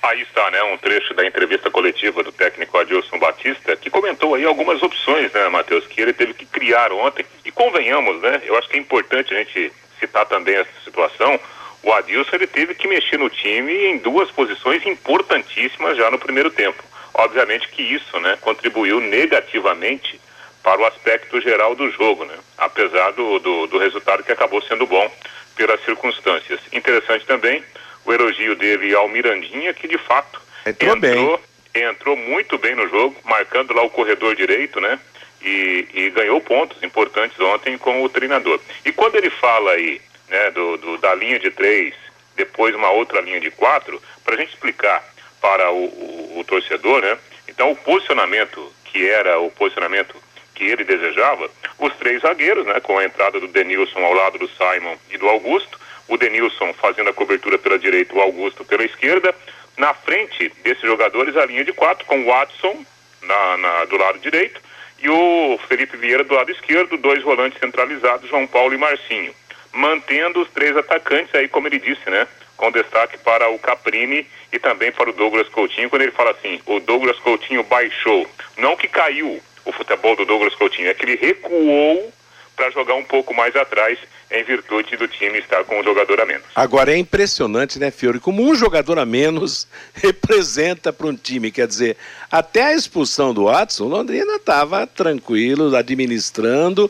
Aí 0.02 0.22
está, 0.22 0.52
né, 0.52 0.62
um 0.64 0.78
trecho 0.78 1.14
da 1.14 1.26
entrevista 1.26 1.70
coletiva 1.70 2.24
do 2.24 2.32
técnico 2.32 2.78
Adilson 2.78 3.18
Batista, 3.20 3.76
que 3.76 3.90
comentou 3.90 4.36
aí 4.36 4.44
algumas 4.44 4.84
opções, 4.84 5.32
né, 5.32 5.48
Matheus, 5.48 5.88
que 5.88 6.02
ele 6.02 6.12
teve 6.12 6.34
que 6.34 6.46
criar 6.46 6.92
ontem. 6.92 7.26
E 7.46 7.52
convenhamos, 7.52 8.22
né, 8.22 8.42
eu 8.46 8.58
acho 8.58 8.68
que 8.68 8.76
é 8.76 8.80
importante 8.80 9.34
a 9.34 9.38
gente 9.38 9.72
citar 10.00 10.26
também 10.26 10.56
essa 10.56 10.70
situação. 10.84 11.40
O 11.82 11.94
Adilson 11.94 12.36
ele 12.36 12.48
teve 12.48 12.76
que 12.76 12.88
mexer 12.88 13.18
no 13.18 13.30
time 13.30 13.74
em 13.74 13.98
duas 13.98 14.30
posições 14.32 14.86
importantíssimas 14.86 15.96
já 15.96 16.12
no 16.12 16.20
primeiro 16.20 16.52
tempo. 16.52 16.84
Obviamente 17.14 17.70
que 17.70 17.82
isso, 17.82 18.20
né, 18.20 18.38
contribuiu 18.42 19.00
negativamente 19.00 20.20
para 20.64 20.82
o 20.82 20.86
aspecto 20.86 21.40
geral 21.42 21.76
do 21.76 21.92
jogo, 21.92 22.26
né? 22.26 22.36
apesar 22.58 23.12
do, 23.12 23.38
do, 23.40 23.68
do 23.68 23.78
resultado 23.78 24.24
que 24.24 24.32
acabou 24.32 24.62
sendo 24.62 24.88
bom 24.88 25.12
pelas 25.56 25.84
circunstâncias. 25.84 26.60
Interessante 26.72 27.26
também 27.26 27.64
o 28.06 28.14
elogio 28.14 28.56
dele 28.56 28.96
ao 28.96 29.08
Mirandinha, 29.08 29.74
que 29.74 29.88
de 29.88 29.98
fato 29.98 30.42
entrou, 30.66 30.96
entrou, 30.96 31.42
entrou 31.76 32.16
muito 32.16 32.58
bem 32.58 32.76
no 32.76 32.88
jogo, 32.88 33.16
marcando 33.24 33.74
lá 33.74 33.84
o 33.84 33.90
corredor 33.90 34.36
direito, 34.36 34.80
né? 34.80 35.00
e, 35.44 35.88
e 35.94 36.10
ganhou 36.10 36.40
pontos 36.40 36.82
importantes 36.82 37.40
ontem 37.40 37.78
com 37.78 38.02
o 38.02 38.10
treinador. 38.10 38.60
E 38.86 38.92
quando 38.92 39.16
ele 39.16 39.30
fala 39.30 39.72
aí 39.72 40.02
né, 40.30 40.52
do, 40.52 40.78
do 40.78 40.98
da 40.98 41.14
linha 41.14 41.38
de 41.38 41.52
três, 41.52 41.94
depois 42.36 42.74
uma 42.74 42.90
outra 42.92 43.22
linha 43.22 43.40
de 43.40 43.52
quatro, 43.52 44.02
para 44.24 44.36
a 44.36 44.38
gente 44.38 44.54
explicar 44.54 45.04
para 45.42 45.70
o, 45.72 45.86
o, 45.86 46.40
o 46.40 46.44
torcedor, 46.46 47.02
né? 47.02 47.18
Então 47.48 47.72
o 47.72 47.76
posicionamento 47.76 48.72
que 48.86 49.08
era 49.08 49.38
o 49.40 49.52
posicionamento 49.52 50.16
que 50.54 50.64
ele 50.64 50.84
desejava, 50.84 51.50
os 51.80 51.94
três 51.96 52.22
zagueiros, 52.22 52.66
né, 52.66 52.80
com 52.80 52.98
a 52.98 53.06
entrada 53.06 53.40
do 53.40 53.48
Denilson 53.48 54.00
ao 54.00 54.14
lado 54.14 54.38
do 54.38 54.48
Simon 54.50 54.96
e 55.10 55.18
do 55.18 55.28
Augusto, 55.28 55.80
o 56.08 56.18
Denilson 56.18 56.74
fazendo 56.74 57.10
a 57.10 57.14
cobertura 57.14 57.58
pela 57.58 57.80
direita, 57.80 58.16
o 58.16 58.22
Augusto 58.22 58.64
pela 58.64 58.84
esquerda, 58.84 59.34
na 59.78 59.94
frente 59.94 60.50
desses 60.64 60.84
jogadores 60.84 61.36
a 61.36 61.46
linha 61.46 61.64
de 61.64 61.74
quatro 61.74 62.06
com 62.06 62.22
o 62.22 62.26
Watson 62.26 62.86
na, 63.22 63.58
na, 63.58 63.86
do 63.86 63.98
lado 63.98 64.20
direito 64.20 64.62
e 65.00 65.10
o 65.10 65.60
Felipe 65.68 65.98
Vieira 65.98 66.24
do 66.24 66.34
lado 66.34 66.52
esquerdo, 66.52 66.98
dois 66.98 67.22
volantes 67.24 67.60
centralizados, 67.60 68.30
João 68.30 68.48
Paulo 68.48 68.74
e 68.74 68.78
Marcinho, 68.78 69.34
mantendo 69.74 70.42
os 70.42 70.50
três 70.52 70.78
atacantes 70.78 71.34
aí, 71.36 71.48
como 71.48 71.68
ele 71.68 71.80
disse, 71.80 72.10
né, 72.10 72.28
com 72.56 72.72
destaque 72.72 73.18
para 73.18 73.50
o 73.50 73.60
Caprini 73.60 74.26
e 74.52 74.60
também 74.60 74.92
para 74.92 75.10
o 75.10 75.14
Douglas 75.14 75.50
Coutinho, 75.50 75.90
quando 75.90 76.04
ele 76.04 76.12
fala 76.12 76.32
assim, 76.32 76.62
o 76.66 76.80
Douglas 76.80 77.20
Coutinho 77.20 77.64
baixou, 77.64 78.26
não 78.58 78.78
que 78.78 78.88
caiu 78.88 79.42
o 79.66 79.72
futebol 79.72 80.16
do 80.16 80.26
Douglas 80.26 80.56
Coutinho, 80.56 80.90
é 80.90 80.94
que 80.94 81.06
ele 81.06 81.16
recuou 81.16 82.12
para 82.56 82.70
jogar 82.72 82.96
um 82.96 83.04
pouco 83.04 83.34
mais 83.34 83.56
atrás 83.56 83.98
em 84.32 84.44
virtude 84.44 84.96
do 84.98 85.08
time 85.08 85.38
estar 85.40 85.64
com 85.64 85.80
um 85.80 85.84
jogador 85.84 86.20
a 86.20 86.26
menos. 86.26 86.44
Agora 86.56 86.92
é 86.92 86.98
impressionante, 86.98 87.78
né, 87.78 87.92
Fiore, 87.92 88.20
como 88.20 88.44
um 88.44 88.56
jogador 88.56 88.98
a 88.98 89.06
menos 89.06 89.68
representa 89.94 90.92
para 90.92 91.08
um 91.08 91.16
time. 91.16 91.52
Quer 91.52 91.68
dizer, 91.68 91.98
até 92.32 92.64
a 92.66 92.74
expulsão 92.74 93.34
do 93.34 93.46
Watson, 93.46 93.86
Londrina 93.86 94.36
estava 94.36 94.88
tranquilo, 94.88 95.76
administrando, 95.76 96.90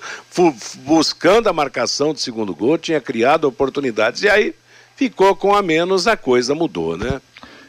buscando 0.80 1.50
a 1.50 1.54
marcação 1.54 2.14
do 2.14 2.20
segundo 2.20 2.56
gol, 2.56 2.78
tinha 2.78 3.02
criado 3.02 3.46
oportunidades 3.46 4.24
e 4.24 4.30
aí 4.30 4.56
ficou 4.96 5.36
com 5.36 5.54
a 5.54 5.62
menos, 5.62 6.08
a 6.08 6.16
coisa 6.16 6.56
mudou, 6.56 6.98
né? 6.98 7.22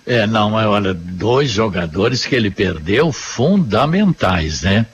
É, 0.07 0.27
não, 0.27 0.51
mas 0.51 0.67
olha, 0.67 0.93
dois 0.93 1.51
jogadores 1.51 2.27
que 2.27 2.35
ele 2.35 2.51
perdeu 2.51 3.11
fundamentais, 3.11 4.63
né? 4.63 4.87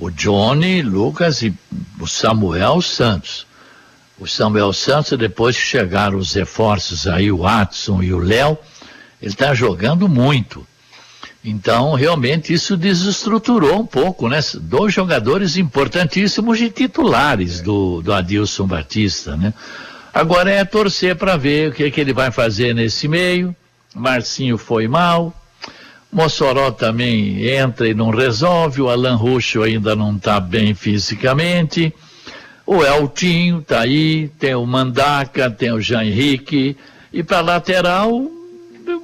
O 0.00 0.10
Johnny 0.10 0.80
Lucas 0.80 1.42
e 1.42 1.52
o 2.00 2.06
Samuel 2.06 2.80
Santos. 2.80 3.46
O 4.18 4.26
Samuel 4.26 4.72
Santos, 4.72 5.18
depois 5.18 5.56
que 5.56 5.62
chegaram 5.62 6.16
os 6.16 6.32
reforços 6.32 7.06
aí, 7.06 7.30
o 7.30 7.42
Watson 7.42 8.02
e 8.02 8.10
o 8.10 8.18
Léo, 8.18 8.56
ele 9.20 9.32
está 9.32 9.52
jogando 9.52 10.08
muito. 10.08 10.66
Então, 11.44 11.92
realmente, 11.92 12.50
isso 12.50 12.78
desestruturou 12.78 13.78
um 13.78 13.86
pouco, 13.86 14.26
né? 14.26 14.40
Dois 14.62 14.94
jogadores 14.94 15.58
importantíssimos 15.58 16.58
e 16.62 16.70
titulares 16.70 17.60
do, 17.60 18.00
do 18.00 18.10
Adilson 18.14 18.66
Batista, 18.66 19.36
né? 19.36 19.52
Agora 20.14 20.50
é 20.50 20.64
torcer 20.64 21.14
para 21.14 21.36
ver 21.36 21.70
o 21.70 21.74
que, 21.74 21.90
que 21.90 22.00
ele 22.00 22.14
vai 22.14 22.30
fazer 22.30 22.74
nesse 22.74 23.06
meio. 23.06 23.54
Marcinho 23.94 24.56
foi 24.56 24.88
mal. 24.88 25.34
Mossoró 26.12 26.72
também 26.72 27.46
entra 27.46 27.88
e 27.88 27.94
não 27.94 28.10
resolve. 28.10 28.82
O 28.82 28.88
Alan 28.88 29.14
Roxo 29.14 29.62
ainda 29.62 29.94
não 29.94 30.16
está 30.16 30.40
bem 30.40 30.74
fisicamente. 30.74 31.94
O 32.66 32.84
Eltinho 32.84 33.60
está 33.60 33.80
aí. 33.80 34.28
Tem 34.38 34.54
o 34.54 34.66
Mandaca, 34.66 35.50
tem 35.50 35.72
o 35.72 35.80
Jean 35.80 36.04
Henrique. 36.04 36.76
E 37.12 37.22
para 37.22 37.40
lateral, 37.40 38.10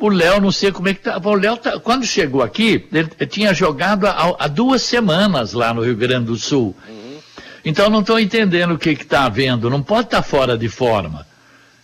o 0.01 0.09
Léo, 0.09 0.41
não 0.41 0.51
sei 0.51 0.73
como 0.73 0.89
é 0.89 0.95
que 0.95 1.01
tá. 1.01 1.21
O 1.23 1.35
Léo, 1.35 1.57
tá, 1.57 1.79
quando 1.79 2.05
chegou 2.05 2.43
aqui, 2.43 2.87
ele 2.93 3.09
tinha 3.27 3.55
jogado 3.55 4.07
há, 4.07 4.37
há 4.39 4.49
duas 4.49 4.83
semanas 4.83 5.53
lá 5.53 5.73
no 5.73 5.83
Rio 5.83 5.97
Grande 5.97 6.27
do 6.27 6.37
Sul. 6.37 6.75
Então 7.65 7.91
não 7.91 8.01
estou 8.01 8.19
entendendo 8.19 8.75
o 8.75 8.79
que 8.79 8.91
está 8.91 9.25
havendo, 9.25 9.69
não 9.69 9.83
pode 9.83 10.07
estar 10.07 10.19
tá 10.19 10.23
fora 10.23 10.57
de 10.57 10.69
forma. 10.69 11.27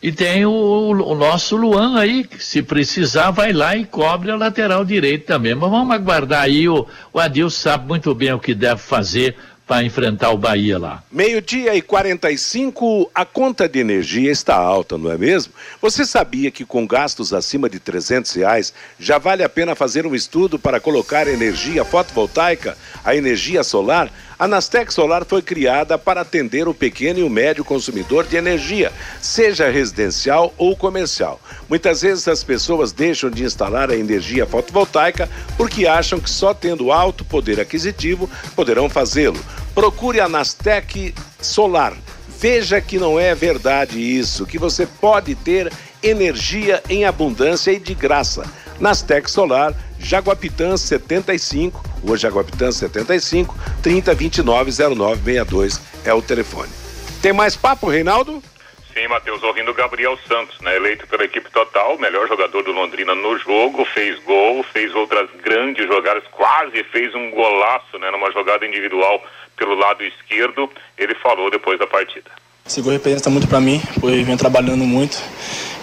E 0.03 0.11
tem 0.11 0.45
o, 0.45 0.51
o, 0.51 1.15
nosso 1.15 1.55
Luan 1.55 1.97
aí, 1.97 2.25
que 2.25 2.43
se 2.43 2.61
precisar 2.61 3.31
vai 3.31 3.53
lá 3.53 3.77
e 3.77 3.85
cobre 3.85 4.33
a 4.33 4.37
lateral 4.37 4.85
direito 4.85 5.27
também. 5.27 5.55
Mas 5.55 5.71
vamos 5.71 5.95
aguardar 5.95 6.43
aí, 6.43 6.69
o, 6.69 6.85
o 7.13 7.21
Adil 7.21 7.49
sabe 7.49 7.87
muito 7.87 8.13
bem 8.13 8.33
o 8.33 8.41
que 8.41 8.53
deve 8.53 8.81
fazer 8.81 9.37
para 9.65 9.85
enfrentar 9.85 10.31
o 10.31 10.37
Bahia 10.37 10.77
lá. 10.77 11.05
Meio-dia 11.11 11.75
e 11.75 11.81
45, 11.81 13.11
a 13.15 13.25
conta 13.25 13.69
de 13.69 13.79
energia 13.79 14.31
está 14.31 14.57
alta, 14.57 14.99
não 14.99 15.11
é 15.11 15.17
mesmo? 15.17 15.53
Você 15.81 16.05
sabia 16.05 16.51
que 16.51 16.65
com 16.65 16.85
gastos 16.85 17.33
acima 17.33 17.71
de 17.71 17.79
300 17.79 18.33
reais 18.33 18.75
já 18.99 19.19
vale 19.19 19.45
a 19.45 19.49
pena 19.49 19.77
fazer 19.77 20.05
um 20.05 20.17
estudo 20.17 20.59
para 20.59 20.81
colocar 20.81 21.29
energia 21.29 21.85
fotovoltaica, 21.85 22.77
a 23.05 23.15
energia 23.15 23.63
solar? 23.63 24.11
A 24.43 24.49
Nastec 24.49 24.93
Solar 24.93 25.25
foi 25.25 25.41
criada 25.41 25.97
para 25.97 26.23
atender 26.23 26.67
o 26.67 26.75
pequeno 26.75 27.21
e 27.21 27.23
o 27.23 27.31
médio 27.31 27.65
consumidor 27.65 28.27
de 28.27 28.35
energia, 28.35 28.91
seja 29.21 29.71
residencial 29.71 30.53
ou 30.59 30.75
comercial. 30.75 31.41
Muitas 31.69 32.03
vezes 32.03 32.27
as 32.27 32.43
pessoas 32.43 32.91
deixam 32.91 33.31
de 33.31 33.45
instalar 33.45 33.89
a 33.89 33.97
energia 33.97 34.45
fotovoltaica 34.45 35.31
porque 35.57 35.87
acham 35.87 36.19
que 36.19 36.29
só 36.29 36.53
tendo 36.53 36.91
alto 36.91 37.25
poder 37.25 37.61
aquisitivo 37.61 38.29
poderão 38.57 38.91
fazê-lo. 38.91 39.39
Procure 39.77 40.19
a 40.19 40.29
Nastec 40.29 41.15
Solar. 41.41 41.95
Veja 42.41 42.81
que 42.81 42.99
não 42.99 43.21
é 43.21 43.37
verdade 43.37 44.01
isso, 44.01 44.45
que 44.45 44.59
você 44.59 44.85
pode 44.85 45.37
ter 45.37 45.73
energia 46.03 46.83
em 46.89 47.05
abundância 47.05 47.71
e 47.71 47.79
de 47.79 47.95
graça. 47.95 48.43
Nastec 48.83 49.31
Solar, 49.31 49.73
Jaguapitã 50.01 50.77
75, 50.77 51.81
Rua 52.05 52.17
Jaguapitã 52.17 52.73
75, 52.73 53.55
30290962 53.81 55.81
é 56.05 56.13
o 56.13 56.21
telefone. 56.21 56.69
Tem 57.23 57.33
mais 57.33 57.55
papo, 57.55 57.89
Reinaldo? 57.89 58.43
Sim, 58.93 59.07
Matheus, 59.07 59.41
ouvindo 59.45 59.71
o 59.71 59.75
Gabriel 59.75 60.19
Santos, 60.27 60.61
né, 60.61 60.75
eleito 60.75 61.07
pela 61.07 61.25
equipe 61.25 61.49
total, 61.53 61.97
melhor 61.97 62.27
jogador 62.27 62.65
do 62.65 62.73
Londrina 62.73 63.15
no 63.15 63.39
jogo, 63.39 63.85
fez 63.85 64.19
gol, 64.25 64.65
fez 64.65 64.93
outras 64.97 65.31
grandes 65.45 65.87
jogadas, 65.87 66.25
quase 66.33 66.83
fez 66.91 67.15
um 67.15 67.31
golaço, 67.31 67.97
né, 68.01 68.11
numa 68.11 68.33
jogada 68.33 68.67
individual 68.67 69.23
pelo 69.57 69.77
lado 69.77 70.03
esquerdo. 70.03 70.69
Ele 70.99 71.15
falou 71.15 71.49
depois 71.53 71.79
da 71.79 71.87
partida. 71.87 72.29
Esse 72.67 72.83
gol 72.83 72.91
representa 72.93 73.31
muito 73.31 73.47
para 73.47 73.61
mim, 73.61 73.81
pois 74.01 74.27
venho 74.27 74.37
trabalhando 74.37 74.85
muito 74.85 75.23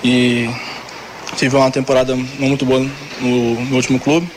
e 0.03 0.49
tive 1.35 1.55
uma 1.55 1.71
temporada 1.71 2.15
não 2.15 2.47
muito 2.47 2.65
boa 2.65 2.79
no, 3.19 3.65
no 3.65 3.75
último 3.75 3.99
clube. 3.99 4.29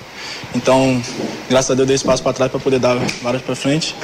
Então, 0.55 1.01
graças 1.49 1.70
a 1.70 1.74
Deus, 1.74 1.86
dei 1.86 1.97
espaço 1.97 2.22
para 2.22 2.32
trás 2.32 2.51
para 2.51 2.61
poder 2.61 2.78
dar 2.78 2.97
várias 3.22 3.43
para 3.43 3.55
frente. 3.55 3.95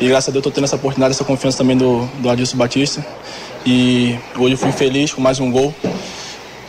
E 0.00 0.08
graças 0.08 0.28
a 0.28 0.32
Deus, 0.32 0.40
estou 0.40 0.52
tendo 0.52 0.64
essa 0.64 0.76
oportunidade, 0.76 1.14
essa 1.14 1.24
confiança 1.24 1.58
também 1.58 1.76
do, 1.76 2.06
do 2.18 2.28
Adilson 2.28 2.56
Batista. 2.56 3.04
E 3.64 4.18
hoje 4.36 4.56
fui 4.56 4.72
feliz 4.72 5.12
com 5.12 5.20
mais 5.20 5.38
um 5.38 5.50
gol. 5.50 5.72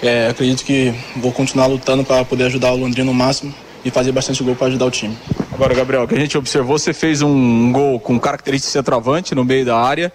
É, 0.02 0.28
acredito 0.28 0.64
que 0.64 0.94
vou 1.16 1.32
continuar 1.32 1.66
lutando 1.66 2.04
para 2.04 2.24
poder 2.26 2.46
ajudar 2.46 2.72
o 2.72 2.76
Londrina 2.76 3.06
no 3.06 3.14
máximo 3.14 3.54
e 3.84 3.90
fazer 3.90 4.12
bastante 4.12 4.44
gol 4.44 4.56
para 4.56 4.68
ajudar 4.68 4.86
o 4.86 4.92
time. 4.92 5.18
Agora, 5.52 5.74
Gabriel, 5.74 6.08
que 6.08 6.14
a 6.14 6.20
gente 6.20 6.38
observou, 6.38 6.78
você 6.78 6.94
fez 6.94 7.22
um 7.22 7.72
gol 7.72 8.00
com 8.00 8.20
característica 8.20 8.70
de 8.70 8.74
centroavante 8.74 9.34
no 9.34 9.44
meio 9.44 9.66
da 9.66 9.78
área 9.78 10.12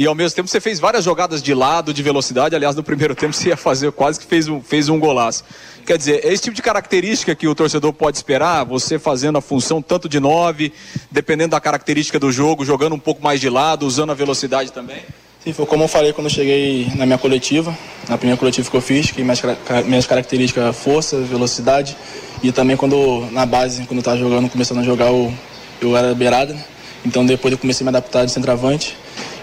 e 0.00 0.06
ao 0.06 0.14
mesmo 0.14 0.34
tempo 0.34 0.48
você 0.48 0.62
fez 0.62 0.80
várias 0.80 1.04
jogadas 1.04 1.42
de 1.42 1.52
lado, 1.52 1.92
de 1.92 2.02
velocidade. 2.02 2.56
Aliás, 2.56 2.74
no 2.74 2.82
primeiro 2.82 3.14
tempo 3.14 3.34
você 3.34 3.50
ia 3.50 3.56
fazer 3.56 3.92
quase 3.92 4.18
que 4.18 4.24
fez 4.24 4.48
um, 4.48 4.58
fez 4.62 4.88
um 4.88 4.98
golaço. 4.98 5.44
Quer 5.84 5.98
dizer, 5.98 6.24
é 6.24 6.32
esse 6.32 6.44
tipo 6.44 6.56
de 6.56 6.62
característica 6.62 7.34
que 7.34 7.46
o 7.46 7.54
torcedor 7.54 7.92
pode 7.92 8.16
esperar, 8.16 8.64
você 8.64 8.98
fazendo 8.98 9.36
a 9.36 9.42
função 9.42 9.82
tanto 9.82 10.08
de 10.08 10.18
nove, 10.18 10.72
dependendo 11.10 11.50
da 11.50 11.60
característica 11.60 12.18
do 12.18 12.32
jogo, 12.32 12.64
jogando 12.64 12.94
um 12.94 12.98
pouco 12.98 13.22
mais 13.22 13.42
de 13.42 13.50
lado, 13.50 13.86
usando 13.86 14.08
a 14.08 14.14
velocidade 14.14 14.72
também? 14.72 15.02
Sim, 15.44 15.52
foi 15.52 15.66
como 15.66 15.84
eu 15.84 15.88
falei 15.88 16.14
quando 16.14 16.28
eu 16.28 16.32
cheguei 16.32 16.90
na 16.96 17.04
minha 17.04 17.18
coletiva, 17.18 17.76
na 18.08 18.16
primeira 18.16 18.38
coletiva 18.38 18.70
que 18.70 18.76
eu 18.78 18.80
fiz, 18.80 19.10
que 19.10 19.22
minhas, 19.22 19.42
minhas 19.84 20.06
características 20.06 20.74
força, 20.78 21.20
velocidade 21.20 21.94
e 22.42 22.50
também 22.50 22.74
quando 22.74 23.28
na 23.32 23.44
base, 23.44 23.82
quando 23.82 23.98
eu 23.98 23.98
estava 23.98 24.16
jogando, 24.16 24.48
começando 24.48 24.78
a 24.78 24.82
jogar, 24.82 25.08
eu, 25.08 25.30
eu 25.78 25.94
era 25.94 26.14
beirada, 26.14 26.54
né? 26.54 26.64
Então 27.04 27.26
depois 27.26 27.52
eu 27.52 27.58
comecei 27.58 27.84
a 27.84 27.90
me 27.90 27.94
adaptar 27.94 28.24
de 28.24 28.32
centroavante 28.32 28.96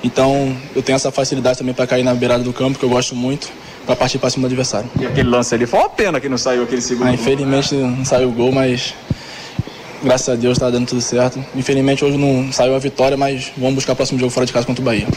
então 0.03 0.55
eu 0.75 0.81
tenho 0.81 0.95
essa 0.95 1.11
facilidade 1.11 1.57
também 1.57 1.73
para 1.73 1.87
cair 1.87 2.03
na 2.03 2.13
beirada 2.13 2.43
do 2.43 2.53
campo, 2.53 2.77
que 2.77 2.85
eu 2.85 2.89
gosto 2.89 3.15
muito, 3.15 3.49
para 3.85 3.95
partir 3.95 4.19
para 4.19 4.29
cima 4.29 4.47
do 4.47 4.51
adversário. 4.51 4.89
E 4.99 5.05
aquele 5.05 5.29
lance 5.29 5.53
ali, 5.55 5.65
foi 5.65 5.79
uma 5.79 5.89
pena 5.89 6.19
que 6.19 6.29
não 6.29 6.37
saiu 6.37 6.63
aquele 6.63 6.81
segundo 6.81 7.07
ah, 7.07 7.13
Infelizmente 7.13 7.75
não 7.75 8.05
saiu 8.05 8.29
o 8.29 8.31
gol, 8.31 8.51
mas 8.51 8.93
graças 10.03 10.29
a 10.29 10.35
Deus 10.35 10.57
está 10.57 10.69
dando 10.69 10.87
tudo 10.87 11.01
certo. 11.01 11.43
Infelizmente 11.55 12.03
hoje 12.03 12.17
não 12.17 12.51
saiu 12.51 12.75
a 12.75 12.79
vitória, 12.79 13.17
mas 13.17 13.51
vamos 13.57 13.75
buscar 13.75 13.93
o 13.93 13.95
próximo 13.95 14.19
jogo 14.19 14.31
fora 14.31 14.45
de 14.45 14.53
casa 14.53 14.65
contra 14.65 14.81
o 14.81 14.85
Bahia. 14.85 15.07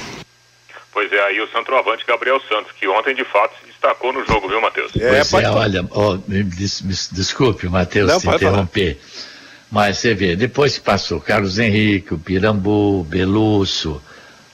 Pois 0.93 1.12
é, 1.12 1.20
aí 1.26 1.41
o 1.41 1.49
centroavante 1.49 2.05
Gabriel 2.07 2.41
Santos, 2.49 2.72
que 2.72 2.87
ontem 2.89 3.14
de 3.14 3.24
fato 3.24 3.55
se 3.61 3.66
destacou 3.66 4.12
no 4.12 4.24
jogo, 4.24 4.49
viu, 4.49 4.61
Matheus? 4.61 4.93
É, 4.97 5.22
pois 5.24 5.45
é, 5.45 5.51
olha, 5.51 5.87
oh, 5.91 6.18
me, 6.26 6.43
des, 6.43 6.83
me, 6.83 6.95
desculpe, 7.12 7.68
Matheus, 7.68 8.20
te 8.20 8.28
interromper. 8.28 8.97
Falar. 8.97 9.31
Mas 9.70 9.99
você 9.99 10.14
vê, 10.14 10.35
depois 10.35 10.76
que 10.76 10.85
passou 10.85 11.20
Carlos 11.20 11.59
Henrique, 11.59 12.12
o 12.12 12.18
Pirambu, 12.18 13.05
Belusso, 13.05 14.03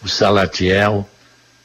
o 0.07 0.09
Salatiel, 0.09 1.07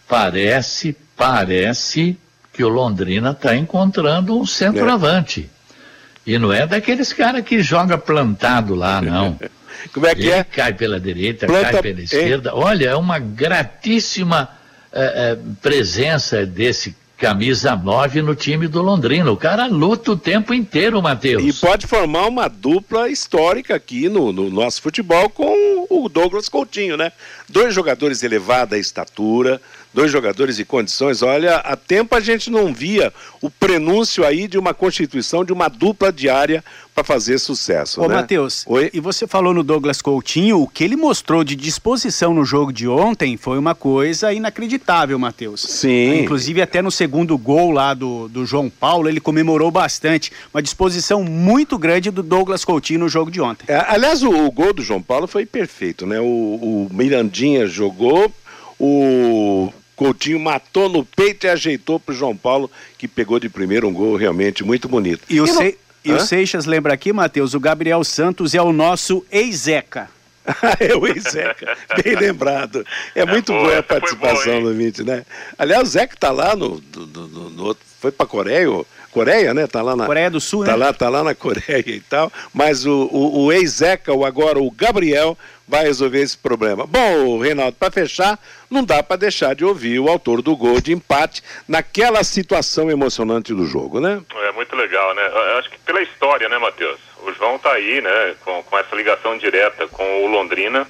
parece, 0.08 0.96
parece 1.16 2.18
que 2.52 2.64
o 2.64 2.70
Londrina 2.70 3.32
está 3.32 3.56
encontrando 3.56 4.38
um 4.40 4.46
centroavante. 4.46 5.50
É. 5.50 6.32
E 6.32 6.38
não 6.38 6.52
é 6.52 6.68
daqueles 6.68 7.14
caras 7.14 7.44
que 7.44 7.62
joga 7.62 7.98
plantado 7.98 8.76
lá, 8.76 9.02
não. 9.02 9.40
Como 9.94 10.06
é 10.06 10.14
que 10.14 10.22
Ele 10.22 10.32
é? 10.32 10.44
cai 10.44 10.74
pela 10.74 11.00
direita, 11.00 11.48
Planta- 11.48 11.72
cai 11.72 11.82
pela 11.82 12.02
esquerda. 12.02 12.56
Olha, 12.56 12.90
é 12.90 12.96
uma 12.96 13.18
gratíssima 13.18 14.50
eh, 14.94 15.14
eh, 15.16 15.38
presença 15.62 16.46
desse 16.46 16.96
camisa 17.22 17.76
9 17.76 18.24
no 18.24 18.34
time 18.34 18.68
do 18.68 18.82
Londrina. 18.82 19.32
O 19.32 19.38
cara 19.38 19.68
luta 19.68 20.14
o 20.14 20.18
tempo 20.18 20.56
inteiro, 20.56 21.00
Matheus. 21.04 21.44
E 21.44 21.54
pode 21.54 21.86
formar 21.86 22.26
uma 22.26 22.48
dupla 22.48 23.10
histórica 23.10 23.76
aqui 23.76 24.10
no, 24.10 24.34
no 24.34 24.50
nosso 24.50 24.82
futebol 24.82 25.30
com 25.30 25.86
o 25.88 26.10
Douglas 26.10 26.50
Coutinho, 26.50 26.98
né? 26.98 27.12
Dois 27.48 27.76
jogadores 27.76 28.22
de 28.22 28.26
elevada 28.26 28.76
estatura, 28.76 29.62
dois 29.94 30.12
jogadores 30.12 30.56
de 30.56 30.66
condições. 30.66 31.22
Olha, 31.22 31.58
há 31.58 31.76
tempo 31.76 32.16
a 32.16 32.20
gente 32.20 32.50
não 32.50 32.74
via 32.74 33.14
o 33.42 33.50
prenúncio 33.50 34.26
aí 34.26 34.48
de 34.48 34.58
uma 34.58 34.74
constituição 34.74 35.44
de 35.44 35.52
uma 35.52 35.68
dupla 35.68 36.12
diária 36.12 36.64
para 36.94 37.04
fazer 37.04 37.40
sucesso. 37.40 38.02
Ô, 38.02 38.08
né? 38.08 38.16
Matheus, 38.16 38.64
Oi? 38.68 38.90
e 38.94 39.00
você 39.00 39.26
falou 39.26 39.54
no 39.54 39.64
Douglas 39.64 40.02
Coutinho, 40.02 40.62
o 40.62 40.68
que 40.68 40.84
ele 40.84 40.96
mostrou 40.96 41.44
de 41.44 41.56
disposição 41.56 42.34
no 42.34 42.44
jogo 42.44 42.72
de 42.72 42.88
ontem 42.88 43.38
foi 43.38 43.58
uma 43.58 43.74
coisa 43.74 44.34
inacreditável, 44.34 45.18
Matheus. 45.18 45.62
Sim. 45.62 46.20
Inclusive, 46.22 46.62
até 46.62 46.82
no 46.82 46.92
segundo 46.92 47.38
gol 47.38 47.72
lá 47.72 47.94
do, 47.94 48.28
do 48.28 48.46
João 48.46 48.70
Paulo, 48.70 49.08
ele 49.08 49.20
comemorou 49.20 49.72
bastante. 49.72 50.32
Uma 50.54 50.62
disposição 50.62 51.24
muito 51.24 51.78
grande 51.78 52.12
do 52.12 52.22
Douglas 52.22 52.66
Coutinho 52.66 53.02
no 53.02 53.10
jogo 53.10 53.32
de 53.32 53.42
ontem. 53.42 53.66
É, 53.68 53.86
aliás, 53.88 54.22
o, 54.22 54.30
o 54.30 54.52
gol 54.52 54.74
do 54.74 54.82
João 54.82 55.02
Paulo 55.02 55.28
foi 55.28 55.46
perfeito, 55.46 56.06
né? 56.06 56.20
O, 56.20 56.26
o 56.26 56.90
Mirandinha 56.92 57.66
jogou, 57.68 58.32
o 58.78 59.72
Coutinho 60.02 60.40
matou 60.40 60.90
no 60.90 61.06
peito 61.06 61.46
e 61.46 61.50
ajeitou 61.50 62.00
pro 62.00 62.16
João 62.16 62.36
Paulo, 62.36 62.72
que 62.98 63.08
pegou 63.08 63.40
de 63.40 63.48
primeiro 63.48 63.88
um 63.88 63.94
gol 63.94 64.16
realmente 64.16 64.64
muito 64.64 64.90
bonito. 64.90 65.22
E 65.30 65.40
o, 65.40 65.46
no- 65.46 65.54
Se- 65.54 65.78
e 66.04 66.12
o? 66.12 66.20
Seixas 66.20 66.66
lembra 66.66 66.92
aqui, 66.92 67.14
Matheus, 67.14 67.54
o 67.54 67.60
Gabriel 67.60 68.04
Santos 68.04 68.56
é 68.56 68.62
o 68.64 68.74
nosso 68.74 69.24
ex-Zeca. 69.32 70.10
é 70.80 70.96
o 70.96 71.20
Zeca, 71.22 71.78
bem 72.04 72.16
lembrado. 72.16 72.84
É 73.14 73.24
muito 73.28 73.52
boa, 73.52 73.64
boa 73.66 73.78
a 73.78 73.84
participação 73.84 74.60
boa, 74.60 74.72
do 74.74 74.76
Vinte, 74.76 75.04
né? 75.04 75.24
Aliás, 75.56 75.88
o 75.88 75.92
Zeca 75.92 76.16
tá 76.20 76.32
lá 76.32 76.56
no, 76.56 76.80
do- 76.82 77.06
do- 77.06 77.28
do- 77.28 77.50
no 77.52 77.64
outro- 77.66 77.86
foi 78.00 78.12
para 78.12 78.26
Coreia, 78.26 78.72
ou- 78.72 78.88
Coreia, 79.12 79.54
né? 79.54 79.68
Tá 79.68 79.82
lá 79.82 79.96
na 79.96 80.06
Coreia 80.06 80.30
do 80.30 80.40
Sul, 80.40 80.66
tá 80.66 80.72
né? 80.72 80.78
lá, 80.78 80.94
tá 80.94 81.10
lá 81.10 81.24
na 81.24 81.36
Coreia 81.36 81.84
e 81.86 82.00
tal. 82.00 82.32
Mas 82.54 82.86
o, 82.86 83.10
o, 83.12 83.46
o 83.46 83.52
ex-Zeca, 83.52 84.14
o 84.14 84.26
agora 84.26 84.60
o 84.60 84.72
Gabriel, 84.72 85.38
vai 85.68 85.84
resolver 85.84 86.20
esse 86.20 86.38
problema. 86.38 86.86
Bom, 86.86 87.40
Reinaldo, 87.40 87.78
para 87.78 87.92
fechar, 87.92 88.40
não 88.70 88.84
dá 88.84 89.02
para 89.02 89.16
deixar 89.16 89.56
de 89.56 89.64
ouvir 89.64 90.00
o 90.00 90.10
autor 90.10 90.42
do 90.42 90.56
gol 90.56 90.82
de 90.82 90.92
empate 90.92 91.44
naquela 91.68 92.24
situação 92.24 92.90
emocionante 92.90 93.54
do 93.54 93.66
jogo, 93.66 94.00
né? 94.00 94.22
É 94.48 94.52
muito 94.52 94.76
legal, 94.76 95.14
né? 95.14 95.22
Eu 95.28 95.60
acho 95.60 95.70
que 95.70 95.78
pela 95.80 96.02
história, 96.02 96.50
né, 96.50 96.58
Matheus? 96.58 97.00
O 97.24 97.32
João 97.34 97.60
tá 97.60 97.72
aí, 97.72 98.02
né, 98.02 98.36
com, 98.44 98.64
com 98.64 98.78
essa 98.78 98.96
ligação 98.96 99.38
direta 99.38 99.88
com 99.88 100.26
o 100.26 100.28
Londrina 100.28 100.88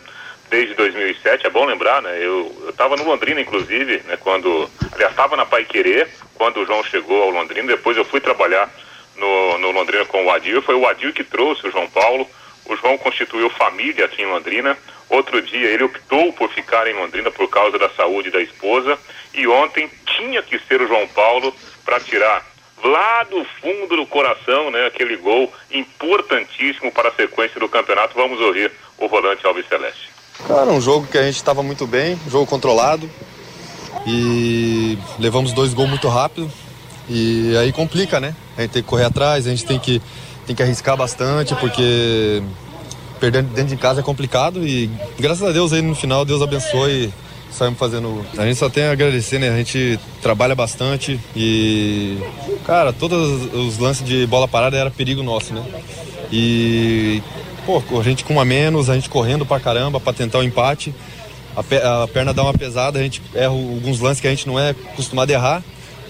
desde 0.52 0.76
2007. 0.76 1.48
É 1.48 1.50
bom 1.50 1.66
lembrar, 1.66 2.02
né? 2.02 2.18
Eu, 2.20 2.54
eu 2.66 2.74
tava 2.74 2.98
no 2.98 3.06
Londrina, 3.06 3.40
inclusive, 3.40 4.04
né, 4.06 4.18
quando... 4.18 4.70
Aliás, 4.92 5.12
estava 5.12 5.38
na 5.38 5.46
Pai 5.46 5.64
Querer, 5.64 6.10
quando 6.36 6.58
o 6.58 6.66
João 6.66 6.84
chegou 6.84 7.24
ao 7.24 7.30
Londrina. 7.30 7.68
Depois 7.68 7.96
eu 7.96 8.04
fui 8.04 8.20
trabalhar 8.20 8.70
no, 9.16 9.58
no 9.58 9.72
Londrina 9.72 10.06
com 10.06 10.26
o 10.26 10.30
Adil. 10.30 10.62
Foi 10.62 10.76
o 10.76 10.86
Adil 10.86 11.14
que 11.14 11.24
trouxe 11.24 11.66
o 11.66 11.72
João 11.72 11.90
Paulo. 11.90 12.30
O 12.66 12.76
João 12.76 12.98
constituiu 12.98 13.50
família 13.50 14.06
aqui 14.06 14.22
em 14.22 14.28
Londrina. 14.28 14.78
Outro 15.10 15.42
dia 15.42 15.68
ele 15.70 15.86
optou 15.86 16.32
por 16.34 16.50
ficar 16.52 16.86
em 16.86 16.94
Londrina 16.94 17.32
por 17.32 17.50
causa 17.50 17.80
da 17.80 17.90
saúde 17.90 18.30
da 18.30 18.42
esposa. 18.42 19.00
E 19.34 19.48
ontem 19.48 19.90
tinha 20.06 20.44
que 20.44 20.60
ser 20.60 20.82
o 20.82 20.88
João 20.88 21.08
Paulo 21.08 21.56
para 21.86 22.00
tirar 22.02 22.46
lá 22.84 23.24
do 23.24 23.46
fundo 23.62 23.96
do 23.96 24.06
coração, 24.06 24.72
né, 24.72 24.88
aquele 24.88 25.16
gol 25.16 25.54
importantíssimo 25.70 26.92
para 26.92 27.10
a 27.10 27.14
sequência 27.14 27.60
do 27.60 27.70
campeonato. 27.70 28.16
Vamos 28.16 28.40
ouvir 28.42 28.72
o 28.98 29.08
volante 29.08 29.46
Alves 29.46 29.68
Celeste. 29.68 30.11
Cara, 30.52 30.70
um 30.70 30.82
jogo 30.82 31.08
que 31.08 31.18
a 31.18 31.24
gente 31.24 31.38
estava 31.38 31.64
muito 31.64 31.88
bem, 31.88 32.20
jogo 32.30 32.46
controlado. 32.46 33.10
E 34.06 34.98
levamos 35.18 35.54
dois 35.54 35.74
gols 35.74 35.88
muito 35.88 36.10
rápido. 36.10 36.52
E 37.08 37.56
aí 37.56 37.72
complica, 37.72 38.20
né? 38.20 38.36
A 38.58 38.62
gente 38.62 38.72
tem 38.72 38.84
que 38.84 38.90
correr 38.90 39.06
atrás, 39.06 39.48
a 39.48 39.50
gente 39.50 39.64
tem 39.66 39.80
que, 39.80 40.02
tem 40.46 40.54
que 40.54 40.62
arriscar 40.62 40.98
bastante, 40.98 41.56
porque 41.56 42.44
perder 43.18 43.44
dentro 43.44 43.74
de 43.74 43.78
casa 43.78 44.02
é 44.02 44.04
complicado. 44.04 44.68
E 44.68 44.90
graças 45.18 45.42
a 45.42 45.54
Deus 45.54 45.72
aí 45.72 45.82
no 45.82 45.96
final, 45.96 46.26
Deus 46.26 46.42
abençoe 46.42 47.14
saímos 47.50 47.80
fazendo. 47.80 48.22
A 48.38 48.46
gente 48.46 48.58
só 48.58 48.70
tem 48.70 48.84
a 48.84 48.92
agradecer, 48.92 49.40
né? 49.40 49.50
A 49.50 49.56
gente 49.56 49.98
trabalha 50.22 50.54
bastante 50.54 51.18
e, 51.34 52.18
cara, 52.66 52.92
todos 52.92 53.54
os 53.54 53.78
lances 53.78 54.06
de 54.06 54.28
bola 54.28 54.50
parada 54.50 54.76
era 54.76 54.92
perigo 54.92 55.24
nosso, 55.24 55.54
né? 55.54 55.64
E, 56.30 57.24
pô, 57.66 57.82
a 58.00 58.04
gente 58.04 58.24
com 58.24 58.34
uma 58.34 58.46
menos, 58.46 58.90
a 58.90 58.96
gente 58.96 59.10
correndo 59.10 59.46
pra 59.46 59.60
caramba 59.60 60.00
pra 60.00 60.14
tentar 60.14 60.40
o 60.40 60.44
empate. 60.44 60.94
A, 61.56 61.62
pe- 61.64 61.82
a 61.82 62.08
perna 62.08 62.34
dá 62.34 62.44
uma 62.44 62.54
pesada, 62.54 62.98
a 63.00 63.04
gente 63.04 63.22
erra 63.36 63.48
alguns 63.52 64.00
lances 64.00 64.22
que 64.22 64.28
a 64.28 64.30
gente 64.30 64.48
não 64.48 64.58
é 64.60 64.70
acostumado 64.72 65.30
a 65.30 65.34
errar. 65.34 65.64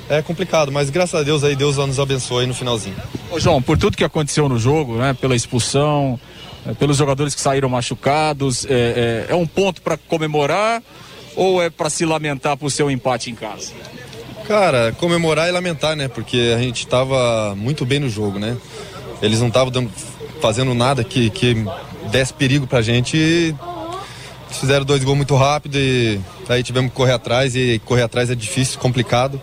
É 0.09 0.21
complicado, 0.21 0.71
mas 0.71 0.89
graças 0.89 1.19
a 1.19 1.23
Deus 1.23 1.43
aí 1.43 1.55
Deus 1.55 1.77
nos 1.77 1.99
abençoe 1.99 2.45
no 2.45 2.53
finalzinho. 2.53 2.95
Ô, 3.31 3.39
João, 3.39 3.61
por 3.61 3.77
tudo 3.77 3.95
que 3.95 4.03
aconteceu 4.03 4.47
no 4.49 4.59
jogo, 4.59 4.95
né, 4.97 5.13
pela 5.19 5.35
expulsão, 5.35 6.19
eh, 6.67 6.73
pelos 6.73 6.97
jogadores 6.97 7.33
que 7.33 7.39
saíram 7.41 7.69
machucados, 7.69 8.65
é, 8.65 9.25
é- 9.29 9.31
é 9.31 9.35
um 9.35 9.47
ponto 9.47 9.81
para 9.81 9.95
comemorar 9.97 10.83
ou 11.35 11.61
é 11.63 11.69
para 11.69 11.89
se 11.89 12.05
lamentar 12.05 12.57
por 12.57 12.69
seu 12.69 12.91
empate 12.91 13.29
em 13.31 13.35
casa? 13.35 13.71
Cara, 14.47 14.91
comemorar 14.99 15.47
e 15.47 15.51
lamentar, 15.51 15.95
né? 15.95 16.07
Porque 16.09 16.53
a 16.53 16.59
gente 16.59 16.85
tava 16.87 17.55
muito 17.55 17.85
bem 17.85 17.99
no 17.99 18.09
jogo, 18.09 18.37
né? 18.37 18.57
Eles 19.21 19.39
não 19.39 19.47
estavam 19.47 19.71
dando- 19.71 19.91
fazendo 20.41 20.73
nada 20.73 21.03
que, 21.03 21.29
que 21.29 21.63
desse 22.11 22.33
perigo 22.33 22.65
pra 22.67 22.81
gente. 22.81 23.15
E 23.17 23.55
fizeram 24.49 24.83
dois 24.83 25.03
gols 25.03 25.15
muito 25.17 25.35
rápido 25.35 25.77
e 25.77 26.19
aí 26.49 26.61
tivemos 26.63 26.91
que 26.91 26.97
correr 26.97 27.13
atrás 27.13 27.55
e 27.55 27.79
correr 27.85 28.03
atrás 28.03 28.29
é 28.29 28.35
difícil, 28.35 28.79
complicado. 28.79 29.39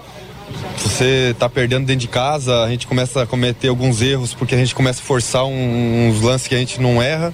Você 0.78 1.34
tá 1.38 1.49
perdendo 1.49 1.86
dentro 1.86 2.01
de 2.01 2.09
casa, 2.09 2.62
a 2.64 2.68
gente 2.68 2.86
começa 2.86 3.22
a 3.22 3.26
cometer 3.26 3.68
alguns 3.68 4.01
erros 4.03 4.34
porque 4.34 4.55
a 4.55 4.59
gente 4.59 4.74
começa 4.74 5.01
a 5.01 5.05
forçar 5.05 5.44
um- 5.44 6.09
uns 6.09 6.20
lances 6.22 6.46
que 6.49 6.55
a 6.55 6.59
gente 6.59 6.80
não 6.80 7.01
erra. 7.03 7.32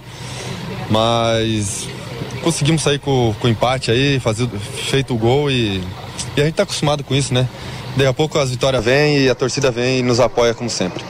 Mas 0.91 1.89
conseguimos 2.43 2.83
sair 2.83 2.99
com, 2.99 3.35
com 3.41 3.49
empate 3.49 3.91
aí, 3.91 4.21
fazer, 4.21 4.49
feito 4.49 5.15
o 5.15 5.19
gol 5.19 5.51
e, 5.51 5.81
e 6.37 6.41
a 6.41 6.45
gente 6.45 6.55
tá 6.55 6.63
acostumado 6.65 7.03
com 7.03 7.15
isso, 7.15 7.33
né? 7.33 7.49
Daqui 7.97 8.07
a 8.09 8.13
pouco 8.13 8.39
as 8.39 8.51
vitórias 8.51 8.85
vêm 8.85 9.19
e 9.21 9.31
a 9.31 9.35
torcida 9.35 9.71
vem 9.71 10.01
e 10.01 10.03
nos 10.03 10.21
apoia 10.21 10.53
como 10.53 10.69
sempre. 10.69 11.03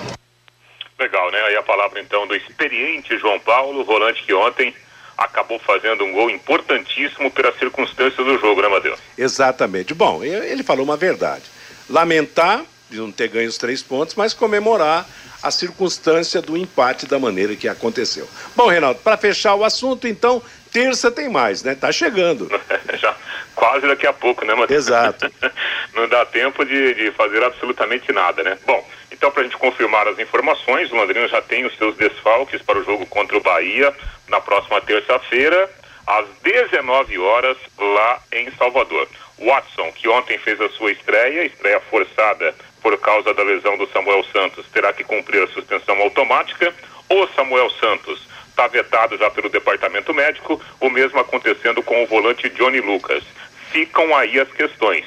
Legal, 0.99 1.31
né? 1.31 1.41
Aí 1.43 1.57
a 1.57 1.63
palavra 1.63 2.01
então 2.01 2.27
do 2.27 2.35
experiente 2.37 3.19
João 3.19 3.39
Paulo, 3.41 3.85
volante 3.85 4.23
que 4.23 4.33
ontem 4.33 4.75
acabou 5.17 5.59
fazendo 5.59 6.05
um 6.05 6.13
gol 6.13 6.31
importantíssimo 6.31 7.31
pelas 7.31 7.57
circunstâncias 7.59 8.27
do 8.27 8.39
jogo, 8.39 8.63
né, 8.63 8.69
Matheus? 8.69 8.99
Exatamente. 9.17 9.95
Bom, 9.95 10.25
ele 10.25 10.63
falou 10.63 10.85
uma 10.85 10.97
verdade. 10.97 11.45
Lamentar 11.89 12.65
de 12.91 12.99
não 12.99 13.11
ter 13.11 13.29
ganho 13.29 13.49
os 13.49 13.59
três 13.59 13.83
pontos, 13.83 14.15
mas 14.15 14.35
comemorar 14.35 15.07
a 15.43 15.51
circunstância 15.51 16.41
do 16.41 16.57
empate 16.57 17.07
da 17.07 17.19
maneira 17.19 17.55
que 17.55 17.69
aconteceu. 17.69 18.29
Bom, 18.57 18.69
Reinaldo, 18.69 19.01
para 19.01 19.17
fechar 19.17 19.55
o 19.55 19.65
assunto, 19.65 20.07
então, 20.09 20.43
terça 20.73 21.11
tem 21.11 21.29
mais, 21.29 21.63
né? 21.63 21.75
Tá 21.75 21.93
chegando. 21.93 22.49
Já 22.99 23.15
quase 23.55 23.87
daqui 23.87 24.07
a 24.07 24.13
pouco, 24.13 24.45
né, 24.45 24.55
Matheus? 24.55 24.87
Exato. 24.87 25.31
Não 25.95 26.09
dá 26.09 26.25
tempo 26.25 26.65
de, 26.65 26.95
de 26.95 27.11
fazer 27.13 27.43
absolutamente 27.43 28.13
nada, 28.13 28.43
né? 28.43 28.59
Bom, 28.67 28.87
então 29.15 29.31
para 29.31 29.43
a 29.43 29.45
gente 29.45 29.57
confirmar 29.57 30.09
as 30.09 30.19
informações, 30.19 30.91
o 30.91 30.97
Londrina 30.97 31.29
já 31.29 31.41
tem 31.41 31.65
os 31.65 31.77
seus 31.77 31.97
desfalques 31.97 32.61
para 32.63 32.79
o 32.79 32.85
jogo 32.85 33.07
contra 33.07 33.37
o 33.37 33.41
Bahia 33.41 33.95
na 34.29 34.41
próxima 34.41 34.81
terça-feira, 34.81 35.71
às 36.05 36.27
19 36.43 37.19
horas, 37.19 37.57
lá 37.79 38.21
em 38.33 38.51
Salvador. 38.53 39.09
Watson, 39.39 39.93
que 39.93 40.09
ontem 40.09 40.37
fez 40.39 40.61
a 40.61 40.69
sua 40.71 40.91
estreia, 40.91 41.45
estreia 41.45 41.81
forçada 41.81 42.55
por 42.83 42.99
causa 42.99 43.33
da 43.33 43.43
lesão 43.43 43.79
do 43.79 43.87
Samuel 43.89 44.25
Santos, 44.25 44.67
terá 44.73 44.93
que 44.93 45.05
cumprir 45.05 45.45
a 45.45 45.49
suspensão 45.49 45.97
automática. 46.01 46.75
O 47.09 47.27
Samuel 47.29 47.71
Santos 47.71 48.27
está 48.49 48.67
vetado 48.67 49.17
já 49.17 49.31
pelo 49.31 49.49
departamento 49.49 50.13
médico, 50.13 50.61
o 50.81 50.91
mesmo 50.91 51.21
acontecendo 51.21 51.83
com 51.83 52.03
o 52.03 52.07
volante 52.07 52.49
Johnny 52.51 52.81
Lucas. 52.81 53.23
Ficam 53.71 54.15
aí 54.17 54.39
as 54.41 54.51
questões. 54.51 55.05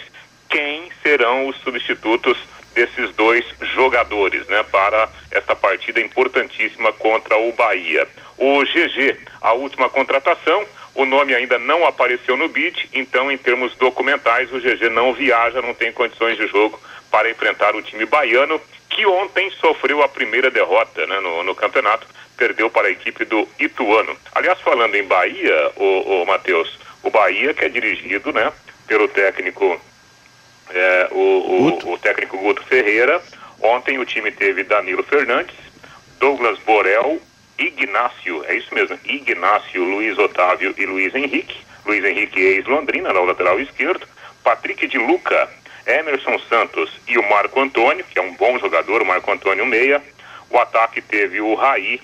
Quem 0.50 0.90
serão 1.04 1.48
os 1.48 1.58
substitutos 1.58 2.38
desses 2.78 3.12
dois 3.16 3.44
jogadores, 3.74 4.46
né, 4.48 4.62
para 4.72 5.10
esta 5.32 5.56
partida 5.56 6.00
importantíssima 6.00 6.94
contra 6.94 7.36
o 7.36 7.52
Bahia? 7.52 8.08
O 8.38 8.62
GG, 8.62 9.18
a 9.42 9.54
última 9.54 9.90
contratação, 9.90 10.64
o 10.94 11.04
nome 11.04 11.34
ainda 11.34 11.58
não 11.58 11.88
apareceu 11.88 12.38
no 12.38 12.48
bid, 12.48 12.88
então 12.94 13.32
em 13.32 13.38
termos 13.38 13.76
documentais 13.78 14.54
o 14.54 14.60
GG 14.60 14.90
não 14.92 15.12
viaja, 15.12 15.60
não 15.60 15.74
tem 15.74 15.92
condições 15.92 16.38
de 16.38 16.46
jogo 16.46 16.80
para 17.10 17.32
enfrentar 17.32 17.76
o 17.76 17.82
time 17.82 18.06
baiano, 18.06 18.62
que 18.92 19.08
ontem 19.08 19.50
sofreu 19.60 20.04
a 20.04 20.08
primeira 20.08 20.52
derrota 20.52 21.08
né, 21.08 21.20
no, 21.20 21.44
no 21.44 21.56
campeonato, 21.56 22.06
perdeu 22.38 22.70
para 22.70 22.90
a 22.90 22.92
equipe 22.92 23.26
do 23.26 23.48
Ituano. 23.60 24.16
Aliás, 24.36 24.62
falando 24.62 24.94
em 24.94 25.04
Bahia, 25.04 25.72
o, 25.78 26.26
Matheus, 26.28 26.78
o 27.02 27.10
Bahia 27.10 27.56
que 27.56 27.66
é 27.66 27.70
dirigido 27.70 28.32
né, 28.32 28.54
pelo 28.86 29.08
técnico 29.08 29.82
é, 30.70 31.08
o, 31.12 31.16
o, 31.16 31.94
o 31.94 31.98
técnico 31.98 32.38
Guto 32.38 32.64
Ferreira. 32.64 33.22
Ontem 33.60 33.98
o 33.98 34.06
time 34.06 34.32
teve 34.32 34.64
Danilo 34.64 35.04
Fernandes, 35.04 35.56
Douglas 36.20 36.60
Borel, 36.60 37.20
Ignácio, 37.58 38.44
é 38.46 38.56
isso 38.56 38.74
mesmo, 38.74 39.00
Ignácio, 39.04 39.84
Luiz 39.84 40.18
Otávio 40.18 40.74
e 40.78 40.86
Luiz 40.86 41.14
Henrique. 41.16 41.66
Luiz 41.86 42.04
Henrique 42.04 42.40
ex-Londrina, 42.40 43.12
na 43.12 43.22
lateral 43.22 43.60
esquerdo. 43.60 44.06
Patrick 44.44 44.88
de 44.88 44.98
Luca, 44.98 45.50
Emerson 45.86 46.38
Santos 46.48 46.92
e 47.08 47.18
o 47.18 47.30
Marco 47.30 47.60
Antônio, 47.60 48.06
que 48.06 48.20
é 48.20 48.22
um 48.22 48.34
bom 48.36 48.60
jogador, 48.60 49.02
o 49.02 49.06
Marco 49.06 49.32
Antônio 49.32 49.66
Meia. 49.66 50.02
O 50.50 50.58
ataque 50.58 51.02
teve 51.02 51.42
o 51.42 51.56
Raí, 51.56 52.00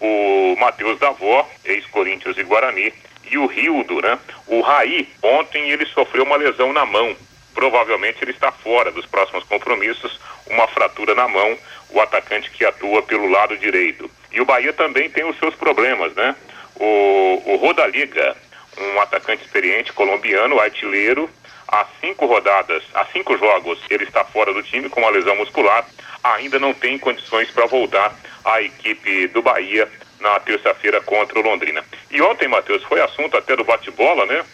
o 0.00 0.56
Matheus 0.58 0.98
Davó, 0.98 1.48
ex-Corinthians 1.64 2.36
e 2.36 2.42
Guarani, 2.42 2.92
e 3.30 3.38
o 3.38 3.46
Rildo, 3.46 4.00
né? 4.00 4.18
O 4.46 4.60
Raí, 4.60 5.08
ontem 5.22 5.70
ele 5.70 5.86
sofreu 5.86 6.24
uma 6.24 6.36
lesão 6.36 6.72
na 6.72 6.84
mão. 6.84 7.16
Provavelmente 7.54 8.18
ele 8.22 8.30
está 8.30 8.52
fora 8.52 8.90
dos 8.92 9.06
próximos 9.06 9.44
compromissos, 9.44 10.18
uma 10.46 10.68
fratura 10.68 11.14
na 11.14 11.26
mão, 11.26 11.58
o 11.90 12.00
atacante 12.00 12.50
que 12.50 12.64
atua 12.64 13.02
pelo 13.02 13.28
lado 13.28 13.56
direito. 13.56 14.10
E 14.30 14.40
o 14.40 14.44
Bahia 14.44 14.72
também 14.72 15.10
tem 15.10 15.24
os 15.24 15.38
seus 15.38 15.54
problemas, 15.54 16.14
né? 16.14 16.36
O, 16.76 17.42
o 17.46 17.56
Rodaliga, 17.56 18.36
um 18.76 19.00
atacante 19.00 19.44
experiente 19.44 19.92
colombiano, 19.92 20.60
artilheiro, 20.60 21.28
há 21.66 21.86
cinco 22.00 22.26
rodadas, 22.26 22.82
há 22.94 23.04
cinco 23.06 23.36
jogos, 23.36 23.78
ele 23.90 24.04
está 24.04 24.24
fora 24.24 24.52
do 24.52 24.62
time 24.62 24.88
com 24.88 25.00
uma 25.00 25.10
lesão 25.10 25.36
muscular, 25.36 25.86
ainda 26.22 26.58
não 26.58 26.72
tem 26.72 26.98
condições 26.98 27.50
para 27.50 27.66
voltar 27.66 28.14
à 28.44 28.62
equipe 28.62 29.26
do 29.28 29.42
Bahia 29.42 29.88
na 30.20 30.38
terça-feira 30.40 31.00
contra 31.00 31.38
o 31.38 31.42
Londrina. 31.42 31.84
E 32.10 32.20
ontem, 32.22 32.48
Matheus, 32.48 32.82
foi 32.84 33.00
assunto 33.00 33.36
até 33.36 33.54
do 33.56 33.64
bate-bola, 33.64 34.26
né? 34.26 34.44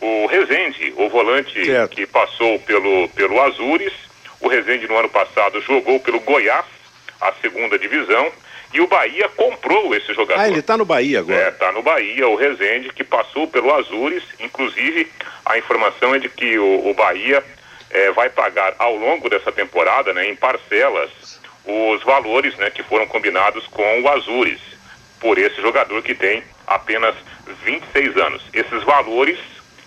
O 0.00 0.26
Rezende, 0.26 0.92
o 0.96 1.08
volante 1.08 1.64
Certo. 1.64 1.94
que 1.94 2.06
passou 2.06 2.58
pelo, 2.60 3.08
pelo 3.10 3.40
Azures, 3.40 3.92
o 4.40 4.48
Rezende 4.48 4.86
no 4.88 4.96
ano 4.96 5.08
passado 5.08 5.60
jogou 5.62 6.00
pelo 6.00 6.20
Goiás, 6.20 6.66
a 7.20 7.32
segunda 7.40 7.78
divisão, 7.78 8.30
e 8.72 8.80
o 8.80 8.88
Bahia 8.88 9.28
comprou 9.28 9.94
esse 9.94 10.12
jogador. 10.12 10.40
Ah, 10.40 10.48
ele 10.48 10.60
tá 10.60 10.76
no 10.76 10.84
Bahia 10.84 11.20
agora. 11.20 11.38
É, 11.38 11.50
tá 11.52 11.70
no 11.70 11.80
Bahia, 11.80 12.28
o 12.28 12.34
Rezende, 12.34 12.90
que 12.92 13.04
passou 13.04 13.46
pelo 13.46 13.72
Azures. 13.72 14.24
Inclusive, 14.40 15.08
a 15.46 15.56
informação 15.56 16.12
é 16.14 16.18
de 16.18 16.28
que 16.28 16.58
o, 16.58 16.88
o 16.88 16.92
Bahia 16.92 17.42
eh, 17.90 18.10
vai 18.10 18.28
pagar 18.28 18.74
ao 18.78 18.96
longo 18.96 19.30
dessa 19.30 19.52
temporada, 19.52 20.12
né, 20.12 20.28
em 20.28 20.34
parcelas, 20.34 21.40
os 21.64 22.02
valores 22.02 22.56
né, 22.56 22.68
que 22.68 22.82
foram 22.82 23.06
combinados 23.06 23.64
com 23.68 24.02
o 24.02 24.08
Azures, 24.08 24.60
por 25.20 25.38
esse 25.38 25.62
jogador 25.62 26.02
que 26.02 26.14
tem 26.14 26.42
apenas 26.66 27.14
26 27.64 28.16
anos. 28.16 28.42
Esses 28.52 28.82
valores, 28.82 29.38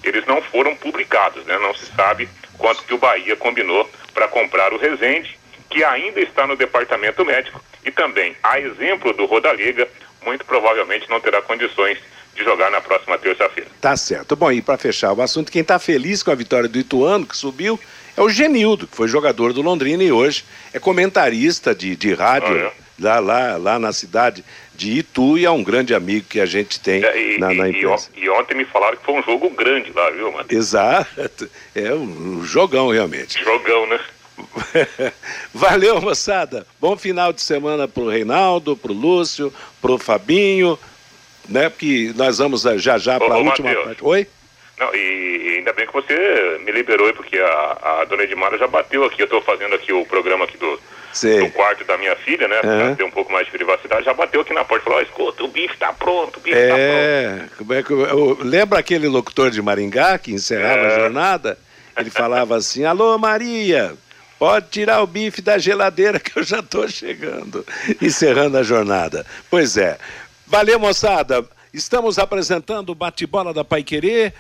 eles 0.08 0.26
não 0.26 0.42
foram 0.42 0.76
publicados, 0.76 1.46
né? 1.46 1.58
Não 1.60 1.74
se 1.74 1.86
sabe 1.96 2.28
quanto 2.58 2.84
que 2.84 2.94
o 2.94 2.98
Bahia 2.98 3.36
combinou 3.36 3.90
para 4.14 4.28
comprar 4.28 4.74
o 4.74 4.78
Rezende, 4.78 5.38
que 5.70 5.84
ainda 5.84 6.20
está 6.20 6.48
no 6.48 6.56
departamento 6.56 7.24
médico 7.26 7.62
e 7.86 7.92
também, 7.92 8.36
a 8.44 8.60
exemplo 8.60 9.14
do 9.14 9.26
Rodaliga, 9.26 9.88
muito 10.24 10.44
provavelmente 10.46 11.10
não 11.10 11.20
terá 11.20 11.42
condições 11.42 11.98
de 12.36 12.44
jogar 12.44 12.70
na 12.70 12.82
próxima 12.82 13.18
terça-feira. 13.18 13.70
Tá 13.82 13.96
certo. 13.98 14.36
Bom, 14.36 14.52
e 14.52 14.62
para 14.62 14.78
fechar 14.78 15.12
o 15.14 15.22
assunto, 15.22 15.52
quem 15.52 15.64
tá 15.64 15.80
feliz 15.80 16.22
com 16.22 16.32
a 16.32 16.36
vitória 16.36 16.70
do 16.70 16.78
Ituano, 16.78 17.26
que 17.26 17.36
subiu, 17.36 17.80
é 18.16 18.22
o 18.22 18.30
Genildo, 18.30 18.88
que 18.88 18.96
foi 18.96 19.08
jogador 19.08 19.54
do 19.54 19.62
Londrina 19.62 20.04
e 20.04 20.12
hoje 20.12 20.44
é 20.74 20.80
comentarista 20.80 21.74
de, 21.74 21.96
de 21.96 22.14
rádio 22.14 22.56
Ah, 22.56 22.68
é? 22.68 22.72
lá, 23.00 23.20
lá, 23.20 23.58
lá 23.58 23.80
na 23.80 23.94
cidade 23.94 24.44
de 24.78 25.00
Itu 25.00 25.38
e 25.38 25.46
é 25.46 25.50
um 25.52 25.64
grande 25.64 25.94
amigo 25.96 26.28
que 26.30 26.40
a 26.40 26.46
gente 26.46 26.80
tem 26.80 27.04
É, 27.04 27.34
E, 27.36 27.40
na, 27.40 27.52
na 27.54 27.68
e- 27.70 27.82
e 27.82 28.24
e 28.24 28.30
ontem 28.30 28.56
me 28.56 28.64
falaram 28.66 28.96
que 28.96 29.04
foi 29.04 29.16
um 29.16 29.24
jogo 29.24 29.50
grande 29.50 29.92
lá, 29.92 30.10
viu, 30.12 30.32
mano? 30.32 30.46
Exato. 30.50 31.50
É 31.76 31.92
um 31.94 32.44
jogão, 32.46 32.90
realmente. 32.90 33.44
Jogão, 33.44 33.88
né? 33.88 34.00
Valeu, 35.54 36.00
moçada. 36.00 36.66
Bom 36.80 36.96
final 36.96 37.34
de 37.34 37.42
semana 37.42 37.88
pro 37.88 38.08
Reinaldo, 38.08 38.78
pro 38.78 38.94
Lúcio, 38.94 39.52
pro 39.82 39.98
Fabinho, 39.98 40.78
né? 41.50 41.70
Porque 41.70 42.12
nós 42.16 42.38
vamos 42.38 42.66
eh, 42.66 42.78
já 42.78 42.98
já 43.00 43.20
para 43.20 43.34
a 43.34 43.38
última 43.38 43.70
Matheus. 43.70 43.86
parte. 43.86 44.04
Oi? 44.06 44.28
Não, 44.80 44.94
e, 44.94 44.98
e 44.98 45.56
ainda 45.58 45.74
bem 45.74 45.88
que 45.88 45.94
você 45.94 46.62
me 46.64 46.72
liberou 46.72 47.12
porque 47.14 47.38
a, 47.40 48.02
a 48.02 48.06
dona 48.06 48.24
Edmara 48.24 48.60
já 48.60 48.68
bateu 48.68 49.04
aqui. 49.06 49.22
Eu 49.22 49.26
estou 49.26 49.42
fazendo 49.42 49.74
aqui 49.74 49.92
o 49.92 50.06
programa 50.06 50.46
aqui 50.46 50.56
do, 50.58 50.80
Sei. 51.18 51.40
do 51.40 51.52
quarto 51.52 51.84
da 51.86 51.98
minha 51.98 52.16
filha, 52.18 52.48
né? 52.48 52.60
Pra 52.60 52.96
ter 52.96 53.04
um 53.04 53.12
pouco 53.12 53.32
mais 53.32 53.46
de 53.46 53.52
privacidade. 53.52 54.06
Já 54.06 54.14
bateu 54.14 54.42
aqui 54.42 54.54
na 54.54 54.64
porta 54.66 54.84
e 54.84 54.86
falou: 54.90 55.02
escuta, 55.02 55.44
o 55.44 55.48
bife 55.48 55.78
tá 55.78 55.92
pronto, 55.94 56.38
o 56.38 56.40
bife 56.42 56.56
tá 56.56 56.68
pronto. 56.68 56.80
É, 56.80 57.46
como 57.58 57.74
é 57.74 57.84
que 57.84 57.92
eu- 57.92 58.38
lembra 58.42 58.80
aquele 58.80 59.08
locutor 59.08 59.50
de 59.52 59.62
Maringá 59.62 60.18
que 60.18 60.32
encerrava 60.32 60.82
É. 60.82 60.96
a 60.96 61.00
jornada? 61.00 61.58
Ele 61.98 62.10
falava 62.10 62.56
assim: 62.56 62.84
Alô, 62.86 63.18
Maria, 63.18 63.96
pode 64.38 64.68
tirar 64.70 65.02
o 65.02 65.08
bife 65.08 65.42
da 65.42 65.58
geladeira 65.58 66.20
que 66.20 66.38
eu 66.38 66.44
já 66.44 66.60
estou 66.60 66.88
chegando, 66.88 67.66
encerrando 68.02 68.58
a 68.58 68.64
jornada. 68.64 69.26
Pois 69.50 69.78
é. 69.78 69.98
Valeu, 70.46 70.80
moçada. 70.80 71.44
Estamos 71.74 72.18
apresentando 72.18 72.90
o 72.92 72.96
bate-bola 72.96 73.54
da 73.54 73.64
Pai 73.64 73.84
Querer. 73.84 74.34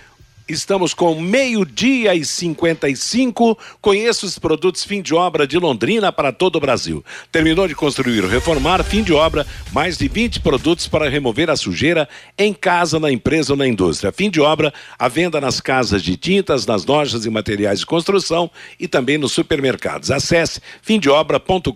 Estamos 0.49 0.93
com 0.93 1.19
meio-dia 1.19 2.15
e 2.15 2.23
55. 2.23 3.57
Conheça 3.81 4.25
os 4.25 4.39
produtos 4.39 4.85
fim 4.85 5.01
de 5.01 5.13
obra 5.13 5.45
de 5.45 5.59
Londrina 5.59 6.09
para 6.09 6.31
todo 6.31 6.55
o 6.55 6.59
Brasil. 6.61 7.03
Terminou 7.29 7.67
de 7.67 7.75
construir 7.75 8.23
ou 8.23 8.29
reformar, 8.29 8.81
fim 8.81 9.03
de 9.03 9.11
obra, 9.11 9.45
mais 9.73 9.97
de 9.97 10.07
20 10.07 10.39
produtos 10.39 10.87
para 10.87 11.09
remover 11.09 11.49
a 11.49 11.57
sujeira 11.57 12.07
em 12.37 12.53
casa, 12.53 12.97
na 12.97 13.11
empresa 13.11 13.51
ou 13.51 13.57
na 13.57 13.67
indústria. 13.67 14.09
Fim 14.13 14.29
de 14.29 14.39
obra, 14.39 14.73
a 14.97 15.09
venda 15.09 15.41
nas 15.41 15.59
casas 15.59 16.01
de 16.01 16.15
tintas, 16.15 16.65
nas 16.65 16.85
lojas 16.85 17.25
e 17.25 17.29
materiais 17.29 17.79
de 17.79 17.85
construção 17.85 18.49
e 18.79 18.87
também 18.87 19.17
nos 19.17 19.33
supermercados. 19.33 20.11
Acesse 20.11 20.61
fimdeobra.com.br. 20.81 21.71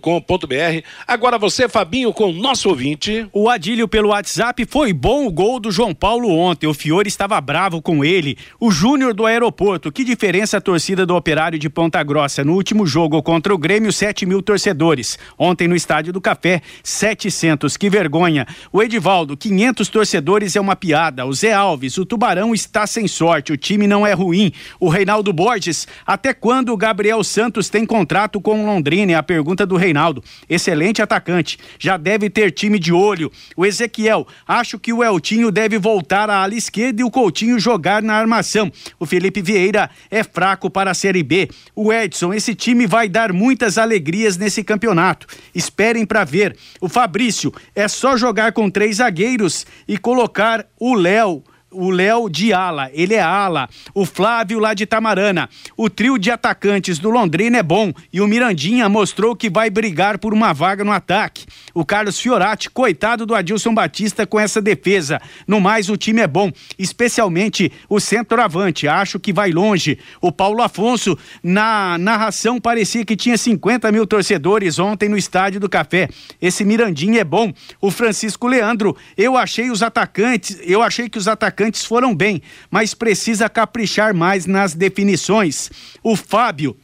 Agora 1.06 1.36
você, 1.36 1.68
Fabinho, 1.68 2.10
com 2.14 2.30
o 2.30 2.32
nosso 2.32 2.70
ouvinte. 2.70 3.28
O 3.34 3.50
Adílio 3.50 3.86
pelo 3.86 4.08
WhatsApp 4.08 4.64
foi 4.64 4.94
bom 4.94 5.26
o 5.26 5.30
gol 5.30 5.60
do 5.60 5.70
João 5.70 5.94
Paulo 5.94 6.30
ontem. 6.30 6.66
O 6.66 6.72
Fiore 6.72 7.08
estava 7.08 7.38
bravo 7.38 7.82
com 7.82 8.02
ele. 8.02 8.38
O 8.64 8.70
Júnior 8.70 9.12
do 9.12 9.26
aeroporto. 9.26 9.90
Que 9.90 10.04
diferença 10.04 10.58
a 10.58 10.60
torcida 10.60 11.04
do 11.04 11.16
Operário 11.16 11.58
de 11.58 11.68
Ponta 11.68 12.00
Grossa. 12.00 12.44
No 12.44 12.52
último 12.52 12.86
jogo 12.86 13.20
contra 13.20 13.52
o 13.52 13.58
Grêmio, 13.58 13.92
7 13.92 14.24
mil 14.24 14.40
torcedores. 14.40 15.18
Ontem 15.36 15.66
no 15.66 15.74
Estádio 15.74 16.12
do 16.12 16.20
Café, 16.20 16.62
700. 16.80 17.76
Que 17.76 17.90
vergonha. 17.90 18.46
O 18.72 18.80
Edivaldo, 18.80 19.36
500 19.36 19.88
torcedores 19.88 20.54
é 20.54 20.60
uma 20.60 20.76
piada. 20.76 21.26
O 21.26 21.32
Zé 21.32 21.52
Alves, 21.52 21.98
o 21.98 22.06
Tubarão 22.06 22.54
está 22.54 22.86
sem 22.86 23.08
sorte. 23.08 23.52
O 23.52 23.56
time 23.56 23.88
não 23.88 24.06
é 24.06 24.12
ruim. 24.12 24.52
O 24.78 24.88
Reinaldo 24.88 25.32
Borges, 25.32 25.88
até 26.06 26.32
quando 26.32 26.72
o 26.72 26.76
Gabriel 26.76 27.24
Santos 27.24 27.68
tem 27.68 27.84
contrato 27.84 28.40
com 28.40 28.62
o 28.62 28.64
Londrina? 28.64 29.10
É 29.10 29.16
a 29.16 29.24
pergunta 29.24 29.66
do 29.66 29.74
Reinaldo. 29.74 30.22
Excelente 30.48 31.02
atacante. 31.02 31.58
Já 31.80 31.96
deve 31.96 32.30
ter 32.30 32.52
time 32.52 32.78
de 32.78 32.92
olho. 32.92 33.28
O 33.56 33.66
Ezequiel, 33.66 34.24
acho 34.46 34.78
que 34.78 34.92
o 34.92 35.02
Eltinho 35.02 35.50
deve 35.50 35.80
voltar 35.80 36.30
à 36.30 36.44
ala 36.44 36.54
esquerda 36.54 37.02
e 37.02 37.04
o 37.04 37.10
Coutinho 37.10 37.58
jogar 37.58 38.00
na 38.00 38.14
armação. 38.14 38.51
O 38.98 39.06
Felipe 39.06 39.40
Vieira 39.40 39.90
é 40.10 40.22
fraco 40.22 40.70
para 40.70 40.90
a 40.90 40.94
Série 40.94 41.22
B. 41.22 41.48
O 41.74 41.92
Edson, 41.92 42.34
esse 42.34 42.54
time 42.54 42.86
vai 42.86 43.08
dar 43.08 43.32
muitas 43.32 43.78
alegrias 43.78 44.36
nesse 44.36 44.62
campeonato. 44.62 45.26
Esperem 45.54 46.04
para 46.04 46.24
ver. 46.24 46.56
O 46.80 46.88
Fabrício, 46.88 47.52
é 47.74 47.88
só 47.88 48.16
jogar 48.16 48.52
com 48.52 48.70
três 48.70 48.96
zagueiros 48.96 49.66
e 49.86 49.96
colocar 49.96 50.66
o 50.78 50.94
Léo 50.94 51.42
o 51.72 51.90
Léo 51.90 52.28
de 52.28 52.52
ala, 52.52 52.90
ele 52.92 53.14
é 53.14 53.22
ala. 53.22 53.68
O 53.94 54.04
Flávio 54.04 54.58
lá 54.58 54.74
de 54.74 54.86
Tamarana. 54.86 55.48
O 55.76 55.88
trio 55.88 56.18
de 56.18 56.30
atacantes 56.30 56.98
do 56.98 57.10
Londrina 57.10 57.58
é 57.58 57.62
bom 57.62 57.92
e 58.12 58.20
o 58.20 58.26
Mirandinha 58.26 58.88
mostrou 58.88 59.34
que 59.34 59.50
vai 59.50 59.70
brigar 59.70 60.18
por 60.18 60.32
uma 60.32 60.52
vaga 60.52 60.84
no 60.84 60.92
ataque. 60.92 61.46
O 61.74 61.84
Carlos 61.84 62.18
Fiorati, 62.18 62.70
coitado 62.70 63.24
do 63.24 63.34
Adilson 63.34 63.74
Batista 63.74 64.26
com 64.26 64.38
essa 64.38 64.60
defesa. 64.60 65.20
No 65.46 65.60
mais, 65.60 65.88
o 65.88 65.96
time 65.96 66.20
é 66.20 66.26
bom, 66.26 66.50
especialmente 66.78 67.72
o 67.88 67.98
centroavante. 67.98 68.86
Acho 68.86 69.18
que 69.18 69.32
vai 69.32 69.50
longe. 69.50 69.98
O 70.20 70.30
Paulo 70.30 70.62
Afonso, 70.62 71.18
na 71.42 71.96
narração, 71.98 72.60
parecia 72.60 73.04
que 73.04 73.16
tinha 73.16 73.38
50 73.38 73.90
mil 73.90 74.06
torcedores 74.06 74.78
ontem 74.78 75.08
no 75.08 75.16
Estádio 75.16 75.60
do 75.60 75.68
Café. 75.68 76.08
Esse 76.40 76.64
Mirandinha 76.64 77.20
é 77.20 77.24
bom. 77.24 77.52
O 77.80 77.90
Francisco 77.90 78.46
Leandro, 78.46 78.96
eu 79.16 79.36
achei 79.36 79.70
os 79.70 79.82
atacantes, 79.82 80.58
eu 80.62 80.82
achei 80.82 81.08
que 81.08 81.18
os 81.18 81.28
atacantes 81.28 81.61
foram 81.84 82.14
bem, 82.14 82.42
mas 82.70 82.94
precisa 82.94 83.48
caprichar 83.48 84.14
mais 84.14 84.46
nas 84.46 84.74
definições. 84.74 85.70
O 86.02 86.16
Fábio, 86.16 86.76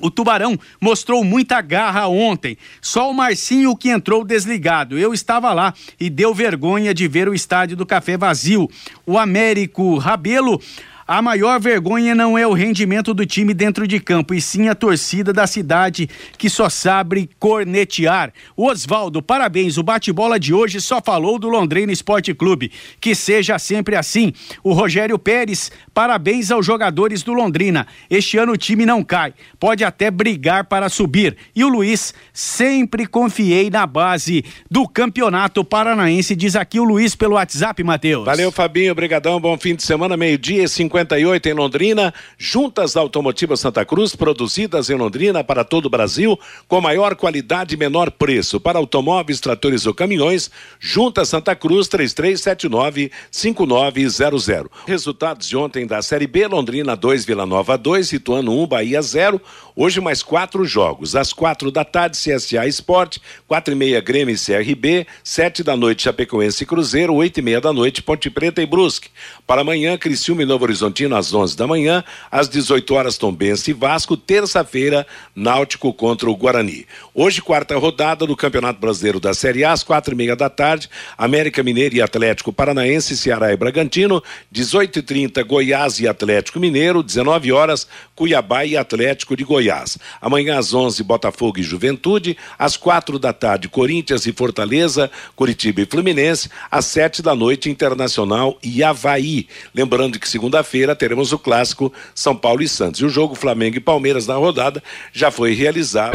o 0.00 0.10
Tubarão 0.10 0.58
mostrou 0.80 1.22
muita 1.22 1.60
garra 1.60 2.08
ontem. 2.08 2.56
Só 2.80 3.10
o 3.10 3.14
Marcinho 3.14 3.76
que 3.76 3.90
entrou 3.90 4.24
desligado. 4.24 4.98
Eu 4.98 5.12
estava 5.12 5.52
lá 5.52 5.74
e 6.00 6.08
deu 6.08 6.34
vergonha 6.34 6.94
de 6.94 7.06
ver 7.06 7.28
o 7.28 7.34
estádio 7.34 7.76
do 7.76 7.86
Café 7.86 8.16
vazio. 8.16 8.70
O 9.06 9.18
Américo 9.18 9.98
Rabelo. 9.98 10.60
A 11.06 11.20
maior 11.20 11.60
vergonha 11.60 12.14
não 12.14 12.38
é 12.38 12.46
o 12.46 12.52
rendimento 12.52 13.12
do 13.12 13.26
time 13.26 13.52
dentro 13.52 13.86
de 13.86 13.98
campo, 13.98 14.34
e 14.34 14.40
sim 14.40 14.68
a 14.68 14.74
torcida 14.74 15.32
da 15.32 15.46
cidade 15.46 16.08
que 16.38 16.48
só 16.48 16.68
sabe 16.68 17.28
cornetear. 17.38 18.32
Oswaldo, 18.56 19.22
parabéns. 19.22 19.78
O 19.78 19.82
bate-bola 19.82 20.38
de 20.38 20.54
hoje 20.54 20.80
só 20.80 21.00
falou 21.00 21.38
do 21.38 21.48
Londrina 21.48 21.92
Esporte 21.92 22.32
Clube. 22.34 22.70
Que 23.00 23.14
seja 23.14 23.58
sempre 23.58 23.96
assim. 23.96 24.32
O 24.62 24.72
Rogério 24.72 25.18
Pérez, 25.18 25.70
parabéns 25.92 26.50
aos 26.50 26.64
jogadores 26.64 27.22
do 27.22 27.32
Londrina. 27.32 27.86
Este 28.08 28.38
ano 28.38 28.52
o 28.52 28.56
time 28.56 28.86
não 28.86 29.02
cai, 29.02 29.34
pode 29.58 29.84
até 29.84 30.10
brigar 30.10 30.64
para 30.64 30.88
subir. 30.88 31.36
E 31.54 31.64
o 31.64 31.68
Luiz, 31.68 32.14
sempre 32.32 33.06
confiei 33.06 33.70
na 33.70 33.86
base 33.86 34.44
do 34.70 34.88
Campeonato 34.88 35.64
Paranaense, 35.64 36.36
diz 36.36 36.56
aqui 36.56 36.78
o 36.78 36.84
Luiz 36.84 37.14
pelo 37.14 37.34
WhatsApp, 37.34 37.82
Matheus. 37.82 38.24
Valeu, 38.24 38.52
Fabinho. 38.52 38.92
Obrigadão. 38.92 39.40
Bom 39.40 39.56
fim 39.58 39.74
de 39.74 39.82
semana. 39.82 40.16
Meio-dia, 40.16 40.66
58 41.02 41.48
em 41.48 41.52
Londrina. 41.52 42.14
Juntas 42.38 42.96
Automotivas 42.96 43.60
Santa 43.60 43.84
Cruz, 43.84 44.16
produzidas 44.16 44.88
em 44.88 44.94
Londrina 44.94 45.44
para 45.44 45.64
todo 45.64 45.86
o 45.86 45.90
Brasil, 45.90 46.38
com 46.68 46.80
maior 46.80 47.16
qualidade 47.16 47.74
e 47.74 47.78
menor 47.78 48.10
preço. 48.10 48.60
Para 48.60 48.78
automóveis, 48.78 49.40
tratores 49.40 49.86
ou 49.86 49.94
caminhões, 49.94 50.50
Juntas 50.78 51.28
Santa 51.28 51.56
Cruz, 51.56 51.88
3379-5900. 51.88 54.68
Resultados 54.86 55.48
de 55.48 55.56
ontem 55.56 55.86
da 55.86 56.02
Série 56.02 56.26
B: 56.26 56.46
Londrina 56.46 56.94
2, 56.96 57.24
Vila 57.24 57.46
Nova 57.46 57.76
2, 57.76 58.12
Ituano 58.12 58.62
1, 58.62 58.66
Bahia 58.66 59.02
0. 59.02 59.40
Hoje 59.74 60.00
mais 60.00 60.22
quatro 60.22 60.64
jogos. 60.64 61.16
Às 61.16 61.32
quatro 61.32 61.70
da 61.70 61.84
tarde, 61.84 62.18
CSA 62.18 62.66
Esporte, 62.66 63.20
quatro 63.48 63.72
e 63.72 63.76
meia 63.76 64.00
Grêmio 64.00 64.34
e 64.34 64.38
CRB, 64.38 65.06
sete 65.24 65.62
da 65.62 65.76
noite 65.76 66.02
Chapecoense 66.02 66.62
e 66.62 66.66
Cruzeiro, 66.66 67.14
oito 67.14 67.38
e 67.38 67.42
meia 67.42 67.60
da 67.60 67.72
noite 67.72 68.02
Ponte 68.02 68.28
Preta 68.28 68.60
e 68.60 68.66
Brusque. 68.66 69.08
Para 69.46 69.62
amanhã, 69.62 69.98
Criciúma 69.98 70.42
e 70.42 70.46
Novo 70.46 70.64
Horizontino 70.64 71.16
às 71.16 71.34
onze 71.34 71.56
da 71.56 71.66
manhã, 71.66 72.04
às 72.30 72.48
18 72.48 72.94
horas 72.94 73.18
Tombense 73.18 73.72
e 73.72 73.74
Vasco, 73.74 74.16
terça-feira 74.16 75.04
Náutico 75.34 75.92
contra 75.92 76.30
o 76.30 76.36
Guarani. 76.36 76.86
Hoje, 77.12 77.42
quarta 77.42 77.76
rodada 77.76 78.24
do 78.24 78.36
Campeonato 78.36 78.80
Brasileiro 78.80 79.18
da 79.18 79.34
Série 79.34 79.64
A, 79.64 79.72
às 79.72 79.82
quatro 79.82 80.14
e 80.14 80.16
meia 80.16 80.36
da 80.36 80.48
tarde, 80.48 80.88
América 81.18 81.62
Mineiro 81.62 81.96
e 81.96 82.00
Atlético 82.00 82.52
Paranaense, 82.52 83.16
Ceará 83.16 83.52
e 83.52 83.56
Bragantino, 83.56 84.22
18 84.50 85.00
e 85.00 85.02
30 85.02 85.42
Goiás 85.42 85.98
e 85.98 86.06
Atlético 86.06 86.60
Mineiro, 86.60 87.02
19 87.02 87.52
horas 87.52 87.88
Cuiabá 88.14 88.64
e 88.64 88.76
Atlético 88.76 89.36
de 89.36 89.42
Goiás. 89.42 89.98
Amanhã 90.20 90.58
às 90.58 90.72
11 90.72 91.02
Botafogo 91.02 91.58
e 91.58 91.62
Juventude, 91.62 92.36
às 92.56 92.76
quatro 92.76 93.18
da 93.18 93.32
tarde 93.32 93.68
Corinthians 93.68 94.24
e 94.24 94.32
Fortaleza, 94.32 95.10
Curitiba 95.34 95.80
e 95.80 95.86
Fluminense, 95.86 96.48
às 96.70 96.86
sete 96.86 97.20
da 97.20 97.34
noite 97.34 97.68
Internacional 97.68 98.56
e 98.62 98.82
Havaí. 98.84 99.41
Lembrando 99.74 100.18
que 100.18 100.28
segunda-feira 100.28 100.96
teremos 100.96 101.32
o 101.32 101.38
clássico 101.38 101.92
São 102.14 102.36
Paulo 102.36 102.62
e 102.62 102.68
Santos. 102.68 103.00
E 103.00 103.04
o 103.04 103.08
jogo 103.08 103.34
Flamengo 103.34 103.76
e 103.76 103.80
Palmeiras 103.80 104.26
na 104.26 104.34
rodada 104.34 104.82
já 105.12 105.30
foi 105.30 105.54
realizado. 105.54 106.12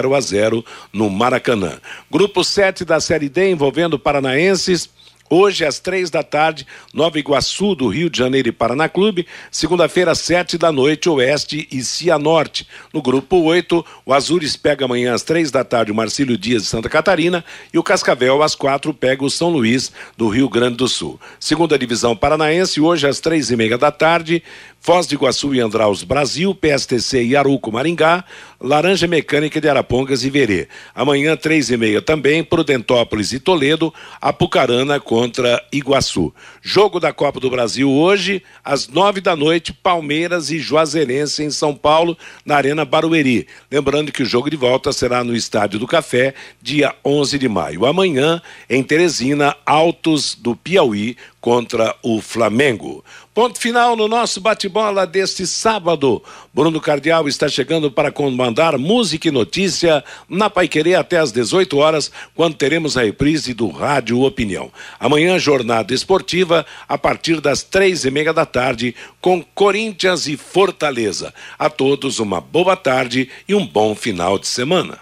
0 0.00 0.14
a 0.14 0.20
0 0.20 0.64
no 0.92 1.10
Maracanã. 1.10 1.80
Grupo 2.08 2.44
7 2.44 2.84
da 2.84 3.00
Série 3.00 3.28
D 3.28 3.50
envolvendo 3.50 3.98
paranaenses. 3.98 4.88
Hoje, 5.30 5.64
às 5.64 5.78
três 5.78 6.08
da 6.08 6.22
tarde, 6.22 6.66
Nova 6.92 7.18
Iguaçu, 7.18 7.74
do 7.74 7.88
Rio 7.88 8.08
de 8.08 8.18
Janeiro 8.18 8.48
e 8.48 8.52
Paraná 8.52 8.88
Clube. 8.88 9.26
Segunda-feira, 9.50 10.14
sete 10.14 10.56
da 10.56 10.72
noite, 10.72 11.08
Oeste 11.08 11.68
e 11.70 11.82
Cianorte. 11.82 12.66
No 12.94 13.02
grupo 13.02 13.36
8, 13.42 13.84
o 14.06 14.14
Azures 14.14 14.56
pega 14.56 14.86
amanhã 14.86 15.12
às 15.12 15.22
três 15.22 15.50
da 15.50 15.62
tarde 15.62 15.92
o 15.92 15.94
Marcílio 15.94 16.38
Dias 16.38 16.62
de 16.62 16.68
Santa 16.68 16.88
Catarina 16.88 17.44
e 17.72 17.78
o 17.78 17.82
Cascavel, 17.82 18.42
às 18.42 18.54
quatro, 18.54 18.94
pega 18.94 19.22
o 19.22 19.30
São 19.30 19.50
Luís 19.50 19.92
do 20.16 20.28
Rio 20.28 20.48
Grande 20.48 20.76
do 20.76 20.88
Sul. 20.88 21.20
Segunda 21.38 21.78
divisão 21.78 22.16
paranaense, 22.16 22.80
hoje 22.80 23.06
às 23.06 23.20
três 23.20 23.50
e 23.50 23.56
meia 23.56 23.76
da 23.76 23.90
tarde, 23.90 24.42
Foz 24.80 25.06
de 25.06 25.16
Iguaçu 25.16 25.54
e 25.54 25.60
Andraus 25.60 26.02
Brasil, 26.02 26.54
PSTC 26.54 27.22
e 27.24 27.36
Aruco 27.36 27.70
Maringá, 27.70 28.24
Laranja 28.60 29.06
Mecânica 29.06 29.60
de 29.60 29.68
Arapongas 29.68 30.24
e 30.24 30.30
Verê. 30.30 30.66
Amanhã, 30.94 31.36
três 31.36 31.68
e 31.68 31.76
meia 31.76 32.00
também, 32.00 32.42
Prudentópolis 32.42 33.32
e 33.32 33.38
Toledo, 33.38 33.92
Apucarana 34.20 34.98
contra 34.98 35.62
Iguaçu. 35.72 36.32
Jogo 36.62 36.98
da 36.98 37.12
Copa 37.12 37.38
do 37.38 37.50
Brasil 37.50 37.90
hoje, 37.90 38.42
às 38.64 38.88
nove 38.88 39.20
da 39.20 39.36
noite, 39.36 39.72
Palmeiras 39.72 40.50
e 40.50 40.58
Juazeirense 40.58 41.42
em 41.42 41.50
São 41.50 41.74
Paulo, 41.74 42.16
na 42.44 42.56
Arena 42.56 42.84
Barueri. 42.84 43.46
Lembrando 43.70 44.10
que 44.10 44.22
o 44.22 44.26
jogo 44.26 44.48
de 44.48 44.56
volta 44.56 44.92
será 44.92 45.22
no 45.22 45.36
Estádio 45.36 45.78
do 45.78 45.86
Café, 45.86 46.34
dia 46.62 46.94
11 47.04 47.38
de 47.38 47.48
maio. 47.48 47.84
Amanhã, 47.84 48.40
em 48.70 48.82
Teresina, 48.82 49.56
Altos 49.66 50.34
do 50.34 50.56
Piauí 50.56 51.16
contra 51.40 51.94
o 52.02 52.20
Flamengo. 52.20 53.04
Ponto 53.38 53.54
final 53.60 53.94
no 53.94 54.08
nosso 54.08 54.40
bate-bola 54.40 55.06
deste 55.06 55.46
sábado. 55.46 56.20
Bruno 56.52 56.80
Cardial 56.80 57.28
está 57.28 57.48
chegando 57.48 57.88
para 57.88 58.10
comandar 58.10 58.76
música 58.76 59.28
e 59.28 59.30
notícia 59.30 60.02
na 60.28 60.50
Paiquerê 60.50 60.96
até 60.96 61.18
às 61.18 61.30
18 61.30 61.78
horas, 61.78 62.10
quando 62.34 62.56
teremos 62.56 62.96
a 62.96 63.04
reprise 63.04 63.54
do 63.54 63.68
Rádio 63.68 64.22
Opinião. 64.22 64.72
Amanhã, 64.98 65.38
jornada 65.38 65.94
esportiva, 65.94 66.66
a 66.88 66.98
partir 66.98 67.40
das 67.40 67.62
três 67.62 68.04
e 68.04 68.10
meia 68.10 68.32
da 68.32 68.44
tarde, 68.44 68.92
com 69.20 69.40
Corinthians 69.54 70.26
e 70.26 70.36
Fortaleza. 70.36 71.32
A 71.56 71.70
todos 71.70 72.18
uma 72.18 72.40
boa 72.40 72.74
tarde 72.74 73.30
e 73.48 73.54
um 73.54 73.64
bom 73.64 73.94
final 73.94 74.36
de 74.36 74.48
semana. 74.48 74.98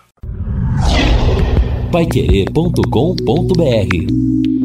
Paiquerê.com.br 1.90 4.55